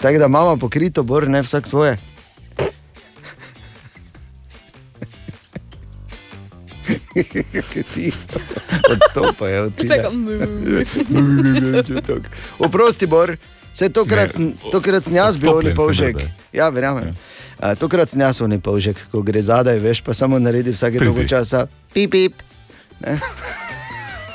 [0.01, 1.97] Tako da imamo pokrito, bor ne vsak svoje.
[7.93, 8.11] Ti
[8.89, 10.03] odstopajo od cilja.
[12.01, 12.19] Tako,
[12.65, 13.37] Oprosti, Bor,
[13.73, 16.17] se tokrat, Ne, ne, tokrat sem jaz bil oni polžek.
[16.53, 17.15] Ja, verjamem.
[17.59, 17.75] Ja.
[17.75, 21.11] Tokrat sem jaz oni polžek, ko gre zadaj, veš, pa samo naredi vsake Pridi.
[21.11, 22.33] dolgo časa, pip, pip.
[22.99, 23.19] Ne?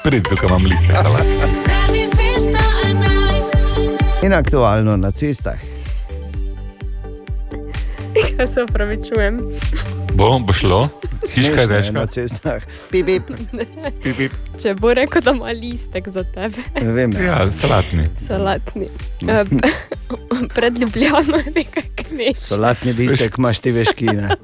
[0.04, 1.99] Prid, tukaj imam liste.
[4.22, 5.56] In aktualno na cestah.
[8.36, 9.38] Kaj se upravičujem?
[10.14, 10.88] Bo, bo šlo,
[11.26, 11.94] siš kaj Smešno je težko.
[11.94, 12.62] Na cestah.
[12.90, 13.22] Pip, pip.
[14.02, 14.32] Pip, pip.
[14.60, 16.60] Če bo rekel, da ima listek za tebe.
[16.82, 17.16] Ne vem.
[17.16, 18.10] Ja, salatni.
[18.20, 18.90] Salatni.
[19.28, 19.44] Eh,
[20.56, 22.44] Pred Ljubljano je nekaj kneš.
[22.52, 24.36] Solatni listek imaš ti veš, kine.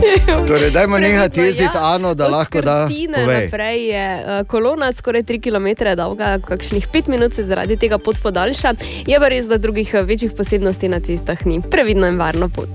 [0.48, 2.88] Torej, dajmo nehati jeziti Ano, da lahko da.
[3.08, 8.22] Naprej je eh, kolona skoraj 3 km dolga, kakšnih 5 minut se zaradi tega pot
[8.22, 8.74] podaljša.
[9.06, 11.60] Je pa res, da drugih eh, večjih posebnosti na cestah ni.
[11.70, 12.68] Previdno in varno pot.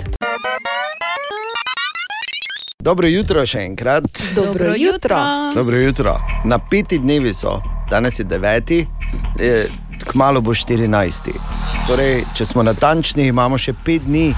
[2.80, 4.06] Dobro jutro še enkrat.
[4.36, 5.18] Dobro jutro.
[5.56, 6.20] Dobro jutro.
[6.46, 8.86] Na peti dnevi so, danes je deveti,
[9.40, 9.66] eh,
[10.12, 11.32] kmalo bo 14.
[11.88, 14.34] Torej, če smo natančni, imamo še pet dni,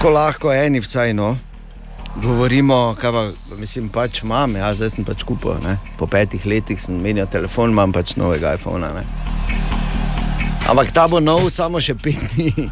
[0.00, 1.36] ko lahko eni vsaj no.
[2.22, 3.22] Govorimo, kaj pa,
[3.56, 5.56] mislim, pač imam, jaz zdaj sem pač kupil.
[5.64, 5.76] Ne?
[5.98, 8.92] Po petih letih sem menjal telefon, imam pač novega iPhona.
[8.96, 9.04] Ne?
[10.66, 12.68] Ampak ta bo nov samo še pet dni,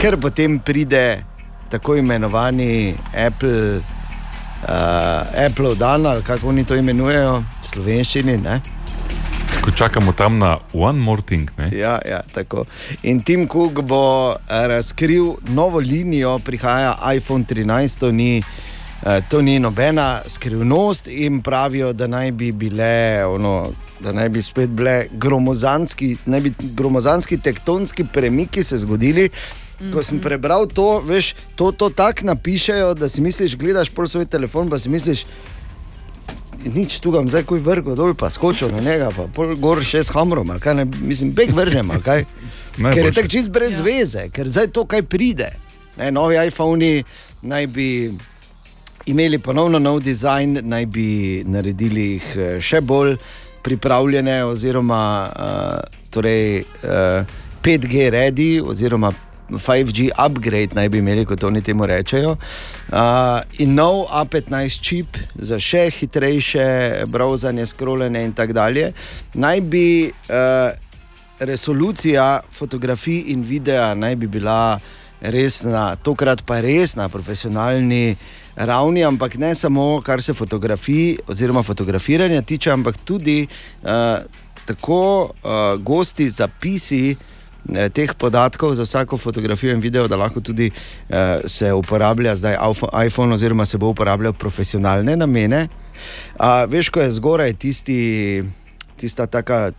[0.00, 1.22] ker potem pride
[1.72, 3.80] tako imenovani Apple.
[4.60, 8.36] Uh, Apple dan ali kako oni to imenujejo v slovenščini.
[8.44, 8.60] Ne?
[9.60, 11.68] Ko čakamo tam na One More Thing, ne?
[11.78, 12.64] Ja, ja, tako.
[13.02, 19.42] In Tim Cook bo eh, razkril novo linijo, prihaja iPhone 13, to ni, eh, to
[19.42, 25.06] ni nobena skrivnost, in pravijo, da naj bi bile, ono, da naj bi spet bile
[25.12, 29.28] gromozanski, naj bi gromozanski tektonski premiki se zgodili.
[29.92, 34.26] Ko sem prebral to, veš, to, to tako napišejo, da si misliš, gledaš pol svoj
[34.28, 35.24] telefon, pa si misliš,
[36.64, 39.80] nič tu ga zdaj, ko je vrgel dol, pa skočil na njega, pa pol gor
[39.84, 42.24] še s hamrom, ali kaj ne, mislim, beg vržem, ali kaj.
[42.94, 43.84] ker je tako čist brez ja.
[43.84, 45.52] veze, ker zdaj to kaj pride.
[45.98, 47.00] Ne, novi iPhoni
[47.42, 47.88] naj bi
[49.10, 51.08] imeli ponovno nov dizajn, naj bi
[51.48, 53.16] naredili jih eh, še bolj
[53.60, 57.28] pripravljene, oziroma uh, torej, uh,
[57.60, 59.10] 5G ready, oziroma
[59.50, 62.36] 5G upgrade naj bi imeli, kot oni temu rečejo.
[62.90, 68.92] Uh, in nov A15 čip za še hitrejše browsanje, scrollanje in tako dalje.
[69.34, 70.70] Naj bi uh,
[71.40, 74.78] resolucija fotografij in videa naj bi bila
[75.20, 78.16] res na, tokrat pa res na profesionalni
[78.56, 84.18] ravni, ampak ne samo kar se fotografij oziroma fotografiranja tiče, ampak tudi uh,
[84.64, 87.16] tako uh, gosti zapisi.
[87.68, 91.16] Eh, Teh podatkov za vsako fotografijo in video, da lahko tudi uh,
[91.46, 92.56] se uporablja zdaj
[93.06, 95.68] iPhone- oziroma se bo uporabljal profesionalne namene.
[96.34, 98.44] Uh, veš, ko je zgoraj tisti,
[98.96, 99.72] tista taka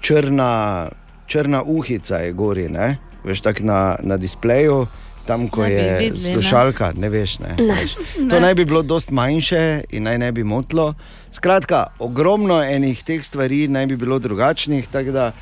[0.00, 0.88] črna,
[1.26, 2.96] črna uhica, je gori, ne?
[3.24, 4.86] veš, tako na, na displeju,
[5.26, 6.32] tam, ko Ne je videli, ne.
[6.32, 7.38] slušalka, ne veš.
[7.38, 7.74] Ne, Ne.
[7.74, 7.96] veš.
[8.30, 10.94] To naj bi bilo dosti manjše in naj ne bi motlo.
[11.32, 15.32] Skratka, ogromno enih teh stvari naj bi bilo drugačnih, tako da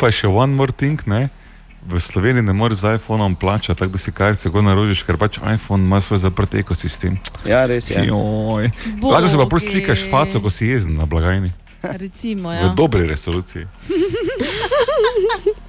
[0.00, 1.28] pa je še One More Thing, ne?
[1.86, 5.38] V Sloveniji ne moreš z iPhonom plačati, tako da si kartice tako naročiš, ker pač
[5.38, 7.18] iPhone ima svoj zaprt ekosistem.
[7.46, 8.02] Ja, res je.
[8.08, 8.70] Joj.
[9.02, 9.70] Lahko se pa prav Bogi.
[9.70, 11.52] slikaš faco, ko si jezen na blagajni.
[11.82, 12.72] Recimo, V ja.
[12.74, 13.66] dobri resoluciji.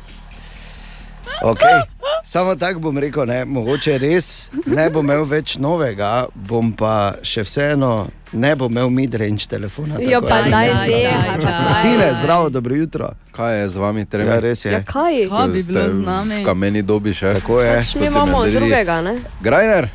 [1.44, 1.82] Okay.
[2.24, 7.44] Samo tako bom rekel, ne, mogoče res ne bom imel več novega, bom pa še
[7.48, 9.96] vseeno ne bom imel midrange telefona.
[10.02, 10.50] Ja, tako pa ne.
[10.52, 11.82] nehaj, pa daj.
[11.86, 13.12] Tine, zdravo, dobro jutro.
[13.32, 14.34] Kaj je z vami treba?
[14.34, 14.72] Ja, res je.
[14.72, 15.28] Ja, kaj?
[15.30, 16.42] Kaj bi bilo z nami?
[16.42, 17.38] V kameni dobi še.
[17.40, 17.78] Tako je.
[17.80, 19.16] Pač mi imamo drugega, ne?
[19.42, 19.90] Grajner,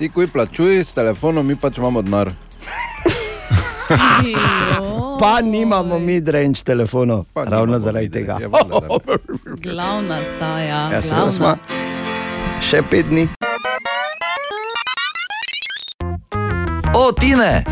[0.00, 2.32] ti kuj plačuj s telefonom, mi pač imamo denar.
[5.22, 8.38] Pa nimamo midrange telefonov, Pa ravno zaradi tega.
[8.40, 9.16] je valjda, da
[9.62, 10.88] Glavna staja.
[10.92, 11.54] Ja, seveda smo.
[12.70, 13.28] Še pet dni.
[16.94, 17.64] O, Tine!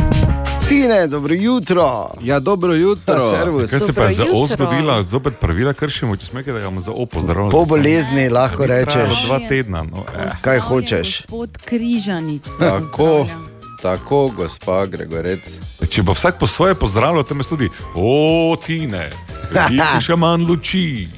[0.69, 2.11] Tine, dobro jutro.
[2.23, 3.21] Ja, dobro jutro.
[3.21, 3.71] Servus.
[3.71, 6.93] Kaj se pa je za O zgodilo, zopet pravila kršimo, če smeke, da imamo za
[6.95, 7.53] O pozdravljati.
[7.53, 9.83] Po bolezni lahko rečeš, dva tedna.
[9.83, 10.31] No, eh.
[10.41, 11.23] kaj hočeš.
[11.27, 12.43] Gospod Križanič.
[12.61, 13.50] Tako, pozdravlja.
[13.83, 15.47] Tako, gospa Gregorec.
[15.89, 19.09] Če bo vsak po svoje pozdravljal, tam je tudi, o, Tine,
[19.51, 21.09] vidiš še manj luči.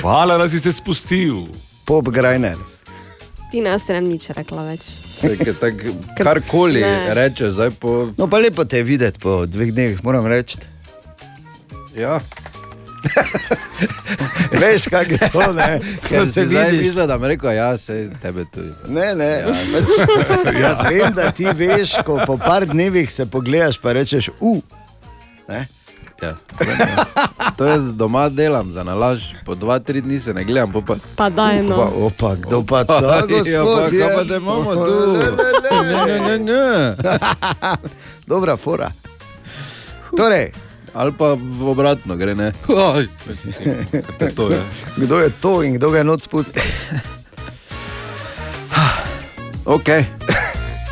[0.00, 1.46] Hvala, da si se spustil.
[1.84, 2.56] Pop Grajner.
[3.50, 4.86] Ti ne ostanem nič rekla več.
[5.20, 5.74] Tak, tak,
[6.16, 7.14] karkoli Ne.
[7.14, 8.12] reče, zdaj po.
[8.16, 10.62] No, pa lepo te je videti po dveh dneh, moram reči.
[11.92, 12.20] Ja.
[14.60, 15.68] Veš, kaj je to, ne?
[16.02, 16.78] Ker Ko se vidiš.
[16.78, 18.72] mislil, da mi reko, ja, se tebe tudi.
[18.88, 19.30] Ne, ne.
[19.30, 19.46] Ja.
[19.46, 19.90] Pač,
[20.62, 24.60] jaz vem, da ti veš, ko po par dnevih se pogledaš, pa rečeš, u.
[25.48, 25.66] Ne?
[26.22, 26.34] Ja,
[27.56, 30.94] to jaz doma delam, za nalaž, po dva, tri dni se ne gledam, pol pa.
[31.16, 31.74] Pa daj no.
[31.74, 33.90] Opa, opa, kdo pa to, Ja, pa gospod?
[33.90, 34.10] kaj je?
[34.14, 34.94] pa te imamo tu?
[35.08, 35.26] Le.
[35.82, 36.62] Ne, ne, ne, ne.
[38.30, 38.92] Dobra, fora.
[40.16, 40.52] Torej,
[40.94, 42.52] Ali pa obratno gre, ne.
[42.68, 43.08] Oj,
[44.36, 44.62] to je.
[44.96, 46.62] kdo je to in kdo ga je noč spustil?
[49.64, 49.88] Ok.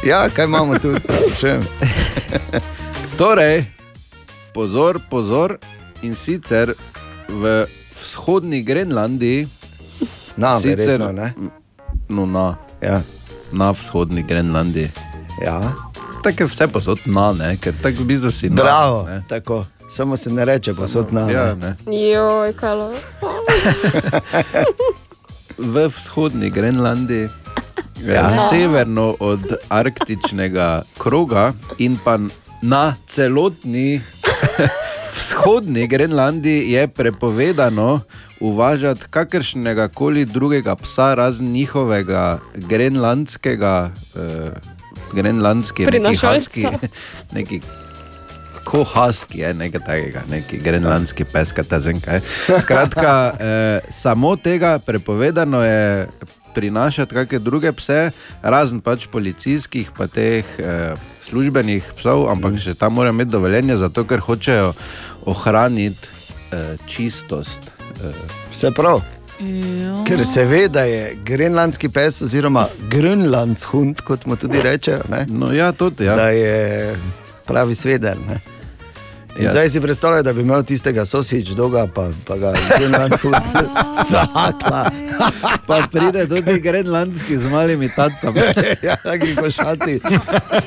[0.06, 0.94] Ja, kaj imamo tu,
[1.40, 1.58] če
[3.18, 3.64] Torej,
[4.54, 5.58] pozor, pozor,
[6.02, 6.72] in sicer
[7.28, 9.48] v vzhodni Grenlandiji,
[10.36, 11.34] Na, verjetno, ne?
[12.08, 13.02] No, na, ja.
[13.52, 14.88] na vzhodni Grenlandiji.
[15.44, 15.60] Ja.
[16.22, 17.56] Tako je vse posod na, ne?
[17.60, 18.62] ker tako v bistvu si na.
[18.62, 19.20] Bravo, ne.
[19.28, 19.64] tako.
[19.90, 21.30] Samo se ne reče, posod na.
[21.30, 21.76] Ja, ne.
[22.10, 22.92] Joj, kalo.
[25.58, 27.28] v vzhodni Grenlandiji,
[28.00, 28.14] Ja.
[28.14, 28.48] ja.
[28.48, 32.16] severno od arktičnega kroga in pa
[32.62, 34.00] na celotni
[35.16, 38.00] vzhodni Grenlandiji je prepovedano
[38.40, 44.50] uvažati kakršnega koli drugega psa, razen njihovega grenlandskega, eh,
[45.12, 46.32] grenlandski, neki Prinašalca.
[46.34, 46.66] haski,
[47.32, 47.60] neki
[48.70, 52.20] Kohaski je nekaj takega, neki grenlandski pes, kaj ta zem kaj.
[52.62, 56.06] Skratka, eh, samo tega prepovedano je
[56.54, 58.10] prinašati kakšne druge pse,
[58.42, 60.94] razen pač policijskih, pa teh eh,
[61.26, 64.72] službenih psov, ampak še tam morajo imeti dovoljenje, zato ker hočejo
[65.26, 66.06] ohraniti
[66.52, 67.72] eh, čistost.
[67.98, 68.22] Eh.
[68.52, 69.02] Vse prav.
[70.06, 75.24] Ker se ve, da je grenlandski pes, oziroma grenlandshund, kot mu tudi rečejo, ne?
[75.32, 76.16] No, ja, tudi, ja.
[76.16, 76.94] da je
[77.48, 78.18] pravi sveder.
[78.28, 78.59] Ne?
[79.38, 79.50] In Ja.
[79.50, 83.34] Zdaj si predstavljaj, da bi imel tistega sosič dolga, pa, pa ga grenlandshund
[84.10, 84.90] zahakla.
[85.66, 88.40] Pa pride tudi grenlandski z malimi tacami.
[88.82, 90.00] ja, taki košati,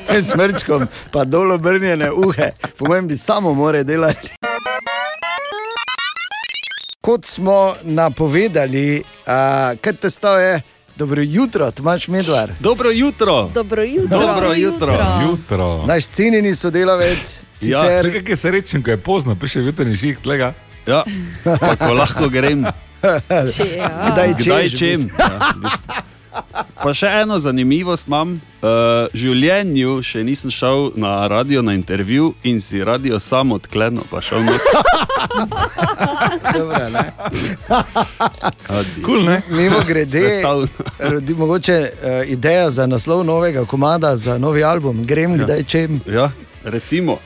[0.08, 2.50] s smrčkom, pa dol obrnjene uhe.
[2.78, 4.32] Po mojem bi samo more delati.
[7.00, 10.60] Kot smo napovedali, uh, kaj te stoje,
[10.96, 12.52] dobro jutro, Tomaš Medvar.
[12.60, 13.50] Dobro jutro.
[13.54, 14.18] Dobro jutro.
[14.18, 14.98] Dobro jutro.
[15.30, 15.84] Jutro.
[15.86, 20.18] Naš cenjeni sodelavec, Ja, sicer še kaj se reče, ko je pozno, piše jutrni ših,
[20.22, 20.52] tlega.
[20.86, 21.04] Ja,
[21.44, 22.64] pa ko lahko grem.
[23.04, 24.10] ja.
[24.12, 25.00] Kdaj Kdaj češ, v čem?
[25.00, 25.18] bistvu.
[25.18, 26.13] Ja, v bistvu.
[26.82, 28.34] Pa še eno zanimivost imam.
[28.64, 34.22] Uh, življenju še nisem šel na radio na intervju in si radio samo odklenil, pa
[34.24, 34.56] šel na
[36.54, 37.04] Dobro, ne?
[39.04, 39.42] Cool, ne?
[39.50, 40.42] Mimo grede,
[40.98, 45.44] rodi, mogoče uh, ideja za naslov novega komada, za novi album, grem ja.
[45.44, 46.00] kdaj čem.
[46.08, 46.30] Ja,
[46.64, 47.18] recimo,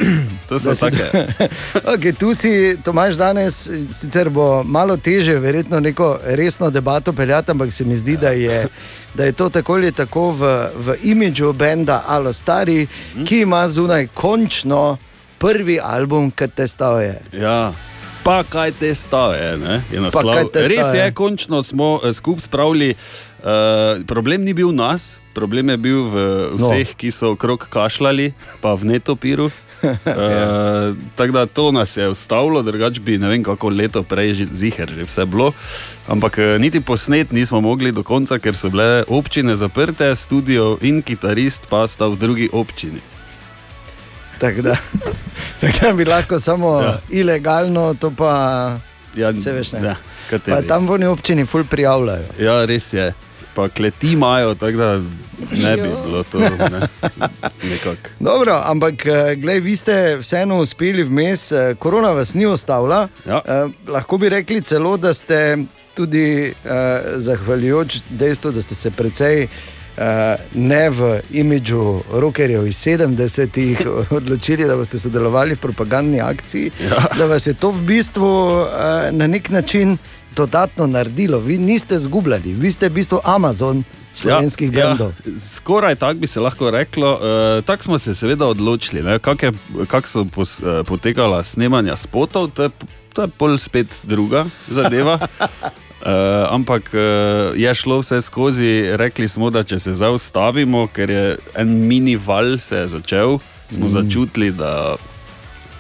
[0.48, 1.10] to so take.
[1.94, 7.72] Okay, tu si, Tomaš, danes sicer bo malo teže, verjetno neko resno debato peljati, ampak
[7.72, 8.66] se mi zdi, da je,
[9.14, 10.42] da je to tako ali tako v,
[10.76, 13.24] v imidžu benda Alo Stari, Mhm.
[13.24, 14.96] ki ima zunaj končno
[15.38, 17.20] prvi album, ki te stavuje.
[17.32, 17.72] Ja.
[18.24, 19.80] Pa kaj te stave, ne?
[19.92, 20.50] je naslov.
[20.52, 22.94] te Res je, končno smo eh, skupaj spravili.
[23.38, 26.14] Uh, problem ni bil nas, problem je bil v
[26.58, 26.96] vseh, no.
[26.96, 29.50] ki so okrog kašljali, pa v netopiru.
[29.82, 34.46] Uh, tako da to nas je ustavilo, drugače bi ne vem, kako leto prej že
[34.52, 35.52] ziger že vse bilo.
[36.08, 41.02] Ampak eh, niti posnet nismo mogli do konca, ker so bile občine zaprte, studio in
[41.02, 43.00] kitarist pa sta v drugi občini.
[44.38, 44.76] Tako da,
[45.60, 46.98] tako da bi lahko samo ja.
[47.10, 48.78] ilegalno, to pa
[49.18, 49.72] Ja, se veš.
[49.72, 49.96] Ne.
[50.46, 52.24] Ja, tam v oni občini ful prijavljajo.
[52.38, 53.12] Ja, res je.
[53.58, 55.00] Pa kleti imajo, tako da
[55.52, 56.48] ne bi bilo to ne,
[57.70, 58.08] nekako.
[58.20, 63.08] Dobro, ampak eh, glej, vi ste vseeno uspeli vmes, eh, korona vas ni ostavila.
[63.26, 63.42] Ja.
[63.46, 65.56] Eh, lahko bi rekli celo, da ste
[65.94, 66.52] tudi eh,
[67.14, 69.48] zahvaljujoč dejstvu, da ste se precej.
[69.98, 70.04] Uh,
[70.54, 73.80] ne v imidžu rokerjev iz 70-ih
[74.18, 77.00] odločili, da boste sodelovali v propagandni akciji, ja.
[77.18, 78.28] da vas je to v bistvu
[78.62, 78.68] uh,
[79.10, 79.98] na nek način
[80.36, 81.38] dodatno naredilo.
[81.38, 85.12] Vi niste zgubljali, vi ste v bistvu Amazon slovenskih ja, bendov.
[85.26, 87.12] Ja, skoraj tako bi se lahko reklo.
[87.12, 89.52] Uh, tako smo se seveda odločili, kako
[89.86, 92.70] kak so pos, uh, potekala snemanja spotov, to je,
[93.12, 95.18] to je pol spet druga zadeva.
[95.18, 96.08] Uh,
[96.56, 101.78] ampak uh, je šlo vse skozi, rekli smo, da če se zaustavimo, ker je en
[101.88, 103.38] mini val se je začel,
[103.70, 103.90] smo mm.
[103.90, 104.96] začutili, da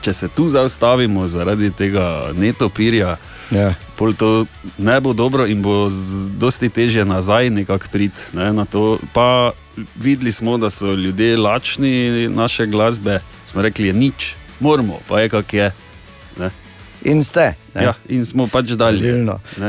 [0.02, 3.16] če se tu zaustavimo zaradi tega netopirja,
[3.50, 3.74] Ja.
[3.96, 4.46] Pol to
[4.78, 5.88] ne bo dobro in bo
[6.36, 8.20] dosti težje nazaj nekako priti.
[8.32, 8.98] Ne, na to.
[9.12, 9.52] pa
[9.96, 13.20] videli smo, da so ljudje lačni naše glasbe.
[13.46, 15.70] Smo rekli, je nič, moramo, pa je kak je.
[16.38, 16.50] Ne.
[17.04, 17.54] In ste.
[17.74, 17.84] ne?
[17.84, 19.14] Ja, in smo pač dali.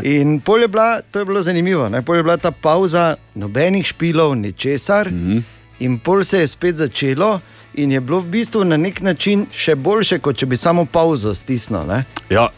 [0.03, 2.01] In pol je bila, to je bilo zanimivo, ne?
[2.01, 5.29] pol je bila ta pauza, nobenih špilov, ničesar, mm.
[5.29, 5.41] -hmm.
[5.79, 7.39] in pol se je spet začelo,
[7.73, 11.33] in je bilo v bistvu na nek način še boljše, kot če bi samo pauzo
[11.33, 11.85] stisnil.
[11.87, 12.03] Ne?
[12.29, 12.49] Ja,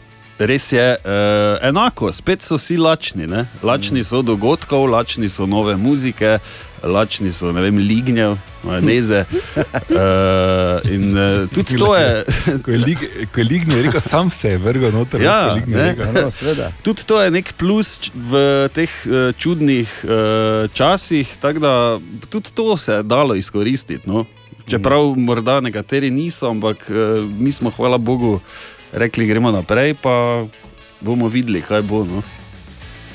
[0.46, 3.26] res je uh, enako, spet so vsi lačni.
[3.26, 3.46] Ne?
[3.62, 6.38] Lačni so dogodkov, lačni so nove muzike,
[6.82, 9.24] lačni so ne vem, lignjev, majoneze.
[9.30, 12.24] Uh, in uh, tudi to je.
[12.64, 15.22] ko je, lig, ko je lignil, rekel, sam se je vrgel noter.
[15.22, 15.56] Ja.
[16.12, 16.72] No, seveda.
[16.82, 18.44] Tudi to je nek plus v
[18.74, 21.74] teh uh, čudnih uh, časih, tako da
[22.30, 24.08] tudi to se je dalo izkoristiti.
[24.10, 24.26] No?
[24.66, 28.40] Čeprav morda nekateri niso, ampak uh, mi smo, hvala Bogu,
[28.92, 30.44] rekli, gremo naprej, pa
[31.00, 32.04] bomo videli, kaj bo.
[32.04, 32.22] No?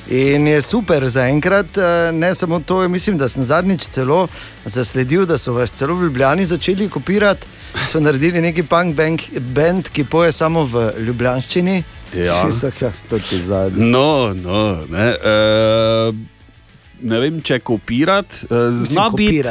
[0.10, 4.28] In je super za enkrat, eh, ne samo to, mislim, da sem zadnjič celo
[4.66, 7.48] zasledil, da so vas celo v Ljubljani začeli kopirati.
[7.92, 11.84] So naredili neki punk band, band ki poje samo v ljubljanščini.
[12.16, 12.40] Ja.
[12.42, 13.92] Še so kaj stoti zadnji.
[13.92, 15.08] No, no, ne.
[15.20, 16.16] Uh,
[17.02, 19.42] ne vem, če kopirati, uh, zna biti,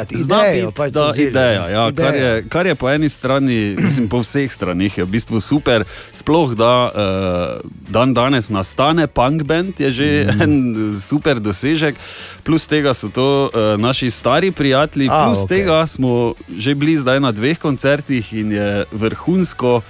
[0.75, 1.67] pač da ideja.
[1.71, 2.33] Ja, kar, Ideja.
[2.33, 5.85] je, kar je po eni strani, mislim, po vseh stranih, je v bistvu super.
[6.15, 10.41] Sploh da uh, dan danes nastane punk band, je že mm.
[10.43, 10.53] en
[11.01, 11.95] super dosežek.
[12.43, 15.57] Plus tega so to uh, naši stari prijatelji, A, plus okej.
[15.57, 19.81] tega smo že bili zdaj na dveh koncertih in je vrhunsko.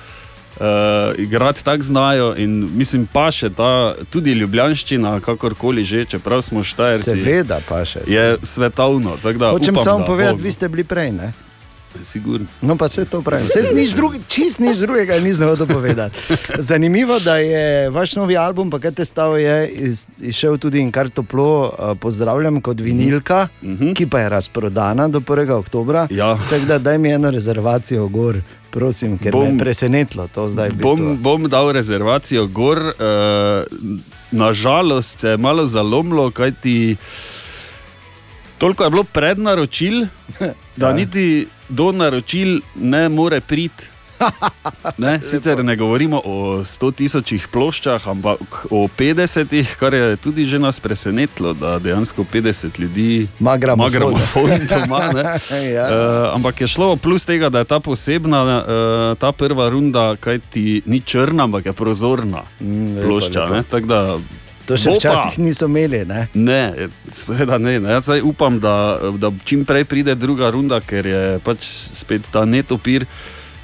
[0.59, 6.63] Uh, igrati tako znajo, in mislim, pa še ta tudi ljubljanščina, kakorkoli že, čeprav smo
[6.65, 7.11] štajerci.
[7.13, 8.01] Seveda, pa še.
[8.09, 9.19] Je svetovno.
[9.21, 11.11] Da, Hočem upam, samo da povedati, bo, vi ste bili prej.
[11.13, 11.33] Ne?
[12.03, 12.45] Sigurno.
[12.61, 13.47] No, pa vse to pravim.
[13.47, 16.19] Vse nič drugi, čist nič drugega ni znal dopovedati.
[16.69, 20.91] Zanimivo, da je vaš novi album, pa kaj te stav je iz, izšel tudi in
[20.91, 23.93] kar toplo uh, pozdravljam kot vinilka, mm -hmm.
[23.95, 25.51] ki pa je razprodana do 1.
[25.51, 26.07] oktobra.
[26.09, 26.37] Ja.
[26.49, 28.41] Tako da daj mi eno rezervacijo gor,
[28.71, 30.69] prosim, ker bom, me je presenetilo to zdaj.
[30.71, 32.93] Bom, bom dal rezervacijo gor, uh,
[34.31, 36.97] nažalost se je malo zalomilo, kajti
[38.57, 40.05] toliko je bilo prednaročil,
[40.79, 40.93] da Ja.
[40.93, 43.83] niti do naročil ne more priti.
[44.97, 49.45] Ne, sicer ne govorimo o 100 tisočih ploščah, ampak o 50,
[49.75, 55.11] kar je tudi že nas presenetilo, da dejansko 50 ljudi ima gramofon doma.
[55.13, 55.23] ne.
[55.69, 55.85] Ja.
[55.85, 58.63] Uh, ampak je šlo plus tega, da je ta posebna, uh,
[59.15, 63.41] ta prva runda, kaj ti ni črna, ampak je prozorna Mm, plošča.
[63.41, 63.55] lepo.
[63.55, 64.17] ne, tako Da,
[64.65, 64.99] To še bo pa.
[64.99, 66.03] včasih niso imeli.
[66.05, 66.27] Ne?
[66.33, 66.73] Ne,
[67.07, 67.79] seveda ne.
[67.79, 67.89] ne.
[67.89, 68.73] Jaz upam, da,
[69.13, 71.63] da čim prej pride druga runda, ker je pač
[71.93, 73.05] spet ta netopir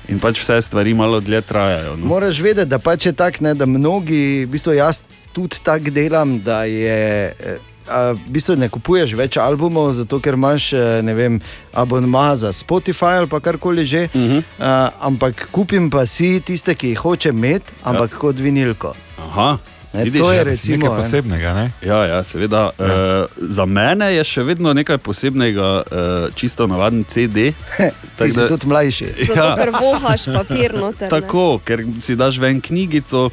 [0.07, 1.95] in pač vse stvari malo dlje trajajo.
[1.95, 2.05] No.
[2.05, 5.01] Moraš vedeti, da pač je tako, da mnogi, v bistvu jaz
[5.33, 7.35] tudi tako delam, da je.
[7.39, 11.41] eh, A, v bistvu ne kupuješ več albumov, zato ker imaš eh, vem,
[11.75, 14.07] abonma za Spotify ali karkoli že.
[14.15, 14.37] Uh -huh.
[14.39, 18.17] uh, ampak kupim pa si tiste, ki jih hočem imeti, ampak ja.
[18.17, 18.95] kot vinilko.
[19.19, 19.57] Aha.
[19.93, 21.71] Ne, Vidiš, to je ja, recimo Nekaj posebnega, ne?
[21.81, 22.71] Ja, ja, seveda.
[22.79, 22.85] Ja.
[22.85, 27.51] Uh, za mene je še vedno nekaj posebnega, uh, čisto navaden CD.
[28.17, 29.11] Ti si tudi mlajši.
[29.29, 31.05] Zato, ker vohaš papir noter.
[31.05, 31.11] ne.
[31.13, 33.29] Tako, ker si daš ven knjigico.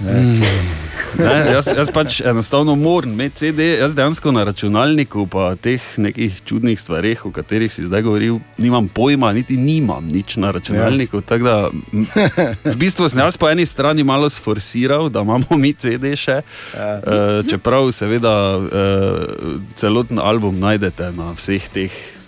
[0.00, 0.42] Mm.
[1.18, 6.38] Ne, jaz, jaz pač enostavno moram imeti CD, jaz dejansko na računalniku, pa teh nekih
[6.44, 11.16] čudnih stvareh, o katerih si zdaj govoril, nimam pojma, niti nimam nič na računalniku.
[11.16, 11.20] Ja.
[11.20, 11.56] tako Da,
[12.64, 16.40] v bistvu sem jaz po eni strani malo sforsiral, da imamo mi CD še,
[16.76, 17.00] Ja.
[17.00, 18.64] uh, čeprav seveda uh,
[19.76, 22.19] celoten album najdete na vseh teh.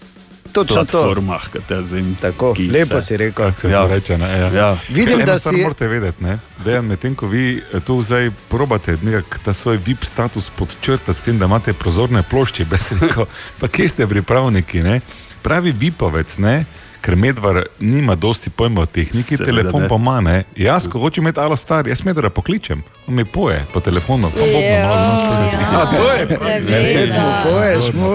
[0.45, 0.91] Točno to.
[0.93, 2.15] platformah, kot jaz vem.
[2.15, 3.53] Tako, lepo se- si rekel.
[3.55, 3.87] Se ja.
[3.87, 4.49] reče, ne, ja.
[4.51, 4.77] Ja.
[4.89, 8.31] Vidim, Ker da si- morate vedeti, ne, da je medtem, ko vi eh, to zdaj
[8.49, 13.27] probate, nekak ta svoj VIP status podčrtati s tem, da imate prozorne plošče, brez rekel,
[13.61, 15.01] pa kje ste pripravniki, ne?
[15.43, 16.65] Pravi VIP-ovec, ne?
[17.01, 19.89] Ker medvar nima dosti pojma o tehniki, Seveda telefon ne.
[19.89, 20.21] pa ima.
[20.21, 20.45] Ne?
[20.57, 24.31] Jaz, ko hočem imeti alo star, jaz medvara pokličem, mi poje po telefonu.
[24.31, 26.23] Pa me malo znotraj.
[26.23, 28.11] A, to je res, mu poješ, mu.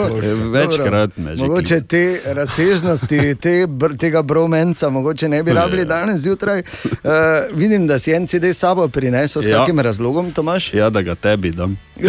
[0.51, 5.85] Večkrat Dobro, me že Mogoče te razsežnosti te, br, tega bromenca, mogoče ne bi rabili
[5.85, 6.59] danes zjutraj.
[6.83, 7.11] Uh,
[7.53, 9.59] vidim, da si en CD sabo prinesel, s Ja.
[9.59, 10.73] kakim razlogom to imaš?
[10.73, 11.77] Ja, da ga tebi dam.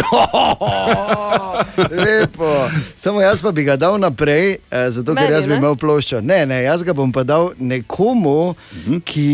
[1.91, 2.69] Lepo.
[2.95, 5.57] Samo jaz pa bi ga dal naprej, eh, zato ker Meni, jaz bi ne?
[5.57, 6.21] imel ploščo.
[6.21, 8.99] Ne, ne, jaz ga bom pa dal nekomu, Mhm.
[8.99, 9.29] ki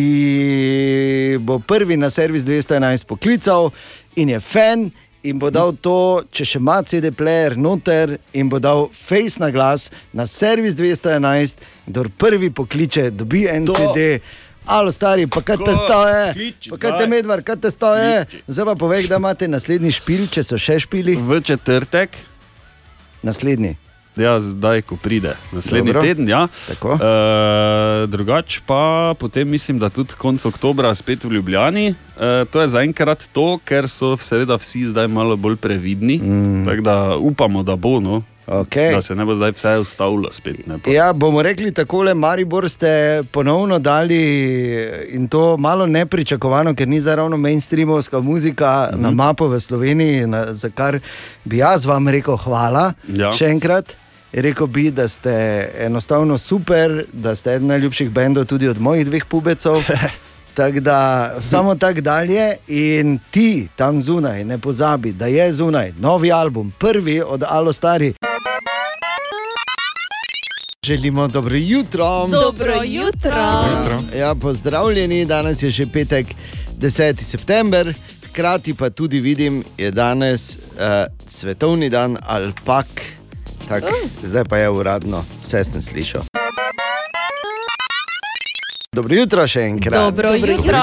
[1.40, 3.06] bo prvi na servis 211
[3.36, 3.72] poklical
[4.16, 4.92] in je fan.
[5.24, 9.88] In bo dal to, če še ima CD-player noter, in bo dal face na glas
[10.14, 11.58] na servis 211,
[11.88, 14.20] kdo prvi pokliče, dobi en To- CD.
[14.68, 16.54] Alo, stari, pa kaj te stoje?
[16.70, 18.26] Pa kaj te medvar, kaj te stoje?
[18.48, 21.18] Zdaj pa povej, da imate naslednji špil, če so še špili.
[21.18, 22.14] V četrtek.
[23.24, 23.78] Naslednji.
[24.16, 26.02] Ja, zdaj, ko pride, naslednji Dobro.
[26.02, 26.30] Teden.
[26.30, 26.48] Ja.
[26.68, 26.96] Tako.
[26.96, 31.88] E, drugač pa potem mislim, da tudi konec oktobra spet v Ljubljani.
[31.92, 36.18] E, to je zaenkrat to, ker so seveda vsi zdaj malo bolj previdni.
[36.18, 36.64] Mm.
[36.66, 38.00] Tako da upamo, da bo.
[38.00, 38.24] No.
[38.48, 38.94] Okay.
[38.94, 40.68] Da se ne bo zdaj vse ustavilo spet.
[40.68, 40.90] Ne, pa.
[40.90, 44.22] Ja, bomo rekli takole, Maribor ste ponovno dali
[45.10, 49.02] in to malo nepričakovano, ker ni zdaj ravno mainstreamovska muzika mm -hmm.
[49.02, 51.00] na mapo v Sloveniji, na, za kar
[51.44, 53.34] bi jaz vam rekel hvala Ja.
[53.34, 54.05] še enkrat.
[54.42, 59.26] Rekel bi, da ste enostavno super, da ste eden najljubših bendov tudi od mojih dveh
[59.26, 59.84] pubecov.
[60.56, 66.32] Tako da samo tako dalje, in ti tam zunaj, ne pozabi, da je zunaj novi
[66.32, 68.14] album, prvi od Alo Stari.
[70.86, 72.28] Želimo dobro jutro.
[72.28, 73.60] Dobro jutro.
[74.18, 76.28] Ja, pozdravljeni, danes je že petek,
[76.80, 77.22] 10.
[77.22, 77.94] september,
[78.30, 80.60] hkrati pa tudi vidim, je danes uh,
[81.28, 83.15] svetovni dan alpak.
[83.68, 83.84] Tak,
[84.24, 86.22] zdaj pa je uradno, vse sem slišal.
[88.94, 90.00] Dobro jutro še enkrat.
[90.06, 90.82] Dobro jutro.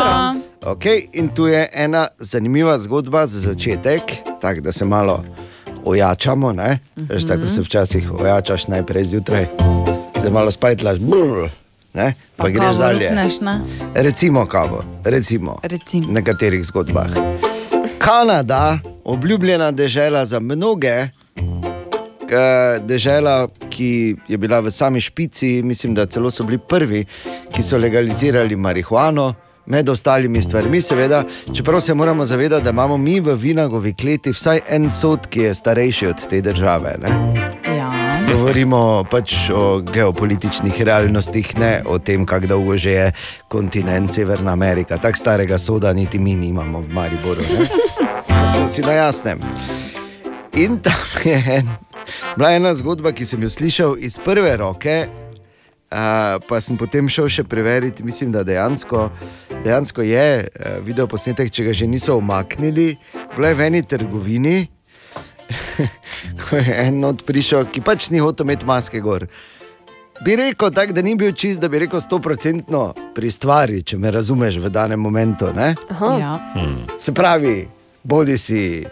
[0.62, 4.02] Okay, in tu je ena zanimiva zgodba za začetek,
[4.40, 5.24] tako da se malo
[5.84, 6.52] ojačamo.
[6.52, 6.78] Ne?
[6.96, 9.46] Veš, tako se včasih ojačaš najprej zjutraj,
[10.22, 11.48] da malo spajtlaš, brr,
[11.94, 12.14] ne?
[12.36, 13.08] pa, pa greš dalje.
[13.08, 13.60] Rukneš, ne?
[13.94, 16.08] Recimo kavo, recimo, Recimo.
[16.08, 17.10] v nekaterih zgodbah.
[17.98, 21.08] Kanada, obljubljena dežela za mnoge,
[22.80, 27.04] dežela, ki je bila v sami špici, mislim, da celo so bili prvi,
[27.52, 29.34] ki so legalizirali marihuano.
[29.66, 31.22] Med ostalimi stvarmi, seveda,
[31.54, 35.54] čeprav se moramo zavedati, da imamo mi v Vinagovi kleti vsaj en sod, ki je
[35.54, 36.96] starejši od te države.
[37.02, 37.08] Ne?
[37.76, 37.92] Ja.
[38.32, 43.12] Govorimo pač o geopolitičnih realnostih, ne o tem, kako dolgo že je
[43.48, 44.98] kontinent Severna Amerika.
[44.98, 47.42] Tako starega soda niti mi nimamo v Mariboru.
[47.42, 47.68] Ne?
[48.56, 49.38] Smo si na jasnem.
[50.54, 51.68] In tam je en,
[52.36, 55.06] bila ena zgodba, ki sem jo slišal iz prve roke.
[55.92, 59.10] Uh, pa sem potem šel še preveriti, mislim, da dejansko,
[59.60, 62.94] dejansko je uh, video posnetek, če ga že niso omaknili.
[63.36, 64.56] Bila je v eni trgovini,
[66.40, 69.26] ko je en od prišel, ki pač ni hotel imeti maske gor.
[70.24, 74.10] Bi rekel tako, da ni bil čist, da bi rekel stoprocentno pri stvari, če me
[74.14, 75.52] razumeš v danem momentu.
[75.52, 75.74] ne?
[76.00, 76.38] Ja.
[76.98, 77.66] Se pravi,
[78.02, 78.86] bodi si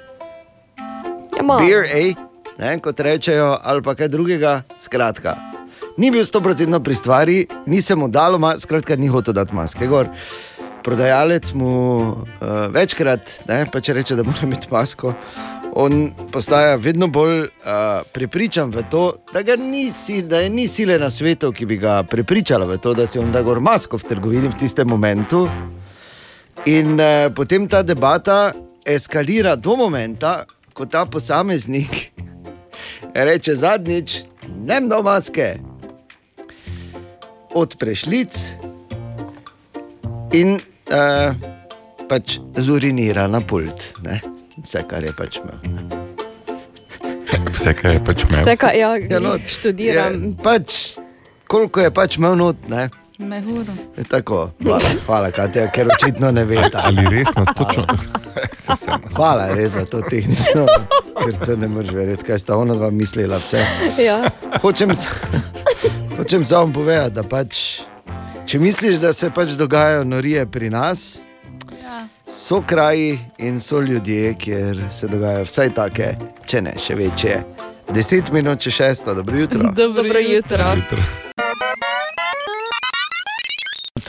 [1.40, 2.14] Ja, beer, ej,
[2.60, 4.60] ne, kot rečejo, ali pa kaj drugega.
[4.78, 5.36] Skratka,
[5.96, 9.86] ni bil stoprocentno pri stvari, ni se mu dalo, ma, skratka, ni hotel dati maske
[9.86, 10.10] gor.
[10.84, 12.20] Prodajalec mu uh,
[12.72, 15.12] večkrat, ne, pa če reče, da mora imeti masko,
[15.76, 19.84] on postaja vedno bolj uh, prepričan v to, da, ni,
[20.26, 23.32] da je ni sile na svetu, ki bi ga prepričala v to, da si on
[23.32, 25.44] da gor masko v trgovini v tistem momentu.
[26.66, 28.50] In uh, potem ta debata
[28.88, 30.42] eskalira do momenta,
[30.72, 32.08] ko ta posameznik
[33.24, 34.20] reče zadnjič,
[34.66, 35.54] ne do maske,
[37.54, 38.36] odpreš lic
[40.32, 41.34] in uh,
[42.08, 43.92] pač zurinira na pult.
[44.02, 44.20] Ne?
[44.64, 45.58] Vse, kar je pač imel.
[47.50, 48.42] Vse, kar je pač imel.
[48.42, 50.14] Vse, kar ja, Ja, no, študiram.
[50.14, 50.78] Je, pač,
[51.50, 52.88] koliko je pač imel not, ne?
[53.20, 53.72] Mehuro.
[53.96, 56.70] Je Tako, hvala, hvala Katja, ker očitno ne veš.
[56.74, 57.84] Ali res nas točno?
[59.14, 60.66] Hvala res za to tehnično,
[61.16, 63.36] ker to ne moreš verjeti, kaj sta ona dva mislila.
[63.36, 63.60] Vse.
[63.98, 64.22] Ja.
[64.60, 64.90] Hočem,
[66.16, 67.80] hočem samo povedati, da pač,
[68.46, 71.18] če misliš, da se pač dogajajo norije pri nas,
[71.82, 72.04] Ja.
[72.28, 76.14] so kraji in so ljudje, kjer se dogajajo vsaj take,
[76.46, 77.42] če ne še večje.
[77.90, 79.60] Deset minut če šesto, dobro jutro.
[79.64, 80.74] Dobro, Dobro jutro.
[80.76, 81.29] jutro.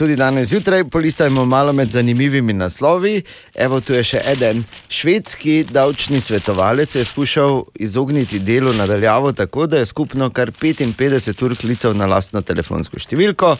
[0.02, 3.22] Tudi danes zjutraj polistajmo malo med zanimivimi naslovi.
[3.54, 4.64] Evo, tu je še en.
[4.88, 11.54] Švedski davčni svetovalec je skušal izogniti delu nadaljavo tako, da je skupno kar 55 ur
[11.56, 13.52] klical na lastno telefonsko številko,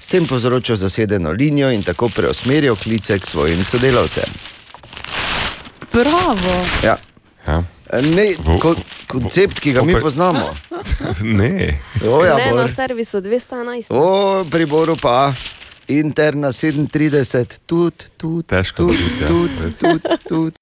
[0.00, 4.40] s tem povzročil zasedeno linijo in tako preusmeril klice k svojim sodelavcem.
[5.92, 6.56] Bravo.
[6.82, 6.96] Ja.
[7.46, 7.60] Ja.
[8.16, 8.30] Ne,
[8.62, 8.72] ko,
[9.06, 10.48] koncept, ki ga mi poznamo.
[11.20, 11.76] Ne.
[12.08, 13.92] O, ja, ne, na servisu 211.
[13.92, 15.34] O, pri Boru pa
[15.90, 20.56] interna 37, tudi, tudi, Težko tudi, ja, tudi, tudi, tudi.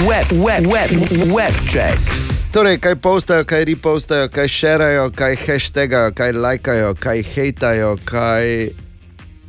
[0.00, 0.90] Web, web, web,
[1.28, 1.98] web check.
[2.52, 8.70] Torej, kaj postajo, kaj repostajo, kaj šerajo, kaj hashtagajo, kaj lajkajo, kaj hejtajo, kaj.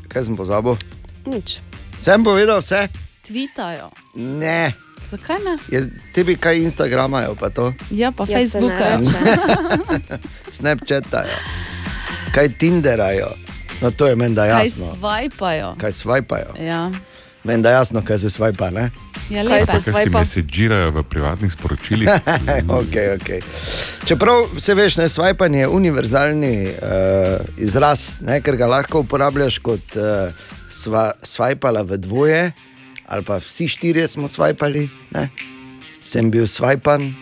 [0.07, 0.76] Kaj sem pozabil?
[1.26, 1.61] Nič.
[1.97, 2.89] Sem povedal vse?
[3.21, 3.88] Tweetajo.
[4.15, 4.73] Ne.
[5.05, 5.55] Zakaj ne?
[5.69, 7.71] Je, tebi kaj Instagramajo, pa to?
[7.89, 8.97] Ja, pa Ja, Facebooka.
[8.97, 9.13] reče.
[10.57, 11.38] Snapchatajo,
[12.30, 13.30] kaj Tinderajo.
[13.81, 14.95] No, to je meni da Kaj jasno.
[14.95, 15.76] svajpajo?
[15.77, 16.53] Kaj svajpajo?
[16.60, 16.91] Ja.
[17.43, 18.89] Meni da jasno, kaj se svajpa, ne?
[19.30, 19.80] Ja, Kaj lepa.
[19.80, 22.10] se si mesežirajo v privatnih sporočilih?
[22.80, 23.39] okay, okay.
[24.06, 26.73] Čeprav vse veš, ne, swipanje je univerzalni uh,
[27.57, 30.34] izraz, ne, ker ga lahko uporabljaš kot uh,
[30.69, 32.51] sva, swipala v dvoje,
[33.06, 34.89] ali pa vsi štirje smo swipali.
[35.11, 35.30] Ne.
[36.01, 37.14] Sem bil swipan,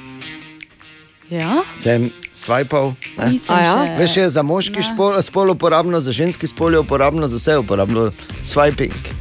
[1.29, 1.61] Ja?
[1.75, 2.09] sem
[3.17, 3.97] A ja?
[3.97, 7.63] Veš, je za moški spol, spol uporabno, za ženski spol je uporabno, za vse je
[7.65, 8.11] uporabno
[8.43, 9.17] swiping.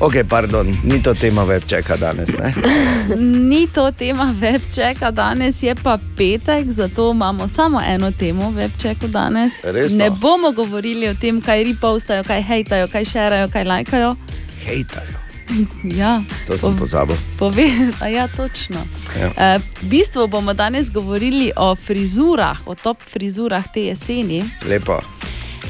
[0.00, 2.28] Ok, pardon, ni to tema webčeka danes.
[2.38, 2.54] Ne?
[3.50, 9.60] Ni to tema webčeka danes, je pa petek, zato imamo samo eno temo webčeku danes.
[9.64, 9.98] Resno?
[9.98, 14.16] Ne bomo govorili o tem, kaj ripostajo, kaj hejtajo, kaj šerajo, kaj lajkajo.
[14.66, 15.23] Hejtajo.
[16.00, 17.16] Ja, To sem pozabil.
[17.38, 17.68] Pove,
[18.00, 18.80] a ja, točno.
[19.20, 19.28] Ja.
[19.28, 24.44] Uh, v bistvu bomo danes govorili o frizurah, o top frizurah te jeseni.
[24.68, 24.98] Lepo.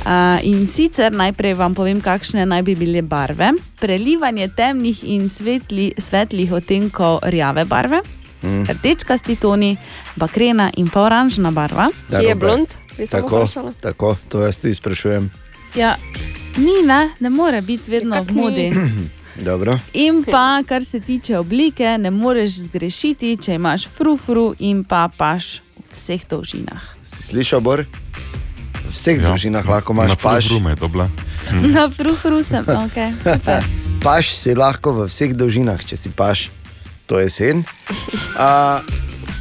[0.05, 3.53] Uh, in sicer najprej vam povem, kakšne naj bi bile barve.
[3.81, 8.03] Prelivanje temnih in svetli, svetlih odtenkov rjave barve,
[8.45, 8.65] Mm.
[8.69, 9.77] rdečkasti toni,
[10.17, 11.89] bakrena in pa oranžna barva.
[12.09, 12.77] Da, Robert.
[13.11, 13.47] Tako,
[13.81, 15.31] tako, to jaz tudi sprašujem.
[15.75, 15.97] Ja,
[16.57, 18.69] ni, ne, ne more biti vedno v modi.
[19.37, 19.79] Dobro.
[19.93, 25.59] In pa, kar se tiče oblike, ne moreš zgrešiti, če imaš frufru in pa paš
[25.77, 26.83] v vseh dolžinah.
[27.05, 27.83] Si slišal, Bor?
[28.85, 29.29] V vseh ja.
[29.29, 30.47] družinah lahko imaš Na paš.
[30.47, 31.09] frufru me je dobla.
[31.77, 33.67] Na frufru sem, ok, super.
[34.03, 36.51] Paš si lahko v vseh dolžinah, če si paš,
[37.11, 37.65] to je sen.
[38.39, 38.79] Uh,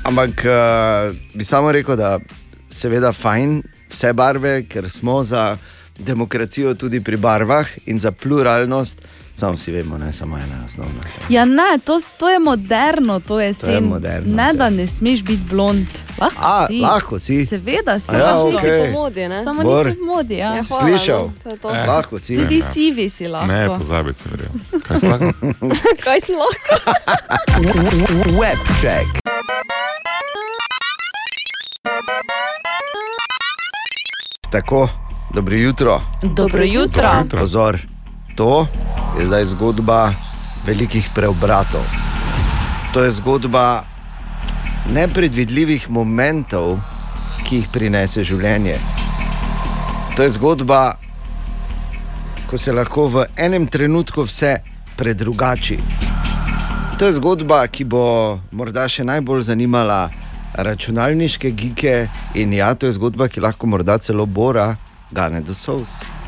[0.09, 2.17] ampak uh, bi samo rekel, da
[2.73, 3.61] seveda fajn
[3.93, 5.53] vse barve, ker smo za
[5.99, 9.05] demokracijo tudi pri barvah in za pluralnost.
[9.35, 10.99] Samo vsi vemo, ne samo ena osnovna.
[11.29, 13.83] Ja, ne, to, to je moderno, to je To je sen.
[13.83, 15.87] moderno, ne, da ne smeš biti blond.
[16.19, 16.79] Lahko A, si.
[16.79, 17.45] lahko si.
[17.45, 18.11] Seveda si.
[18.11, 18.47] A ja, lahko.
[18.49, 18.85] okej.
[18.85, 19.43] po modi, ne?
[19.43, 19.85] Samo Bor.
[19.85, 20.33] nisi v modi.
[20.35, 20.55] Ja.
[20.55, 21.29] Ja, hvala, Slišal?
[21.43, 21.69] to to.
[21.69, 21.87] Eh.
[21.87, 22.35] Lahko si.
[22.35, 23.47] Tudi sivi si lahko.
[23.47, 24.49] Ne, pozabi se, verjel.
[24.81, 25.25] Kaj si lahko?
[26.05, 26.73] Kaj si lahko?
[28.39, 29.07] Webček.
[34.51, 34.89] Tako,
[35.33, 36.01] dobro jutro.
[36.21, 37.01] Dobro jutro.
[37.01, 37.39] Dobro jutro.
[37.39, 37.79] Pozor,
[38.35, 38.67] to
[39.19, 40.13] je zdaj zgodba
[40.65, 41.83] velikih preobratov.
[42.93, 43.83] To je zgodba
[44.89, 46.79] nepredvidljivih momentov,
[47.43, 48.77] ki jih prinese življenje.
[50.15, 50.97] To je zgodba,
[52.47, 54.59] ko se lahko v enem trenutku vse
[54.97, 55.79] predrugači.
[56.99, 60.11] To je zgodba, ki bo morda še najbolj zanimala
[60.53, 62.07] računalniške gike,
[62.37, 64.75] in ja, to je zgodba, ki lahko morda celo bora
[65.11, 66.22] gane do sous.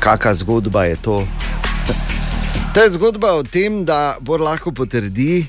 [0.00, 1.26] Kakšna zgodba je to?
[2.74, 5.46] To je zgodba o tem, da bo lahko potrdi,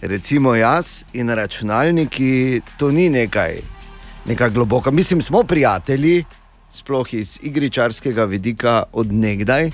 [0.00, 3.60] recimo jaz in računalniki, to ni nekaj,
[4.26, 4.90] nekaj globoko.
[4.90, 6.24] Mislim, smo prijatelji,
[6.70, 9.70] sploh iz igričarskega vidika od nekdaj.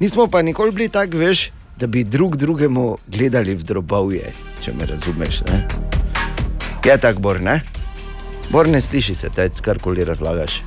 [0.00, 4.86] Nismo pa nikoli bili tako, veš, da bi drug drugemu gledali v drobovje, če me
[4.86, 5.40] razumeš.
[5.48, 5.68] Ne?
[6.84, 7.60] Je tako, bor, ne?
[8.50, 10.62] Bor ne sliši se, te karkoli razlagaš.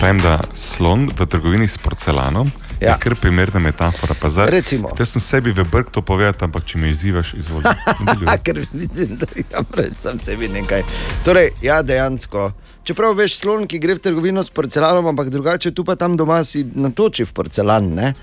[0.00, 2.50] Pravim, da slon v trgovini s porcelanom
[2.80, 2.88] ja.
[2.88, 4.14] je kar primerna metafora.
[4.20, 4.88] Pa Zdaj, Recimo.
[4.96, 7.68] Te sem sebi v brk to povedal, ampak če me izzivaš, izvoli.
[8.44, 9.60] Ker mislim, da ja,
[10.00, 10.86] sam sebi nekaj.
[11.24, 12.48] Torej, ja, dejansko.
[12.80, 16.40] Čeprav veš, slon, ki gre v trgovino s porcelanom, ampak drugače tu pa tam doma
[16.48, 18.14] si natoči v porcelan, ne,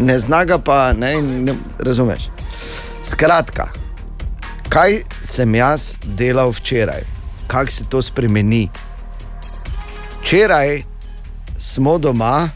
[0.00, 2.30] ne znaga pa, ne, ne razumeš.
[3.04, 3.68] Skratka,
[4.72, 7.04] kaj sem jaz delal včeraj,
[7.52, 8.70] kako se to spremeni.
[10.22, 10.87] Včeraj
[11.58, 12.50] smo doma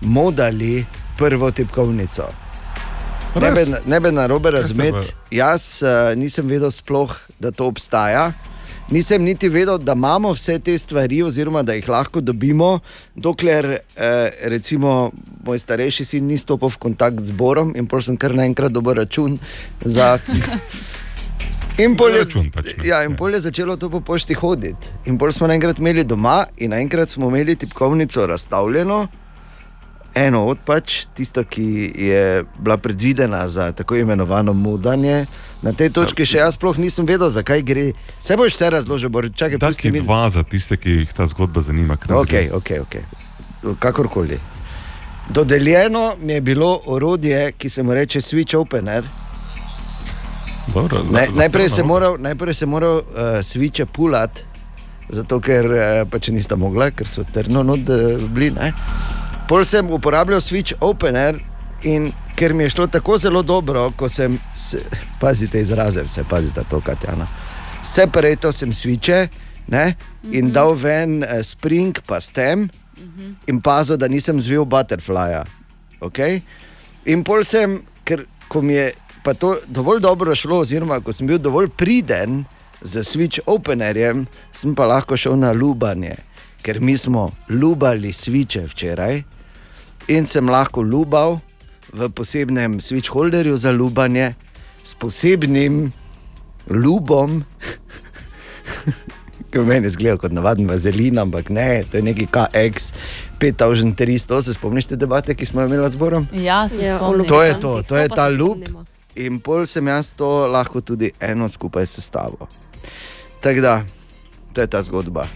[0.00, 0.84] modali
[1.18, 2.22] prvo tipkovnico.
[3.40, 5.14] Ne bi, ne bi na robe razumeti.
[5.30, 8.32] Jaz uh, nisem vedel sploh, da to obstaja.
[8.90, 12.80] Nisem niti vedel, da imamo vse te stvari, oziroma da jih lahko dobimo,
[13.14, 15.10] dokler eh, recimo
[15.44, 18.94] moj starejši sin ni stopil v stik z Borom in pol sem kar naenkrat dobil
[18.94, 19.38] račun
[19.80, 20.18] za.
[21.78, 22.84] In pol je, Račun pač, ne.
[22.84, 24.92] ja, in pol je začelo to po pošti hoditi.
[25.04, 29.06] In pol smo naenkrat imeli doma, in naenkrat smo imeli tipkovnico razstavljeno,
[30.14, 31.64] eno od pač, tisto, ki
[31.96, 32.24] je
[32.58, 35.24] bila predvidena za tako imenovano mudanje.
[35.62, 37.86] Na tej točki še jaz sploh nisem vedel, zakaj gre.
[38.20, 40.00] Se boš vse razložil, bo čakaj, Taki pusti mi.
[40.00, 41.96] dva za tiste, ki jih ta zgodba zanima.
[41.96, 42.50] kar Ok, nadaljuj.
[42.52, 42.94] ok, ok.
[43.78, 44.38] Kakorkoli.
[45.30, 49.06] Dodeljeno mi je bilo orodje, ki se mu reče Switch Opener.
[50.66, 51.88] Dobro, za- Ne, zahtevno najprej sem nalogo.
[51.88, 53.04] moral, najprej sem moral uh,
[53.40, 54.44] switche pulat,
[55.08, 55.76] zato ker uh,
[56.06, 57.96] pač nista mogla, ker so trdno not uh,
[58.28, 58.50] bili.
[58.50, 58.72] Ne?
[59.48, 61.40] Pol sem uporabljal switch opener
[61.82, 64.78] in ker mi je šlo tako zelo dobro, ko sem, se,
[65.20, 67.26] pazite izraze, vse pazite to, Katjana.
[67.82, 69.28] Separato sem switche,
[69.66, 69.94] ne,
[70.24, 70.52] in Mhm.
[70.52, 72.68] dal ven eh, spring, pa stem,
[73.46, 75.44] in pazil, da nisem zvil butterflya.
[76.00, 76.40] Okay?
[77.04, 78.92] In pol sem, ker ko mi je
[79.24, 82.44] pa to dovolj dobro šlo, oziroma ko sem bil dovolj priden
[82.82, 86.16] z Switch Openerjem, sem pa lahko šel na lubanje,
[86.62, 89.22] ker mi smo lubali sviče včeraj
[90.08, 91.38] in sem lahko lubal
[91.92, 94.34] v posebnem switch holderju za lubanje
[94.84, 95.92] s posebnim
[96.66, 97.42] lubom.
[99.52, 102.92] Ki meni zgleda kot navaden vazelin, ampak ne, to je neki KX
[103.38, 104.42] 5300.
[104.42, 106.26] Se spomniš te debate, ki smo jo imeli z Borom?
[106.32, 107.26] Ja, se Ja, spomnim.
[107.28, 108.64] To je to, to je pa ta lup.
[108.64, 108.84] spomnimo.
[109.16, 112.48] In pol sem jaz to lahko tudi eno skupaj sestavil.
[113.40, 113.74] Tako da,
[114.54, 115.26] to je ta zgodba.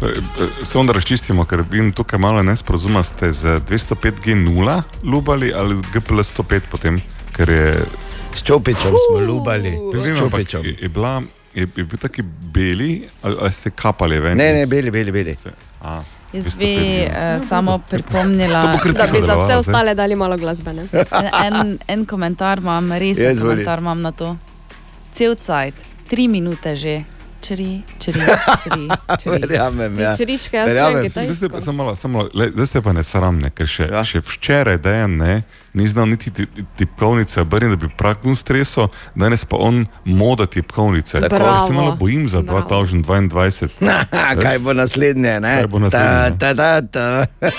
[0.00, 5.52] To je, eh, Samo da razčistimo, ker vidim tukaj malo nesporazuma, ste z 205G0 lubali
[5.54, 7.00] ali GPL 105 potem,
[7.36, 7.84] ker je...
[8.34, 10.64] S čopičem smo lubali, ampak čopičem.
[10.64, 11.22] Je, je, bila,
[11.54, 12.22] je, je bil taki
[12.54, 14.38] beli, ali, ali ste kapali ven?
[14.38, 15.36] Ne, ne, beli, beli, beli.
[15.82, 16.00] A,
[16.32, 20.72] Jaz 205 bi uh, samo pripomnila, Da bi za vse ostale dali malo glasbe.
[20.72, 20.84] Ne?
[21.46, 23.50] en, en komentar imam, res Ja, en izvoli.
[23.54, 24.36] komentar imam na to.
[25.12, 25.74] Cel cajt,
[26.08, 27.00] tri minute že,
[27.40, 28.20] čri, čri,
[28.58, 28.88] čri.
[29.20, 29.30] čri.
[29.32, 30.16] Verjamem, ja.
[30.16, 31.08] Čričke, jaz Verjamem.
[31.08, 31.60] Zdaj ste, kitajsko.
[31.60, 34.04] samo malo, samo malo, le, zdaj ste pa nesramne, ker še, ja.
[34.04, 35.42] še včeraj dejan ne,
[35.72, 40.46] ni znal niti ti- ti- tipkovnice obrniti, da bi praktično streso, danes pa on moda
[40.46, 41.20] tipkovnice.
[41.20, 41.36] Tako.
[41.36, 42.84] Kar se malo bojim za Bravo.
[42.84, 43.68] 2022.
[44.42, 45.40] Kaj bo naslednje?
[45.40, 45.54] Ne?
[45.56, 46.38] Kaj bo naslednje?
[46.38, 47.50] Ta, ta, ta, ta.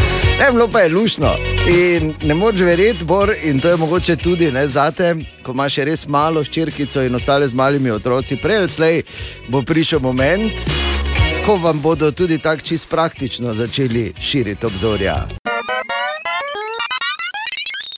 [0.40, 1.34] Ne, bilo pa je lušno.
[1.68, 6.06] In ne moreš verjeti, Bor, in to je mogoče tudi ne, zate, ko imaš res
[6.08, 8.38] malo ščirkico in ostale z malimi otroci.
[8.40, 9.02] Prej ali slej
[9.48, 10.64] bo prišel moment,
[11.44, 15.39] ko vam bodo tudi tako čist praktično začeli širiti obzorja.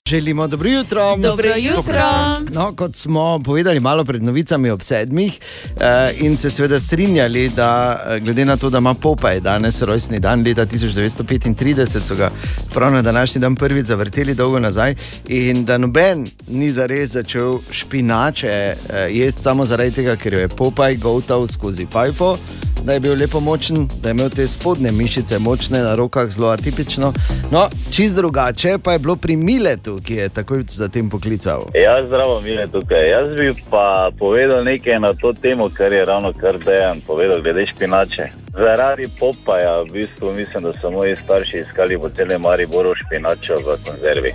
[0.08, 1.16] Želimo dobro jutro.
[1.16, 2.02] Dobro jutro.
[2.50, 5.38] No, kot smo povedali malo pred novicami ob sedmih,
[5.80, 10.20] eh, in se seveda strinjali, da eh, glede na to, da ima Popaj danes rojstni
[10.20, 12.30] dan leta 1935, so ga
[12.74, 14.94] prav na današnji dan prvič zavrteli dolgo nazaj,
[15.28, 18.76] in da noben ni zares začel špinače eh,
[19.10, 22.36] jesti samo zaradi tega, ker jo je Popaj gotal skozi fajfo.
[22.84, 26.48] Da je bil lepo močen, da je imel te spodnje mišice močne na rokah, zelo
[26.48, 27.12] atipično.
[27.50, 31.66] No, čist drugače pa je bilo pri Miletu, ki je takoj zatem poklical.
[31.74, 33.08] Ja, zdravo, mile tukaj.
[33.10, 37.66] Jaz bi pa povedal nekaj na to temo, kar je ravno kar dejan povedal, glede
[37.66, 38.28] špinače.
[38.52, 43.78] Zaradi popaja, v bistvu mislim, da so moji starši iskali po celem Mariboru špinačo v
[43.86, 44.32] konzervi.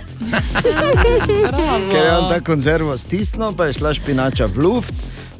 [1.90, 4.94] Ker je on ta konzervo stisnil, pa je šla špinača v luft.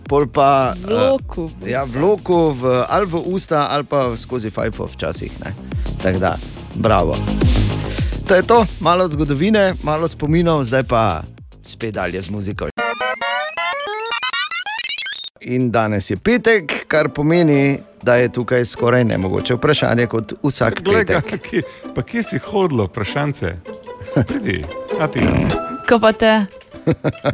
[0.09, 1.45] Pol pa V loku.
[1.45, 5.33] Uh, ja, v loku, v, ali v usta, ali pa skozi fajfo včasih.
[6.01, 6.33] Tako da,
[6.81, 7.13] bravo.
[8.29, 11.23] To je to, malo zgodovine, malo spominov, zdaj pa
[11.63, 12.67] spet dalje z muziko.
[15.41, 21.05] In danes je petek, kar pomeni, da je tukaj skoraj nemogoče vprašanje kot vsak Glej,
[21.05, 21.43] ga, petek.
[21.43, 21.63] kje,
[21.95, 23.57] pa kje si hodilo, vprašance?
[24.23, 24.65] Pridi,
[25.01, 25.21] a ti.
[25.89, 26.45] Ko pa te,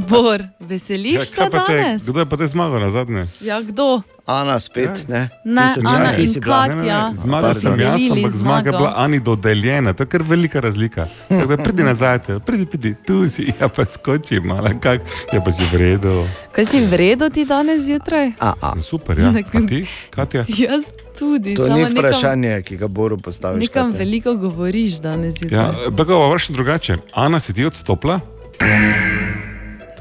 [0.09, 2.03] Bor, veseliš Ja, se kaj pa te, danes?
[2.05, 3.27] kdo je pa te zmagal na zadnje?
[3.41, 4.03] Ja, kdo?
[4.27, 5.29] Ana spet, ne?
[5.45, 6.69] Ne, Tisoč Ana ena, ti in si bila.
[6.69, 7.11] Katja.
[7.15, 10.61] Zmaga sta sem jaz, delili ampak zmaga je bila Ani dodeljena, to je kar velika
[10.61, 11.07] razlika.
[11.29, 15.51] Tako da pridi nazaj, pridi, pridi, tu si, ja pa skoči, malo, kak, ja pa
[15.51, 16.25] si v redu.
[16.53, 18.33] Kaj si vredo ti danes zjutraj?
[18.73, 19.29] Sem super, ja.
[19.55, 20.45] A ti, Katja?
[20.49, 21.55] Jaz tudi.
[21.55, 23.61] To samo ni nekam- vprašanje, ki ga Boru postaviš.
[23.61, 23.99] Nekam Katja.
[23.99, 25.91] veliko govoriš danes Ja, zjutraj.
[25.91, 26.97] Begova, vrši drugače.
[27.13, 28.21] Ana, si ti odstopila?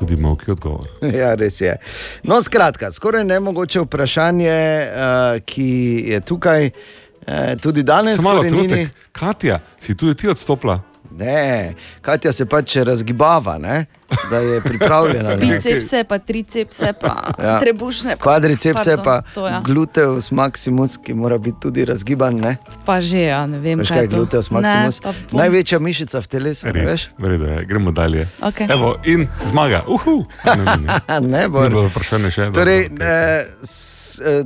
[0.03, 0.88] Tudi moki odgovor.
[1.19, 1.77] Ja, res je.
[2.23, 5.69] No, skratka, skoraj nemogoče vprašanje, uh, ki
[6.07, 8.17] je tukaj uh, tudi danes.
[8.19, 8.89] Samo malo trenutek.
[9.11, 10.81] Katja, si tudi ti odstopila?
[11.17, 13.85] Ne, Katja se pač razgibava, ne?
[14.30, 15.30] Da je pripravljena.
[15.30, 15.35] ne.
[15.38, 17.60] Bicepse, pa tricepse, pa Ja.
[17.60, 18.15] trebušne.
[18.15, 19.61] pa- Kvadricepse pardon, pa to, ja.
[19.61, 22.35] gluteus maximus, ki mora biti tudi razgiban.
[22.35, 22.57] Ne?
[22.85, 24.15] Pa že, ja, ne vem, Veš kaj kaj je to.
[24.15, 25.02] gluteus maximus?
[25.02, 27.10] Ne, Največja mišica v telesu, ne veš?
[27.15, 28.27] V redu je, gremo dalje.
[28.40, 28.68] Okej.
[28.69, 30.26] Evo, in zmaga, uhu.
[30.45, 31.19] Ne, ne, ne.
[31.34, 32.41] ne, bilo vprašanje še.
[32.44, 32.98] dobro, Torej, okej.
[33.02, 33.77] eh, s,
[34.19, 34.44] eh,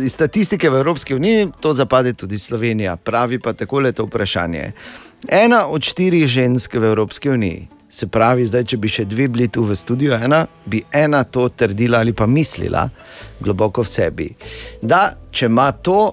[0.00, 1.26] iz statistike v Evropski uniji
[1.60, 2.96] to zapade tudi Slovenija.
[2.96, 4.72] Pravi pa takole to vprašanje.
[5.26, 9.46] Ena od štirih žensk v Evropski uniji, se pravi, zdaj, če bi še dve bili
[9.48, 12.82] tu v studiu, ena, bi ena to trdila ali pa mislila
[13.40, 14.26] globoko v sebi.
[14.82, 15.00] Da,
[15.30, 16.12] če ima to,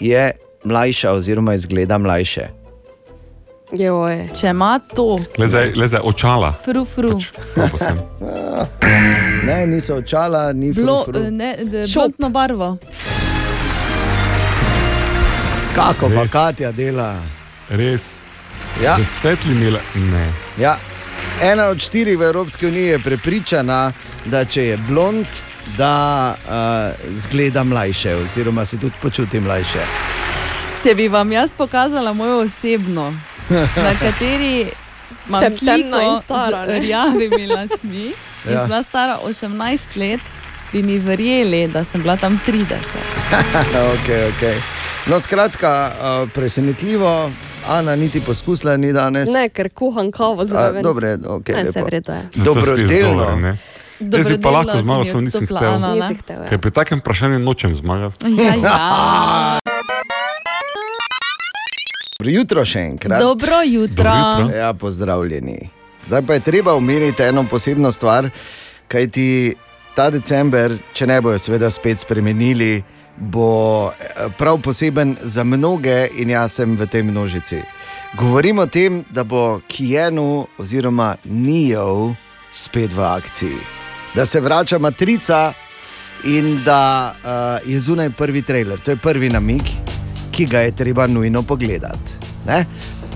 [0.00, 0.28] je
[0.64, 2.46] mlajša oziroma izgleda mlajše.
[3.72, 4.16] Joj.
[4.32, 6.52] Če ima to, Le zdaj, le zdaj očala.
[6.60, 7.16] fru, fru.
[7.54, 7.98] Pa posem.
[9.42, 10.82] Ne, niso očala, ni d-
[11.86, 12.76] blondno barvo.
[15.74, 16.30] Kako pa Res.
[16.30, 17.14] Katja dela?
[17.70, 18.18] Res.
[18.78, 18.96] Ja.
[18.98, 20.26] Z svetlimi, le- ne.
[20.58, 20.76] Ja.
[21.42, 23.92] Ena od štirih v Evropski uniji je prepričana,
[24.24, 25.26] da če je blond,
[25.78, 29.84] da uh, zgleda mlajše, oziroma se tudi počuti mlajše.
[30.82, 33.12] Če bi vam jaz pokazala mojo osebno,
[33.86, 34.66] na kateri
[35.28, 38.12] imam Sem in sliko stara, z rjavimi lasmi,
[38.44, 38.52] Ja.
[38.52, 38.58] ja.
[38.58, 40.20] sem bila stara 18 let,
[40.72, 42.72] bi mi verjeli, da sem bila tam 30.
[43.94, 44.56] okay, okay.
[45.06, 47.30] No, skratka, uh, presenetljivo,
[47.68, 49.28] Ana niti poskusila ni danes.
[49.32, 50.82] Ne, ker kuham kavo A, zraven.
[50.82, 52.22] dobro Ne, vse v redu je.
[52.30, 53.36] Ste izgovor, Dobrodelno.
[53.36, 53.56] ne?
[54.00, 55.80] Jaz bi pa lahko zmagal, samo nisem hotel.
[55.92, 56.48] Nisi hotel, ja.
[56.48, 58.26] Ker pri takem vprašanju nočem zmagati.
[58.32, 59.58] Ja, ja.
[62.18, 63.20] Dobro jutro še enkrat.
[63.20, 64.04] Dobro jutro.
[64.04, 64.56] Dobro jutro.
[64.56, 65.58] Ja, pozdravljeni.
[66.06, 68.30] Zdaj pa je treba omeniti eno posebno stvar,
[68.88, 69.54] kajti
[69.94, 72.82] ta december, če ne bojo seveda spet spremenili,
[73.20, 77.60] bo eh, prav poseben za mnoge in jaz sem v tej množici.
[78.18, 82.14] Govorimo o tem, da bo Kijenu oziroma Nijov
[82.52, 83.60] spet v akciji,
[84.14, 85.52] da se vrača matrica
[86.24, 88.80] in da uh, je zunaj prvi trailer.
[88.80, 89.62] To je prvi namig,
[90.30, 92.18] ki ga je treba nujno pogledati.
[92.46, 92.66] Ne?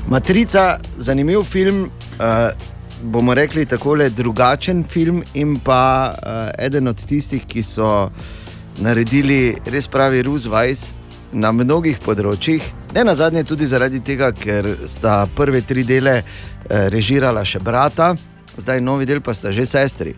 [0.08, 2.54] Matrica, zanimiv film, uh,
[3.02, 8.10] bomo rekli tako, drugačen film in pa uh, eden od tistih, ki so
[8.78, 10.90] naredili res pravi Ruzvajs
[11.32, 12.62] na mnogih področjih.
[12.94, 16.26] Ne na zadnje tudi zaradi tega, ker sta prve tri dele uh,
[16.94, 18.14] režirala še brata,
[18.56, 20.14] zdaj novi del pa sta že sestri.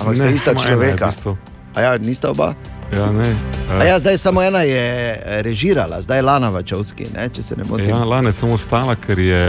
[0.00, 1.06] Ampak sta Ne, ista ena je v človeka.
[1.06, 1.36] bistvu.
[1.74, 2.54] A ja, nista oba?
[2.92, 3.34] Ja, ne.
[3.70, 7.64] A ja, zdaj samo ena je eh, režirala, zdaj Lana Vačovski, ne, če se ne
[7.64, 7.88] motim.
[7.88, 9.42] Ja, lani je samo ostala, ker je.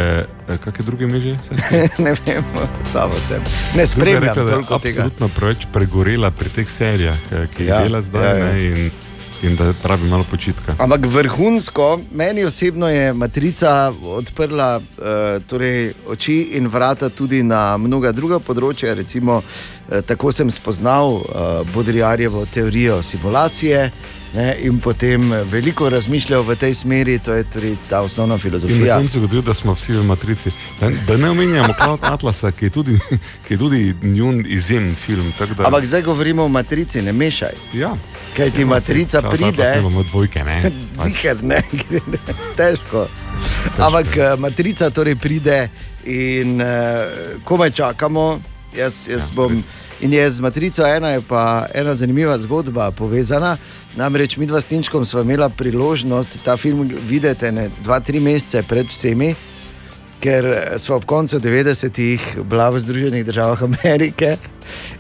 [0.48, 1.38] eh, Kakšne druge meže?
[1.98, 2.44] ne vem,
[2.84, 3.42] samo sem.
[3.76, 4.90] Ne spremljam rekla, je toliko tega.
[5.00, 7.18] absolutno preveč pregorela pri teh serijah,
[7.50, 8.24] ki jih Ja, dela zdaj.
[8.24, 8.46] ja, ja.
[8.46, 8.92] Ne, in,
[9.44, 10.76] in da rabi malo počitka.
[10.80, 18.12] Ampak vrhunsko, meni osebno je matrica odprla uh, torej oči in vrata tudi na mnoga
[18.12, 18.94] druga področja.
[18.94, 21.26] Recimo, uh, tako sem spoznal uh,
[21.74, 23.92] Bodrijarjevo teorijo simulacije.
[24.34, 28.42] Ne, in potem veliko razmišljal v tej smeri, to je torej ta osnovna In na
[28.42, 28.98] filozofija.
[28.98, 30.52] koncu ugotovil, da smo vsi v matrici.
[30.80, 33.00] Da, da ne omenjamo Cloud Atlasa, ki je tudi,
[33.48, 35.34] ki je tudi njun izjemen film.
[35.40, 37.54] Da, Ampak zdaj govorimo o matrici, ne mešaj.
[37.74, 37.98] Ja.
[38.38, 39.76] Kaj ti matrica Cloud pride?
[39.80, 40.72] Imamo dvojke, ne?
[41.04, 41.62] Ziger, ne,
[42.58, 43.08] težko.
[43.78, 45.70] Ampak eh, matrica torej pride
[46.06, 46.68] in uh,
[47.44, 48.42] komaj čakamo.
[48.78, 49.64] Jaz, jaz ja, bom.
[50.02, 53.58] In je z matrico ena, je pa ena zanimiva zgodba povezana.
[53.96, 58.64] Namreč mi dva s Tinčkom smo imeli priložnost ta film videti ne dva, tri mesece
[58.64, 59.36] pred vsemi,
[60.20, 60.48] ker
[60.78, 64.38] smo ob koncu 90-ih bila v Združenih državah Amerike.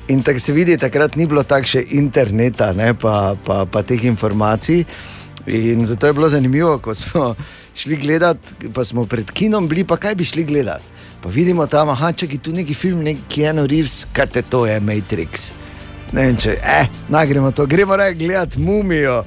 [0.07, 4.05] In tako se vidi, takrat ni bilo tako še interneta, ne, pa, pa, pa teh
[4.05, 4.85] informacij.
[5.47, 7.33] In zato je bilo zanimivo, ko smo
[7.81, 8.37] šli gledat,
[8.73, 10.90] pa smo pred kinom bili, pa kaj bi šli gledat.
[11.21, 14.65] Pa vidimo tam, ah, če je tu neki film, neki Keanu Reeves, kaj te to
[14.65, 15.51] je, Matrix.
[16.11, 19.21] Ne vem, če, eh, naj gremo to, gremo raje gledat mumijo.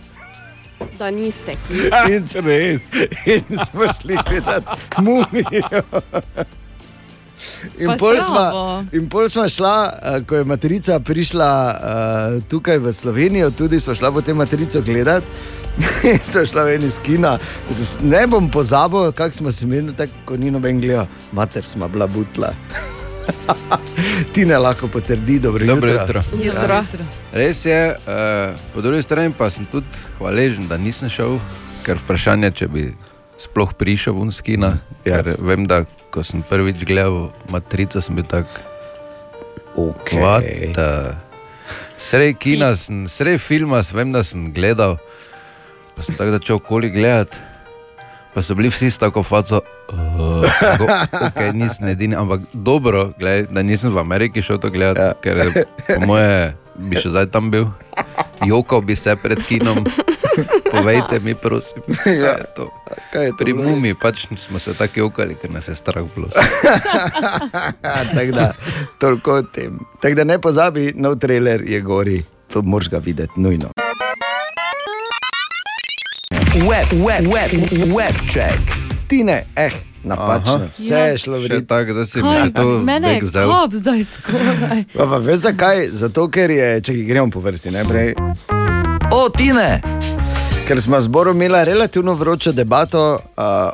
[0.98, 1.54] Da niste.
[1.68, 1.86] ki.
[2.14, 2.90] In, res.
[3.26, 4.66] in smo šli gledat
[4.98, 5.84] mumijo.
[7.78, 8.44] In pol, sva,
[8.92, 13.94] in pol smo šla, eh, ko je matrica prišla uh, tukaj v Slovenijo, tudi smo
[13.94, 15.26] šla potem matrico gledati.
[16.30, 17.38] so šla v eni skina,
[17.70, 21.88] Z- ne bom pozabil, kako smo se imeli, tako kot ni noben gledal, mater smo
[21.88, 22.52] bila butla.
[24.34, 26.22] Ti ne lahko potrdi, dobro, Dobro jutro.
[26.42, 26.82] jutro.
[27.32, 29.86] Res je, uh, po drugi strani pa sem tudi
[30.18, 31.38] hvaležen, da nisem šel,
[31.86, 32.84] ker vprašanje, če bi
[33.40, 34.76] sploh prišel v Unskina.
[35.05, 35.22] Ja.
[35.22, 35.84] Ker vem, da
[36.14, 38.46] ko sem prvič gledal matrico, sem bil tak.
[39.74, 40.70] Okay.
[41.98, 44.98] Srej kina, sem, srej filma, sem, vem, da sem gledal,
[45.96, 47.36] pa sem tako začel okoli gledati.
[48.34, 49.60] Pa so bili vsi s tako faco,
[49.94, 50.42] uh,
[50.78, 50.86] go,
[51.22, 55.14] okay, nisem edini, ampak dobro, gled, da nisem v Ameriki šel to gledati, ja.
[55.22, 57.70] ker po moje bi še zdaj tam bil.
[58.42, 59.86] Jokal bi se pred kinom.
[60.70, 62.66] Povejte mi, prosim, kaj je to.
[63.12, 66.26] Kaj je to Pri mumi pač smo se tako jokali, ker nas je strah bilo.
[68.14, 68.50] Tako da,
[68.98, 69.78] toliko o tem.
[70.02, 73.70] Tako da ne pozabi, nov trailer je gori, to moraš ga videti nujno.
[76.55, 77.51] Web, web, web,
[77.97, 78.59] web check.
[79.09, 79.70] Tine, eh,
[80.05, 80.64] napačno, Aha.
[80.78, 81.06] vse Ja.
[81.06, 81.66] je šlo v redu.
[81.66, 84.85] Tako, zdaj si Kaj, mene je kop zdaj skoraj.
[84.98, 85.89] Pa, pa veš zakaj?
[85.90, 88.14] Zato, ker je, če gremo po vrsti najprej.
[89.12, 89.82] O, Tine!
[90.64, 93.20] Ker smo z Borom imeli relativno vročo debato uh,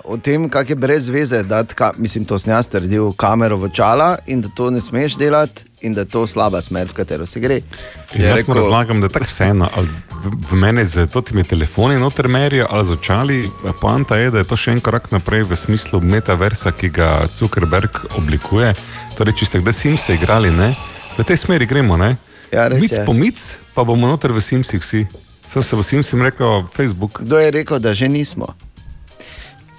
[0.05, 1.65] o tem, kako je brez veze, da
[1.97, 5.95] mislim, to sem jaz trdil, kamero v čala in da to ne smeš delati in
[5.95, 7.61] da je to slaba smer, v katero se gre.
[8.15, 9.69] In jaz mu razlagam, da je tako vseeno,
[10.51, 13.51] v, meni z temi telefoni noter merijo ali z očali.
[13.81, 18.03] Poanta je, da je to še en korak naprej v smislu metaversa, ki ga Zuckerberg
[18.19, 18.75] oblikuje.
[19.15, 20.75] Torej, če ste kdaj Simse igrali, ne?
[21.19, 21.97] v tej smeri gremo.
[21.97, 22.17] Ne?
[22.51, 23.07] Ja, mic je.
[23.07, 23.39] po mic,
[23.75, 25.30] pa bomo noter v Simsih vsi.
[25.53, 27.21] Sem se v Simsih rekel, Facebook.
[27.23, 28.55] Kdo je rekel, da že nismo?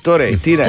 [0.03, 0.65] Torej, tire.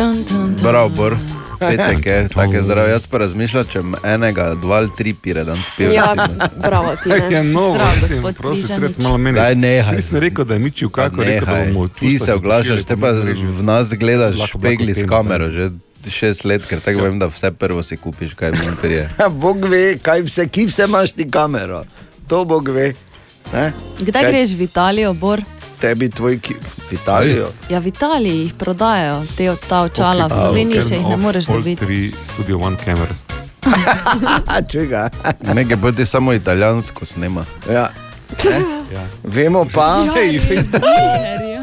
[0.62, 1.16] Bravo, Bor.
[1.58, 2.88] Petek je, tako je zdrav.
[2.88, 5.92] Jaz pa razmišljam, če enega, dva ali tri pire dan spil.
[5.92, 6.48] Ja, recimo.
[6.62, 7.08] bravo ti.
[7.08, 9.38] Tak je novo, Zdrav, prosti, malo meni.
[9.38, 9.96] Daj, nehaj.
[9.96, 12.84] Nisem rekel, da je Miči v Pa kako rekel, da bomo Ti čustva se oglašaš,
[12.84, 15.70] te pa v nas gledaš Lahko špegli s blago kamero že
[16.10, 19.08] šest let, ker tako vem, da vse prvo si kupiš, kaj mi prije.
[19.42, 21.84] Bog ve, kaj vse, ki vse imaš ti kamero.
[22.28, 22.92] To Bog ve.
[23.52, 23.72] Ne?
[24.00, 25.42] Kdaj Kaj greš v Italijo, Bor?
[25.80, 27.48] Tebi tvoj ki v Italijo.
[27.68, 31.80] Ja, v Italiji jih prodajajo, te, ta očala, v Sloveniji še jih ne moreš dobiti.
[31.80, 33.26] Tri studio one cameras.
[34.70, 35.10] Čega?
[35.44, 37.44] Nekaj poti samo italijansko snema.
[37.66, 37.90] Ja.
[39.22, 40.82] Vemo pa, Ja, Hej, Facebook.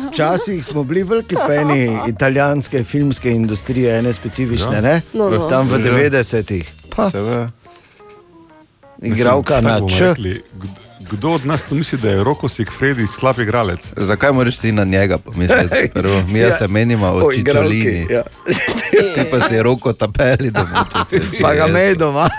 [0.09, 4.81] Včasih smo bili veliki fani italijanske filmske industrije, ene specifične, Ja.
[4.81, 5.01] ne?
[5.13, 5.47] No, no.
[5.47, 6.09] tam v Ja.
[6.09, 6.65] 90-ih.
[6.89, 7.11] Pa,
[9.01, 10.01] Igralka Mislim, na Č.
[10.01, 10.41] rekli,
[11.11, 13.79] Kdo od nas misli, da je Roko Sigfredi slab igralec?
[13.97, 15.89] Zakaj moraš ti na njega pomisliti?
[15.93, 16.51] Prvo, mi ja.
[16.51, 18.07] Se menimo O Čičolini.
[18.09, 18.23] ja.
[19.15, 20.85] Ti pa si roko tapeli doma.
[21.41, 22.29] Pa ga mej doma.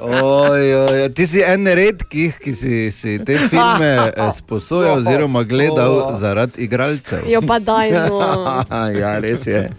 [0.00, 6.16] Oj, oj, ti si en redkih, ki si, si te filme eh, sposojal oziroma gledal
[6.20, 7.26] zaradi igralcev.
[7.30, 8.20] Jo pa daj, no.
[9.00, 9.70] ja, res je.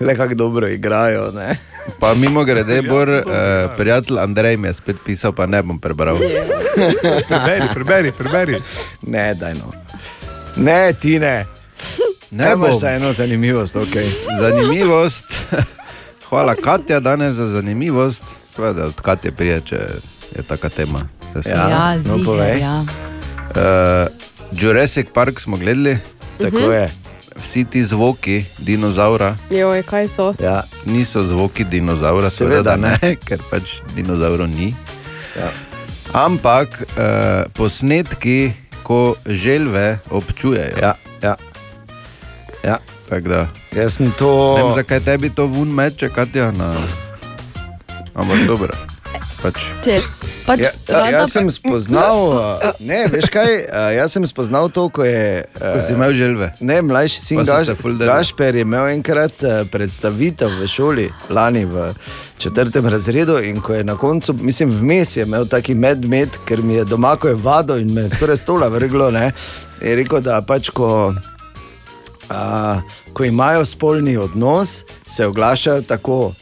[0.00, 1.30] Le kako dobro igrajo.
[1.32, 1.56] Ne?
[2.00, 3.22] Pa mimo grede, Bor, eh,
[3.76, 6.18] prijatelj Andrej mi je spet pisal, pa ne bom prebral.
[7.28, 8.62] Preberi, preberi, preberi.
[9.02, 9.72] Ne, daj no.
[10.56, 11.46] Ne, ti ne.
[12.30, 12.78] Ne Evo bom.
[12.78, 13.94] za eno zanimivost, ok.
[14.40, 15.24] Zanimivost.
[16.28, 18.22] Hvala Katja danes za zanimivost.
[18.54, 19.76] Seveda, od Katje prije, če
[20.32, 20.98] je taka tema.
[21.34, 22.60] Se- Ja, Ja, no, ziher, povej.
[22.60, 22.84] ja.
[23.52, 24.06] Eh,
[24.52, 25.98] Jurassic Park smo gledali.
[26.38, 26.70] Tako Mhm.
[26.72, 26.88] je.
[27.36, 30.34] Vsi ti zvoki dinozaura Joj, kaj so?
[30.38, 30.62] Ja.
[30.84, 32.98] niso zvoki dinozaura, Seveda seveda ne.
[33.02, 34.74] ne, ker pač dinozaurov ni.
[35.34, 35.50] Ja.
[36.14, 38.52] Ampak eh, posnetki,
[38.82, 40.78] ko želve občujejo.
[40.78, 41.34] Ja, ja.
[42.62, 42.78] ja.
[43.08, 43.48] Tako da.
[43.72, 44.54] Jaz sem to.
[44.56, 46.50] Ne vem, zakaj tebi to vun meče, Katja.
[46.52, 46.74] Na...
[48.14, 48.74] Ampak dobro.
[49.42, 49.60] Pač.
[49.84, 49.98] Če,
[50.46, 52.30] pač Ja, rada jaz sem spoznal,
[52.80, 53.50] ne, veš kaj,
[53.92, 55.44] jaz sem spoznal to, ko je.
[55.58, 56.48] Ko si imel želve.
[56.64, 57.74] Ne, mlajši sin Gaš.
[58.00, 61.90] Gašper je imel enkrat predstavitev v šoli, lani v
[62.40, 66.78] četrtem razredu in ko je na koncu, mislim, vmes je imel taki medmed, ker mi
[66.80, 69.32] je doma, ko je vado in me je skoraj stola vrglo, ne,
[69.82, 71.12] je rekel, da pač ko.
[72.24, 72.80] Uh,
[73.12, 76.32] ko imajo spolni odnos, se oglašajo tako.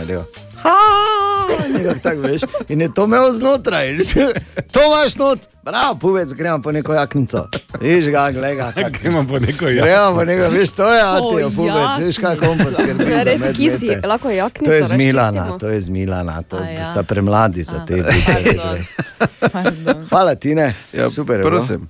[0.00, 0.24] Alijo.
[1.74, 2.42] Nekako tako veš.
[2.68, 3.98] In je to imel znotraj,
[4.72, 7.48] to imaš not, prav, puvec, gremo po neko jaknico.
[7.80, 8.72] Viš ga, gledaj ga.
[9.00, 9.84] Gremo po neko jaknico.
[9.84, 13.10] Gremo po neko, veš, to je Atijo, puvec, veš kako on poskrbi.
[13.12, 14.70] Ja, za res kisi, lahko je jaknica.
[14.70, 15.58] To je z res Milana, čistimo.
[15.58, 16.84] to je z Milana, to A ja.
[16.84, 18.02] sta premladi za te.
[20.08, 20.74] Hvala ti, ne?
[20.92, 21.36] Ja, Super.
[21.36, 21.88] je prosim.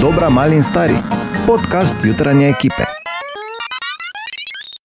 [0.00, 0.96] Dobra, mali in stari.
[1.46, 3.01] Podcast jutranje ekipe.